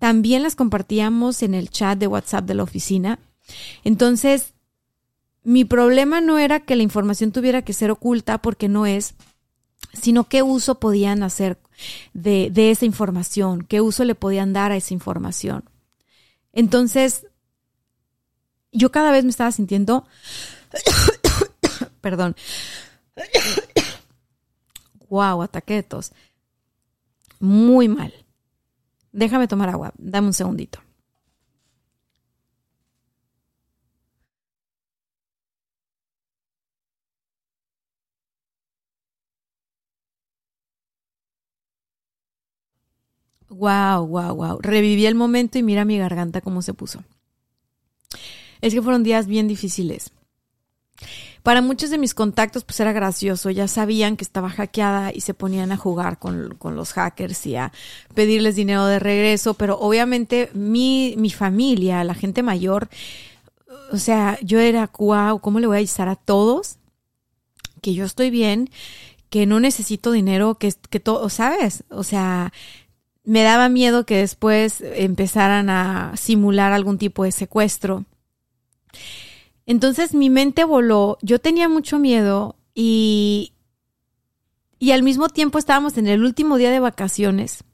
también 0.00 0.42
las 0.42 0.56
compartíamos 0.56 1.44
en 1.44 1.54
el 1.54 1.70
chat 1.70 1.96
de 1.96 2.08
WhatsApp 2.08 2.44
de 2.44 2.54
la 2.54 2.64
oficina. 2.64 3.20
Entonces, 3.84 4.54
mi 5.44 5.64
problema 5.64 6.20
no 6.20 6.40
era 6.40 6.58
que 6.58 6.74
la 6.74 6.82
información 6.82 7.30
tuviera 7.30 7.62
que 7.62 7.74
ser 7.74 7.92
oculta 7.92 8.38
porque 8.38 8.68
no 8.68 8.86
es, 8.86 9.14
sino 9.92 10.24
qué 10.24 10.42
uso 10.42 10.80
podían 10.80 11.22
hacer 11.22 11.61
de, 12.12 12.50
de 12.50 12.70
esa 12.70 12.84
información, 12.84 13.62
qué 13.62 13.80
uso 13.80 14.04
le 14.04 14.14
podían 14.14 14.52
dar 14.52 14.72
a 14.72 14.76
esa 14.76 14.94
información. 14.94 15.64
Entonces, 16.52 17.26
yo 18.72 18.90
cada 18.90 19.12
vez 19.12 19.24
me 19.24 19.30
estaba 19.30 19.52
sintiendo, 19.52 20.06
perdón, 22.00 22.36
wow, 25.08 25.42
ataquetos, 25.42 26.12
muy 27.38 27.88
mal. 27.88 28.12
Déjame 29.12 29.46
tomar 29.48 29.68
agua, 29.68 29.92
dame 29.98 30.28
un 30.28 30.32
segundito. 30.32 30.80
Wow, 43.52 44.06
wow, 44.06 44.34
wow. 44.34 44.58
Reviví 44.60 45.06
el 45.06 45.14
momento 45.14 45.58
y 45.58 45.62
mira 45.62 45.84
mi 45.84 45.98
garganta 45.98 46.40
cómo 46.40 46.62
se 46.62 46.74
puso. 46.74 47.04
Es 48.60 48.72
que 48.72 48.82
fueron 48.82 49.02
días 49.02 49.26
bien 49.26 49.48
difíciles. 49.48 50.12
Para 51.42 51.60
muchos 51.60 51.90
de 51.90 51.98
mis 51.98 52.14
contactos, 52.14 52.64
pues 52.64 52.78
era 52.78 52.92
gracioso. 52.92 53.50
Ya 53.50 53.66
sabían 53.66 54.16
que 54.16 54.24
estaba 54.24 54.48
hackeada 54.48 55.12
y 55.12 55.22
se 55.22 55.34
ponían 55.34 55.72
a 55.72 55.76
jugar 55.76 56.18
con, 56.18 56.56
los 56.62 56.92
hackers 56.92 57.46
y 57.46 57.56
a 57.56 57.72
pedirles 58.14 58.54
dinero 58.54 58.86
de 58.86 59.00
regreso. 59.00 59.54
Pero 59.54 59.78
obviamente 59.78 60.50
mi, 60.54 61.14
mi 61.18 61.30
familia, 61.30 62.04
la 62.04 62.14
gente 62.14 62.42
mayor, 62.42 62.88
o 63.90 63.98
sea, 63.98 64.38
yo 64.42 64.60
era, 64.60 64.90
wow, 64.96 65.40
¿cómo 65.40 65.58
le 65.58 65.66
voy 65.66 65.76
a 65.76 65.78
avisar 65.78 66.08
a 66.08 66.16
todos 66.16 66.76
que 67.82 67.94
yo 67.94 68.04
estoy 68.04 68.30
bien, 68.30 68.70
que 69.28 69.44
no 69.44 69.58
necesito 69.58 70.12
dinero, 70.12 70.54
que, 70.54 70.72
que 70.88 71.00
todo, 71.00 71.28
¿sabes? 71.28 71.82
O 71.90 72.04
sea, 72.04 72.52
me 73.24 73.42
daba 73.42 73.68
miedo 73.68 74.04
que 74.04 74.16
después 74.16 74.80
empezaran 74.80 75.70
a 75.70 76.16
simular 76.16 76.72
algún 76.72 76.98
tipo 76.98 77.24
de 77.24 77.32
secuestro. 77.32 78.04
Entonces 79.66 80.14
mi 80.14 80.28
mente 80.28 80.64
voló, 80.64 81.18
yo 81.22 81.38
tenía 81.38 81.68
mucho 81.68 81.98
miedo 81.98 82.56
y, 82.74 83.52
y 84.78 84.90
al 84.90 85.02
mismo 85.02 85.28
tiempo 85.28 85.58
estábamos 85.58 85.96
en 85.98 86.08
el 86.08 86.24
último 86.24 86.56
día 86.56 86.70
de 86.70 86.80
vacaciones 86.80 87.64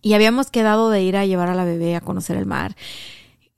y 0.00 0.12
habíamos 0.12 0.50
quedado 0.50 0.90
de 0.90 1.02
ir 1.02 1.16
a 1.16 1.26
llevar 1.26 1.48
a 1.48 1.54
la 1.54 1.64
bebé 1.64 1.96
a 1.96 2.00
conocer 2.00 2.36
el 2.36 2.46
mar. 2.46 2.76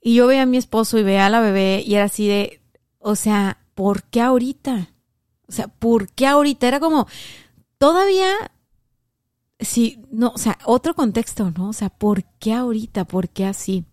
Y 0.01 0.15
yo 0.15 0.27
veía 0.27 0.43
a 0.43 0.47
mi 0.47 0.57
esposo 0.57 0.97
y 0.97 1.03
veía 1.03 1.25
a 1.25 1.29
la 1.29 1.41
bebé 1.41 1.83
y 1.85 1.95
era 1.95 2.05
así 2.05 2.27
de, 2.27 2.61
o 2.99 3.15
sea, 3.15 3.59
¿por 3.75 4.03
qué 4.03 4.21
ahorita? 4.21 4.89
O 5.47 5.51
sea, 5.51 5.67
¿por 5.67 6.09
qué 6.09 6.25
ahorita? 6.25 6.67
Era 6.67 6.79
como, 6.79 7.07
todavía 7.77 8.29
sí, 9.59 10.03
no, 10.11 10.29
o 10.29 10.37
sea, 10.37 10.57
otro 10.65 10.93
contexto, 10.93 11.51
¿no? 11.51 11.69
O 11.69 11.73
sea, 11.73 11.89
¿por 11.89 12.23
qué 12.39 12.53
ahorita? 12.53 13.05
¿Por 13.05 13.29
qué 13.29 13.45
así? 13.45 13.85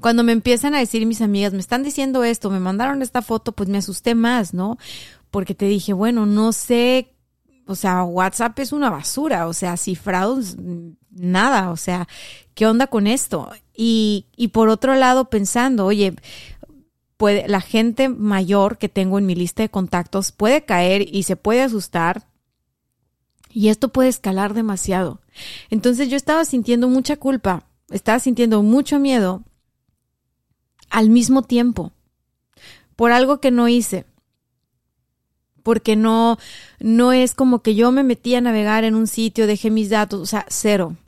Cuando 0.00 0.22
me 0.22 0.32
empiezan 0.32 0.74
a 0.74 0.78
decir 0.78 1.06
mis 1.06 1.22
amigas, 1.22 1.52
me 1.52 1.60
están 1.60 1.82
diciendo 1.82 2.24
esto, 2.24 2.50
me 2.50 2.60
mandaron 2.60 3.02
esta 3.02 3.22
foto, 3.22 3.52
pues 3.52 3.68
me 3.68 3.78
asusté 3.78 4.14
más, 4.14 4.52
¿no? 4.52 4.78
Porque 5.30 5.54
te 5.54 5.66
dije, 5.66 5.92
bueno, 5.92 6.26
no 6.26 6.52
sé, 6.52 7.14
o 7.66 7.74
sea, 7.74 8.04
WhatsApp 8.04 8.58
es 8.58 8.72
una 8.72 8.90
basura, 8.90 9.46
o 9.46 9.52
sea, 9.52 9.76
cifrados, 9.76 10.56
nada, 11.10 11.70
o 11.70 11.76
sea, 11.76 12.06
¿qué 12.54 12.66
onda 12.66 12.86
con 12.86 13.06
esto? 13.06 13.50
Y, 13.74 14.26
y 14.36 14.48
por 14.48 14.68
otro 14.68 14.94
lado, 14.94 15.30
pensando, 15.30 15.86
oye, 15.86 16.14
puede, 17.16 17.48
la 17.48 17.60
gente 17.60 18.08
mayor 18.08 18.78
que 18.78 18.88
tengo 18.88 19.18
en 19.18 19.26
mi 19.26 19.34
lista 19.34 19.62
de 19.62 19.70
contactos 19.70 20.32
puede 20.32 20.64
caer 20.64 21.06
y 21.14 21.22
se 21.24 21.36
puede 21.36 21.62
asustar 21.62 22.26
y 23.56 23.70
esto 23.70 23.88
puede 23.88 24.10
escalar 24.10 24.52
demasiado. 24.52 25.22
Entonces 25.70 26.10
yo 26.10 26.18
estaba 26.18 26.44
sintiendo 26.44 26.88
mucha 26.88 27.16
culpa, 27.16 27.66
estaba 27.88 28.18
sintiendo 28.20 28.62
mucho 28.62 28.98
miedo 28.98 29.44
al 30.90 31.08
mismo 31.08 31.40
tiempo 31.40 31.90
por 32.96 33.12
algo 33.12 33.40
que 33.40 33.50
no 33.50 33.66
hice. 33.66 34.04
Porque 35.62 35.96
no, 35.96 36.36
no 36.80 37.14
es 37.14 37.34
como 37.34 37.62
que 37.62 37.74
yo 37.74 37.92
me 37.92 38.02
metí 38.02 38.34
a 38.34 38.42
navegar 38.42 38.84
en 38.84 38.94
un 38.94 39.06
sitio, 39.06 39.46
dejé 39.46 39.70
mis 39.70 39.88
datos, 39.88 40.20
o 40.20 40.26
sea, 40.26 40.44
cero. 40.50 40.98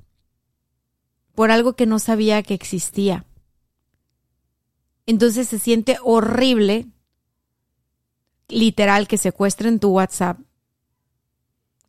Por 1.34 1.50
algo 1.50 1.74
que 1.74 1.84
no 1.84 1.98
sabía 1.98 2.42
que 2.42 2.54
existía. 2.54 3.26
Entonces 5.04 5.50
se 5.50 5.58
siente 5.58 5.98
horrible, 6.02 6.86
literal, 8.48 9.06
que 9.06 9.18
secuestren 9.18 9.80
tu 9.80 9.90
WhatsApp 9.90 10.47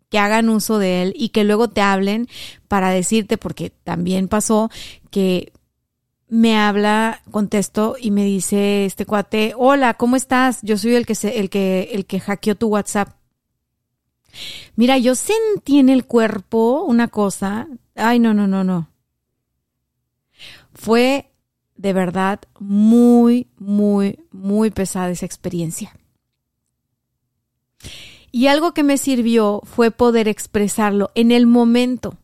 que 0.10 0.20
hagan 0.20 0.50
uso 0.50 0.80
de 0.80 1.04
él 1.04 1.14
y 1.16 1.30
que 1.30 1.44
luego 1.44 1.70
te 1.70 1.82
hablen 1.82 2.28
para 2.68 2.90
decirte, 2.90 3.38
porque 3.38 3.70
también 3.70 4.28
pasó 4.28 4.70
que 5.12 5.54
me 6.28 6.58
habla, 6.58 7.22
contesto 7.32 7.96
y 8.00 8.12
me 8.12 8.24
dice 8.24 8.86
este 8.86 9.06
cuate, 9.06 9.54
hola, 9.58 9.96
¿cómo 9.96 10.16
estás? 10.16 10.60
Yo 10.62 10.78
soy 10.78 10.96
el 10.96 11.06
que 11.06 11.16
se, 11.16 11.40
el 11.40 11.50
que, 11.50 11.90
el 11.94 12.06
que 12.06 12.20
hackeó 12.20 12.56
tu 12.56 12.68
WhatsApp. 12.68 13.16
Mira, 14.76 14.98
yo 14.98 15.16
sentí 15.16 15.80
en 15.80 15.90
el 15.90 16.06
cuerpo 16.06 16.84
una 16.84 17.08
cosa. 17.08 17.68
Ay, 17.96 18.20
no, 18.20 18.34
no, 18.34 18.48
no, 18.48 18.64
no. 18.64 18.90
Fue 20.74 21.32
de 21.76 21.94
verdad 21.94 22.40
muy, 22.60 23.48
muy, 23.58 24.20
muy 24.32 24.70
pesada 24.70 25.10
esa 25.10 25.26
experiencia. 25.26 25.98
Y 28.32 28.48
algo 28.48 28.74
que 28.74 28.84
me 28.84 28.98
sirvió 28.98 29.62
fue 29.64 29.92
poder 29.92 30.28
expresarlo 30.28 31.12
en 31.16 31.32
el 31.32 31.48
momento. 31.48 32.18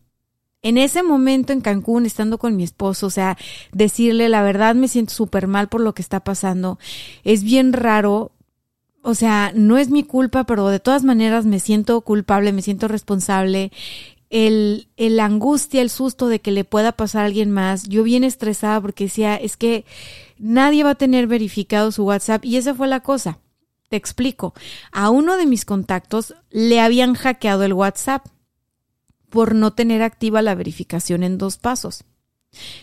En 0.62 0.78
ese 0.78 1.02
momento 1.02 1.52
en 1.52 1.60
Cancún, 1.60 2.06
estando 2.06 2.38
con 2.38 2.56
mi 2.56 2.64
esposo, 2.64 3.06
o 3.06 3.10
sea, 3.10 3.36
decirle 3.72 4.28
la 4.28 4.42
verdad, 4.42 4.74
me 4.74 4.88
siento 4.88 5.14
súper 5.14 5.46
mal 5.46 5.68
por 5.68 5.80
lo 5.80 5.94
que 5.94 6.02
está 6.02 6.20
pasando. 6.20 6.78
Es 7.22 7.44
bien 7.44 7.72
raro, 7.72 8.32
o 9.02 9.14
sea, 9.14 9.52
no 9.54 9.78
es 9.78 9.90
mi 9.90 10.02
culpa, 10.02 10.44
pero 10.44 10.68
de 10.68 10.80
todas 10.80 11.04
maneras 11.04 11.44
me 11.46 11.60
siento 11.60 12.00
culpable, 12.00 12.52
me 12.52 12.62
siento 12.62 12.88
responsable. 12.88 13.70
El, 14.28 14.88
el 14.96 15.20
angustia, 15.20 15.82
el 15.82 15.90
susto 15.90 16.26
de 16.26 16.40
que 16.40 16.50
le 16.50 16.64
pueda 16.64 16.90
pasar 16.90 17.22
a 17.22 17.26
alguien 17.26 17.52
más. 17.52 17.84
Yo 17.84 18.02
bien 18.02 18.24
estresada 18.24 18.80
porque 18.80 19.04
decía, 19.04 19.36
es 19.36 19.56
que 19.56 19.84
nadie 20.38 20.82
va 20.82 20.90
a 20.90 20.94
tener 20.96 21.28
verificado 21.28 21.92
su 21.92 22.04
WhatsApp 22.04 22.44
y 22.44 22.56
esa 22.56 22.74
fue 22.74 22.88
la 22.88 23.00
cosa. 23.00 23.38
Te 23.88 23.96
explico. 23.96 24.54
A 24.92 25.10
uno 25.10 25.36
de 25.36 25.46
mis 25.46 25.64
contactos 25.64 26.34
le 26.50 26.80
habían 26.80 27.14
hackeado 27.14 27.64
el 27.64 27.72
WhatsApp 27.72 28.26
por 29.30 29.54
no 29.54 29.72
tener 29.72 30.02
activa 30.02 30.42
la 30.42 30.54
verificación 30.54 31.22
en 31.22 31.38
dos 31.38 31.56
pasos. 31.58 32.04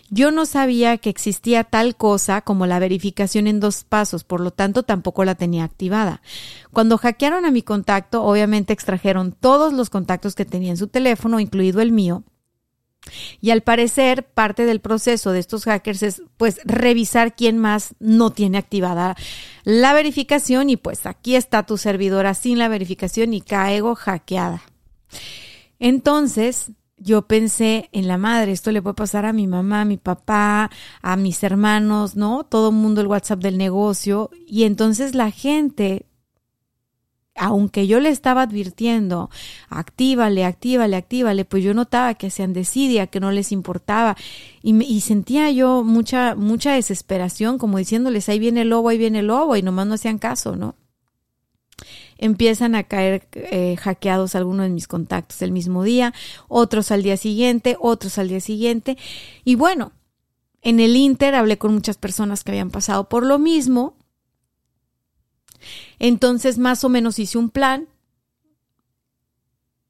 Yo 0.09 0.31
no 0.31 0.45
sabía 0.45 0.97
que 0.97 1.09
existía 1.09 1.63
tal 1.63 1.95
cosa 1.95 2.41
como 2.41 2.67
la 2.67 2.79
verificación 2.79 3.47
en 3.47 3.59
dos 3.59 3.83
pasos, 3.83 4.23
por 4.23 4.39
lo 4.39 4.51
tanto 4.51 4.83
tampoco 4.83 5.25
la 5.25 5.35
tenía 5.35 5.63
activada. 5.63 6.21
Cuando 6.71 6.97
hackearon 6.97 7.45
a 7.45 7.51
mi 7.51 7.63
contacto, 7.63 8.23
obviamente 8.23 8.73
extrajeron 8.73 9.31
todos 9.31 9.73
los 9.73 9.89
contactos 9.89 10.35
que 10.35 10.45
tenía 10.45 10.71
en 10.71 10.77
su 10.77 10.87
teléfono, 10.87 11.39
incluido 11.39 11.81
el 11.81 11.91
mío, 11.91 12.23
y 13.41 13.51
al 13.51 13.61
parecer, 13.61 14.23
parte 14.25 14.65
del 14.65 14.79
proceso 14.79 15.31
de 15.31 15.39
estos 15.39 15.65
hackers 15.65 16.03
es 16.03 16.23
pues 16.37 16.59
revisar 16.63 17.35
quién 17.35 17.57
más 17.57 17.95
no 17.99 18.31
tiene 18.31 18.57
activada 18.57 19.15
la 19.63 19.93
verificación 19.93 20.69
y 20.69 20.77
pues 20.77 21.05
aquí 21.05 21.35
está 21.35 21.65
tu 21.65 21.77
servidora 21.77 22.33
sin 22.33 22.57
la 22.57 22.67
verificación 22.67 23.33
y 23.33 23.41
caigo 23.41 23.95
hackeada. 23.95 24.61
Entonces, 25.79 26.71
yo 26.97 27.23
pensé 27.23 27.89
en 27.91 28.07
la 28.07 28.17
madre, 28.17 28.51
esto 28.51 28.71
le 28.71 28.81
puede 28.81 28.95
pasar 28.95 29.25
a 29.25 29.33
mi 29.33 29.47
mamá, 29.47 29.81
a 29.81 29.85
mi 29.85 29.97
papá, 29.97 30.69
a 31.01 31.15
mis 31.15 31.43
hermanos, 31.43 32.15
¿no? 32.15 32.43
Todo 32.43 32.69
el 32.69 32.75
mundo 32.75 33.01
el 33.01 33.07
WhatsApp 33.07 33.39
del 33.39 33.57
negocio 33.57 34.29
y 34.47 34.63
entonces 34.63 35.15
la 35.15 35.31
gente 35.31 36.05
aunque 37.35 37.87
yo 37.87 37.99
le 37.99 38.09
estaba 38.09 38.43
advirtiendo, 38.43 39.29
actívale, 39.69 40.45
actívale, 40.45 40.95
actívale, 40.95 41.45
pues 41.45 41.63
yo 41.63 41.73
notaba 41.73 42.13
que 42.13 42.27
hacían 42.27 42.53
desidia, 42.53 43.07
que 43.07 43.19
no 43.19 43.31
les 43.31 43.51
importaba 43.51 44.15
y, 44.61 44.81
y, 44.83 45.01
sentía 45.01 45.49
yo 45.51 45.83
mucha, 45.83 46.35
mucha 46.35 46.73
desesperación, 46.73 47.57
como 47.57 47.77
diciéndoles, 47.77 48.29
ahí 48.29 48.39
viene 48.39 48.61
el 48.61 48.69
lobo, 48.69 48.89
ahí 48.89 48.97
viene 48.97 49.19
el 49.19 49.27
lobo 49.27 49.55
y 49.55 49.61
nomás 49.63 49.87
no 49.87 49.95
hacían 49.95 50.19
caso, 50.19 50.55
¿no? 50.55 50.75
Empiezan 52.17 52.75
a 52.75 52.83
caer 52.83 53.27
eh, 53.33 53.75
hackeados 53.77 54.35
algunos 54.35 54.67
de 54.67 54.69
mis 54.69 54.87
contactos 54.87 55.41
el 55.41 55.51
mismo 55.51 55.83
día, 55.83 56.13
otros 56.47 56.91
al 56.91 57.03
día 57.03 57.17
siguiente, 57.17 57.75
otros 57.79 58.17
al 58.17 58.29
día 58.29 58.39
siguiente. 58.39 58.97
Y 59.43 59.55
bueno, 59.55 59.91
en 60.61 60.79
el 60.79 60.95
Inter 60.95 61.35
hablé 61.35 61.57
con 61.57 61.73
muchas 61.73 61.97
personas 61.97 62.43
que 62.43 62.51
habían 62.51 62.69
pasado 62.69 63.09
por 63.09 63.25
lo 63.25 63.39
mismo 63.39 63.97
entonces 66.03 66.57
más 66.57 66.83
o 66.83 66.89
menos 66.89 67.17
hice 67.17 67.37
un 67.37 67.49
plan. 67.49 67.87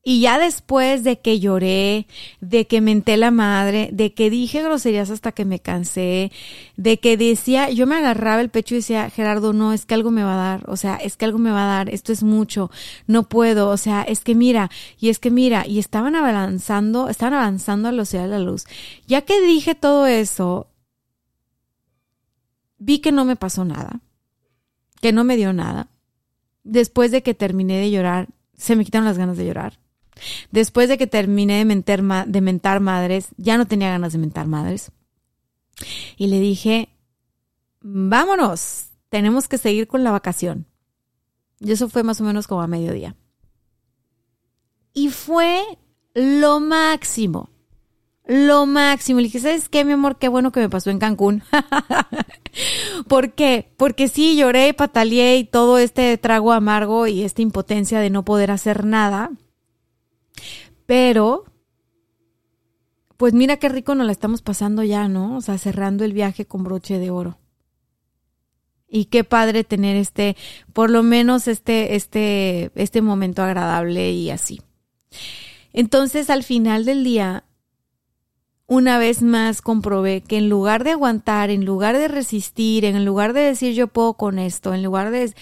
Y 0.03 0.21
ya 0.21 0.37
después 0.37 1.03
de 1.03 1.19
que 1.19 1.39
lloré, 1.39 2.05
de 2.39 2.67
que 2.67 2.81
menté 2.81 3.17
la 3.17 3.31
madre, 3.31 3.89
de 3.91 4.13
que 4.13 4.29
dije 4.29 4.61
groserías 4.61 5.09
hasta 5.09 5.31
que 5.31 5.43
me 5.43 5.59
cansé, 5.59 6.31
de 6.77 6.99
que 6.99 7.17
decía, 7.17 7.71
yo 7.71 7.87
me 7.87 7.95
agarraba 7.95 8.41
el 8.41 8.49
pecho 8.49 8.75
y 8.75 8.79
decía, 8.79 9.09
Gerardo, 9.09 9.53
no, 9.53 9.73
es 9.73 9.87
que 9.87 9.95
algo 9.95 10.11
me 10.11 10.23
va 10.23 10.33
a 10.35 10.49
dar, 10.57 10.69
o 10.69 10.77
sea, 10.77 10.97
es 10.97 11.17
que 11.17 11.25
algo 11.25 11.39
me 11.39 11.49
va 11.49 11.63
a 11.63 11.77
dar, 11.77 11.89
esto 11.89 12.11
es 12.11 12.21
mucho, 12.21 12.69
no 13.07 13.23
puedo, 13.23 13.69
o 13.69 13.77
sea, 13.77 14.03
es 14.03 14.19
que 14.19 14.35
mira, 14.35 14.69
y 14.99 15.09
es 15.09 15.17
que 15.17 15.31
mira, 15.31 15.65
y 15.65 15.79
estaban 15.79 16.15
avanzando, 16.15 17.09
estaban 17.09 17.33
avanzando 17.33 17.87
a 17.87 17.91
la 17.91 17.95
velocidad 17.95 18.23
de 18.23 18.29
la 18.29 18.39
luz. 18.39 18.65
Ya 19.07 19.21
que 19.21 19.41
dije 19.41 19.73
todo 19.73 20.05
eso, 20.05 20.67
vi 22.77 22.99
que 22.99 23.11
no 23.11 23.25
me 23.25 23.35
pasó 23.35 23.65
nada, 23.65 24.01
que 25.01 25.11
no 25.11 25.23
me 25.23 25.37
dio 25.37 25.53
nada 25.53 25.89
después 26.63 27.11
de 27.11 27.23
que 27.23 27.33
terminé 27.33 27.79
de 27.79 27.91
llorar, 27.91 28.29
se 28.55 28.75
me 28.75 28.85
quitaron 28.85 29.05
las 29.05 29.17
ganas 29.17 29.37
de 29.37 29.45
llorar. 29.45 29.79
Después 30.51 30.89
de 30.89 30.97
que 30.97 31.07
terminé 31.07 31.57
de 31.57 31.65
mentar, 31.65 32.27
de 32.27 32.41
mentar 32.41 32.79
madres, 32.79 33.29
ya 33.37 33.57
no 33.57 33.65
tenía 33.65 33.89
ganas 33.89 34.13
de 34.13 34.19
mentar 34.19 34.47
madres. 34.47 34.91
Y 36.17 36.27
le 36.27 36.39
dije, 36.39 36.89
vámonos, 37.81 38.89
tenemos 39.09 39.47
que 39.47 39.57
seguir 39.57 39.87
con 39.87 40.03
la 40.03 40.11
vacación. 40.11 40.67
Y 41.59 41.71
eso 41.71 41.89
fue 41.89 42.03
más 42.03 42.21
o 42.21 42.23
menos 42.23 42.47
como 42.47 42.61
a 42.61 42.67
mediodía. 42.67 43.15
Y 44.93 45.09
fue 45.09 45.63
lo 46.13 46.59
máximo 46.59 47.49
lo 48.25 48.65
máximo. 48.65 49.19
Le 49.19 49.25
dije, 49.25 49.39
¿sabes 49.39 49.69
qué, 49.69 49.83
mi 49.85 49.93
amor? 49.93 50.17
Qué 50.17 50.27
bueno 50.27 50.51
que 50.51 50.59
me 50.59 50.69
pasó 50.69 50.89
en 50.89 50.99
Cancún. 50.99 51.43
¿Por 53.07 53.33
qué? 53.33 53.71
Porque 53.77 54.07
sí, 54.07 54.37
lloré, 54.37 54.73
pataleé 54.73 55.37
y 55.37 55.43
todo 55.43 55.77
este 55.77 56.17
trago 56.17 56.51
amargo 56.51 57.07
y 57.07 57.23
esta 57.23 57.41
impotencia 57.41 57.99
de 57.99 58.09
no 58.09 58.23
poder 58.23 58.51
hacer 58.51 58.85
nada. 58.85 59.31
Pero, 60.85 61.45
pues 63.17 63.33
mira 63.33 63.57
qué 63.57 63.69
rico 63.69 63.95
nos 63.95 64.05
la 64.05 64.11
estamos 64.11 64.41
pasando 64.41 64.83
ya, 64.83 65.07
¿no? 65.07 65.37
O 65.37 65.41
sea, 65.41 65.57
cerrando 65.57 66.03
el 66.03 66.13
viaje 66.13 66.45
con 66.45 66.63
broche 66.63 66.99
de 66.99 67.09
oro. 67.09 67.39
Y 68.87 69.05
qué 69.05 69.23
padre 69.23 69.63
tener 69.63 69.95
este, 69.95 70.37
por 70.71 70.91
lo 70.91 71.01
menos 71.01 71.47
este, 71.47 71.95
este, 71.95 72.71
este 72.75 73.01
momento 73.01 73.41
agradable 73.41 74.11
y 74.11 74.29
así. 74.29 74.61
Entonces, 75.73 76.29
al 76.29 76.43
final 76.43 76.85
del 76.85 77.03
día, 77.03 77.45
una 78.67 78.97
vez 78.97 79.21
más 79.21 79.61
comprobé 79.61 80.21
que 80.21 80.37
en 80.37 80.49
lugar 80.49 80.83
de 80.83 80.91
aguantar, 80.91 81.49
en 81.49 81.65
lugar 81.65 81.97
de 81.97 82.07
resistir, 82.07 82.85
en 82.85 83.03
lugar 83.05 83.33
de 83.33 83.41
decir 83.41 83.73
yo 83.73 83.87
puedo 83.87 84.15
con 84.15 84.39
esto, 84.39 84.73
en 84.73 84.83
lugar 84.83 85.11
de... 85.11 85.33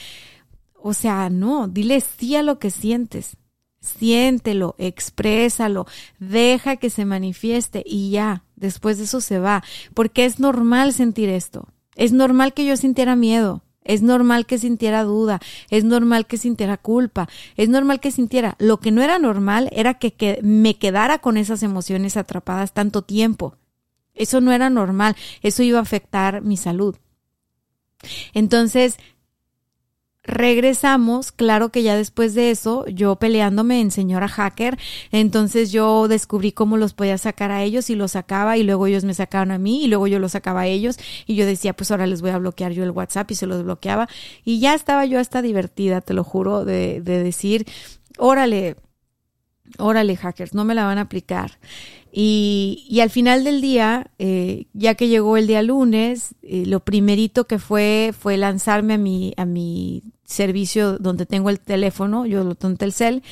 O 0.83 0.93
sea, 0.93 1.29
no, 1.29 1.67
dile 1.67 2.01
sí 2.01 2.35
a 2.35 2.43
lo 2.43 2.57
que 2.57 2.71
sientes. 2.71 3.37
Siéntelo, 3.79 4.75
exprésalo, 4.77 5.85
deja 6.19 6.75
que 6.77 6.89
se 6.89 7.05
manifieste 7.05 7.83
y 7.85 8.11
ya, 8.11 8.43
después 8.55 8.97
de 8.97 9.05
eso 9.05 9.21
se 9.21 9.39
va, 9.39 9.63
porque 9.93 10.25
es 10.25 10.39
normal 10.39 10.93
sentir 10.93 11.29
esto. 11.29 11.67
Es 11.95 12.13
normal 12.13 12.53
que 12.53 12.65
yo 12.65 12.77
sintiera 12.77 13.15
miedo, 13.15 13.63
es 13.83 14.01
normal 14.01 14.45
que 14.45 14.57
sintiera 14.57 15.03
duda, 15.03 15.39
es 15.69 15.83
normal 15.83 16.27
que 16.27 16.37
sintiera 16.37 16.77
culpa, 16.77 17.27
es 17.57 17.69
normal 17.69 17.99
que 17.99 18.11
sintiera. 18.11 18.55
Lo 18.59 18.79
que 18.79 18.91
no 18.91 19.01
era 19.01 19.19
normal 19.19 19.69
era 19.71 19.95
que, 19.95 20.39
me 20.43 20.77
quedara 20.77 21.19
con 21.19 21.37
esas 21.37 21.63
emociones 21.63 22.17
atrapadas 22.17 22.73
tanto 22.73 23.01
tiempo. 23.01 23.57
Eso 24.13 24.41
no 24.41 24.51
era 24.51 24.69
normal, 24.69 25.15
eso 25.41 25.63
iba 25.63 25.79
a 25.79 25.83
afectar 25.83 26.41
mi 26.41 26.57
salud. 26.57 26.95
Entonces, 28.33 28.97
regresamos, 30.23 31.31
claro 31.31 31.69
que 31.69 31.81
ya 31.81 31.95
después 31.95 32.35
de 32.35 32.51
eso, 32.51 32.85
yo 32.87 33.15
peleándome 33.15 33.81
en 33.81 33.89
señora 33.89 34.27
hacker, 34.27 34.77
entonces 35.11 35.71
yo 35.71 36.07
descubrí 36.07 36.51
cómo 36.51 36.77
los 36.77 36.93
podía 36.93 37.17
sacar 37.17 37.51
a 37.51 37.63
ellos 37.63 37.89
y 37.89 37.95
los 37.95 38.11
sacaba 38.11 38.57
y 38.57 38.63
luego 38.63 38.85
ellos 38.85 39.03
me 39.03 39.15
sacaban 39.15 39.51
a 39.51 39.57
mí 39.57 39.83
y 39.83 39.87
luego 39.87 40.07
yo 40.07 40.19
los 40.19 40.33
sacaba 40.33 40.61
a 40.61 40.67
ellos 40.67 40.97
y 41.25 41.35
yo 41.35 41.45
decía, 41.45 41.73
pues 41.73 41.89
ahora 41.91 42.05
les 42.05 42.21
voy 42.21 42.31
a 42.31 42.37
bloquear 42.37 42.71
yo 42.71 42.83
el 42.83 42.91
WhatsApp 42.91 43.31
y 43.31 43.35
se 43.35 43.47
los 43.47 43.63
bloqueaba 43.63 44.07
y 44.45 44.59
ya 44.59 44.75
estaba 44.75 45.05
yo 45.05 45.19
hasta 45.19 45.41
divertida, 45.41 46.01
te 46.01 46.13
lo 46.13 46.23
juro, 46.23 46.65
de, 46.65 47.01
de 47.01 47.23
decir, 47.23 47.65
órale, 48.17 48.75
órale 49.79 50.15
hackers, 50.17 50.53
no 50.53 50.65
me 50.65 50.75
la 50.75 50.85
van 50.85 50.99
a 50.99 51.01
aplicar. 51.01 51.57
Y, 52.11 52.85
y 52.89 52.99
al 52.99 53.09
final 53.09 53.43
del 53.43 53.61
día, 53.61 54.11
eh, 54.19 54.65
ya 54.73 54.95
que 54.95 55.07
llegó 55.07 55.37
el 55.37 55.47
día 55.47 55.61
lunes, 55.61 56.35
eh, 56.41 56.65
lo 56.65 56.81
primerito 56.81 57.47
que 57.47 57.57
fue 57.57 58.13
fue 58.17 58.35
lanzarme 58.35 58.95
a 58.95 58.97
mi, 58.97 59.33
a 59.37 59.45
mi 59.45 60.03
servicio 60.25 60.97
donde 60.97 61.25
tengo 61.25 61.49
el 61.49 61.59
teléfono, 61.59 62.25
yo 62.25 62.43
lo 62.43 62.55
tengo 62.55 62.75
el 62.79 62.93
cel, 62.93 63.23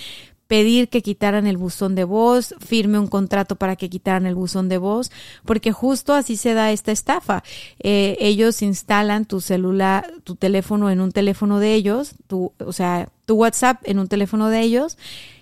pedir 0.50 0.90
que 0.90 1.04
quitaran 1.04 1.46
el 1.46 1.58
buzón 1.58 1.94
de 1.94 2.06
voz, 2.06 2.56
firme 2.60 2.98
un 2.98 3.06
contrato 3.06 3.56
para 3.56 3.76
que 3.76 3.88
quitaran 3.88 4.26
el 4.26 4.34
buzón 4.34 4.68
de 4.68 4.80
voz, 4.80 5.12
porque 5.46 5.72
justo 5.72 6.14
así 6.16 6.38
se 6.38 6.56
da 6.56 6.72
esta 6.72 6.92
estafa. 6.92 7.44
Eh, 7.78 8.18
ellos 8.20 8.64
instalan 8.64 9.26
tu 9.26 9.42
celular, 9.42 10.12
tu 10.24 10.36
teléfono 10.36 10.90
en 10.90 11.02
un 11.02 11.12
teléfono 11.12 11.60
de 11.60 11.76
ellos, 11.76 12.16
tu, 12.26 12.52
o 12.58 12.74
sea, 12.74 13.10
tu 13.26 13.36
WhatsApp 13.36 13.80
en 13.84 14.00
un 14.00 14.08
teléfono 14.08 14.50
de 14.50 14.62
ellos, 14.62 14.98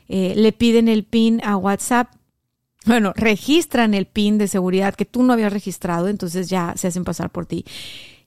eh, 0.10 0.34
le 0.36 0.52
piden 0.52 0.90
el 0.90 1.06
PIN 1.06 1.40
a 1.42 1.56
WhatsApp. 1.56 2.10
Bueno, 2.88 3.12
registran 3.16 3.94
el 3.94 4.06
PIN 4.06 4.38
de 4.38 4.48
seguridad 4.48 4.96
que 4.96 5.06
tú 5.06 5.22
no 5.22 5.34
habías 5.34 5.52
registrado, 5.52 6.08
entonces 6.08 6.50
ya 6.50 6.74
se 6.78 6.88
hacen 6.88 7.04
pasar 7.04 7.30
por 7.30 7.46
ti. 7.46 7.66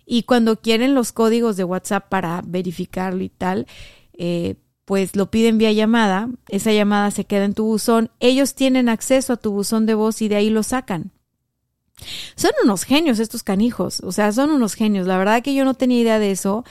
Y 0.05 0.25
cuando 0.25 0.61
quieren 0.61 0.95
los 0.95 1.13
códigos 1.13 1.57
de 1.57 1.65
WhatsApp 1.65 2.09
para 2.09 2.43
verificarlo 2.47 3.23
y 3.23 3.31
tal, 3.31 3.67
eh, 4.13 4.57
pues 4.85 5.17
lo 5.17 5.31
piden 5.31 5.57
vía 5.57 5.73
llamada, 5.73 6.29
esa 6.49 6.73
llamada 6.73 7.11
se 7.11 7.25
queda 7.25 7.45
en 7.45 7.55
tu 7.55 7.65
buzón, 7.65 8.11
ellos 8.21 8.55
tienen 8.55 8.89
acceso 8.89 9.33
a 9.33 9.37
tu 9.37 9.53
buzón 9.53 9.87
de 9.87 9.95
voz 9.95 10.21
y 10.21 10.29
de 10.29 10.37
ahí 10.37 10.51
lo 10.51 10.63
sacan. 10.63 11.13
Son 12.35 12.51
unos 12.65 12.85
genios 12.85 13.19
estos 13.19 13.43
canijos, 13.43 14.01
o 14.01 14.13
sea, 14.13 14.33
son 14.33 14.51
unos 14.51 14.75
genios. 14.75 15.07
La 15.07 15.17
verdad 15.17 15.43
que 15.43 15.55
yo 15.55 15.65
no 15.65 15.75
tenía 15.75 16.01
idea 16.01 16.19
de 16.19 16.33
eso 16.33 16.65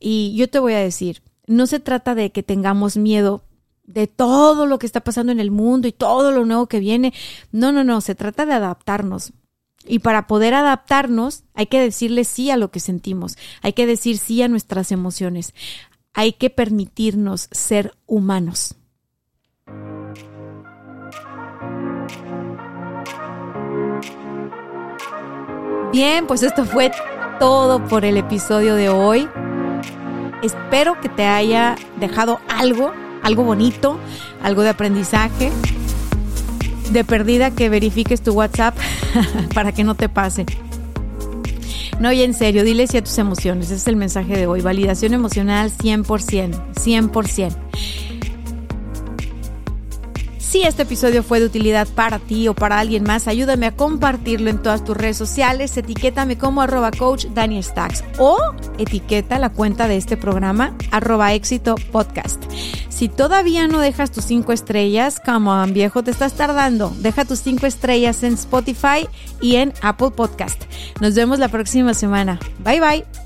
y 0.00 0.34
yo 0.36 0.48
te 0.48 0.58
voy 0.58 0.72
a 0.72 0.78
decir, 0.78 1.22
no 1.46 1.66
se 1.66 1.80
trata 1.80 2.14
de 2.14 2.32
que 2.32 2.42
tengamos 2.42 2.96
miedo 2.96 3.44
de 3.86 4.06
todo 4.06 4.66
lo 4.66 4.78
que 4.78 4.86
está 4.86 5.00
pasando 5.00 5.32
en 5.32 5.40
el 5.40 5.50
mundo 5.50 5.88
y 5.88 5.92
todo 5.92 6.32
lo 6.32 6.44
nuevo 6.44 6.66
que 6.66 6.80
viene. 6.80 7.12
No, 7.52 7.72
no, 7.72 7.84
no, 7.84 8.00
se 8.00 8.14
trata 8.14 8.46
de 8.46 8.54
adaptarnos. 8.54 9.32
Y 9.86 10.00
para 10.00 10.26
poder 10.26 10.54
adaptarnos 10.54 11.44
hay 11.54 11.66
que 11.66 11.80
decirle 11.80 12.24
sí 12.24 12.50
a 12.50 12.56
lo 12.56 12.70
que 12.70 12.80
sentimos, 12.80 13.36
hay 13.62 13.72
que 13.72 13.86
decir 13.86 14.18
sí 14.18 14.42
a 14.42 14.48
nuestras 14.48 14.90
emociones, 14.90 15.54
hay 16.12 16.32
que 16.32 16.50
permitirnos 16.50 17.48
ser 17.52 17.94
humanos. 18.06 18.74
Bien, 25.92 26.26
pues 26.26 26.42
esto 26.42 26.64
fue 26.64 26.90
todo 27.38 27.84
por 27.86 28.04
el 28.04 28.16
episodio 28.16 28.74
de 28.74 28.88
hoy. 28.88 29.28
Espero 30.42 31.00
que 31.00 31.08
te 31.08 31.24
haya 31.24 31.76
dejado 31.98 32.40
algo, 32.48 32.92
algo 33.26 33.42
bonito, 33.42 33.98
algo 34.42 34.62
de 34.62 34.68
aprendizaje. 34.68 35.50
De 36.92 37.02
perdida 37.02 37.50
que 37.50 37.68
verifiques 37.68 38.22
tu 38.22 38.32
WhatsApp 38.32 38.76
para 39.54 39.72
que 39.72 39.82
no 39.82 39.96
te 39.96 40.08
pase. 40.08 40.46
No, 41.98 42.12
y 42.12 42.22
en 42.22 42.34
serio, 42.34 42.62
dile 42.62 42.86
sí 42.86 42.98
a 42.98 43.02
tus 43.02 43.18
emociones. 43.18 43.66
Ese 43.66 43.74
es 43.76 43.88
el 43.88 43.96
mensaje 43.96 44.36
de 44.36 44.46
hoy. 44.46 44.60
Validación 44.60 45.12
emocional 45.12 45.72
100%, 45.72 46.72
100%. 46.74 47.56
Si 50.56 50.62
este 50.62 50.84
episodio 50.84 51.22
fue 51.22 51.38
de 51.38 51.44
utilidad 51.44 51.86
para 51.86 52.18
ti 52.18 52.48
o 52.48 52.54
para 52.54 52.78
alguien 52.78 53.02
más, 53.02 53.28
ayúdame 53.28 53.66
a 53.66 53.76
compartirlo 53.76 54.48
en 54.48 54.62
todas 54.62 54.82
tus 54.82 54.96
redes 54.96 55.18
sociales. 55.18 55.76
Etiquétame 55.76 56.38
como 56.38 56.62
arroba 56.62 56.92
coach 56.92 57.26
Daniel 57.26 57.62
Stacks 57.62 58.02
o 58.16 58.38
etiqueta 58.78 59.38
la 59.38 59.50
cuenta 59.50 59.86
de 59.86 59.98
este 59.98 60.16
programa 60.16 60.74
arroba 60.92 61.34
éxito 61.34 61.74
podcast. 61.92 62.42
Si 62.88 63.10
todavía 63.10 63.68
no 63.68 63.80
dejas 63.80 64.10
tus 64.10 64.24
cinco 64.24 64.54
estrellas, 64.54 65.20
come 65.22 65.50
on 65.50 65.74
viejo, 65.74 66.02
te 66.02 66.10
estás 66.10 66.32
tardando. 66.32 66.90
Deja 67.00 67.26
tus 67.26 67.40
cinco 67.40 67.66
estrellas 67.66 68.22
en 68.22 68.32
Spotify 68.32 69.06
y 69.42 69.56
en 69.56 69.74
Apple 69.82 70.12
Podcast. 70.12 70.62
Nos 71.02 71.14
vemos 71.14 71.38
la 71.38 71.48
próxima 71.48 71.92
semana. 71.92 72.40
Bye 72.64 72.80
bye. 72.80 73.25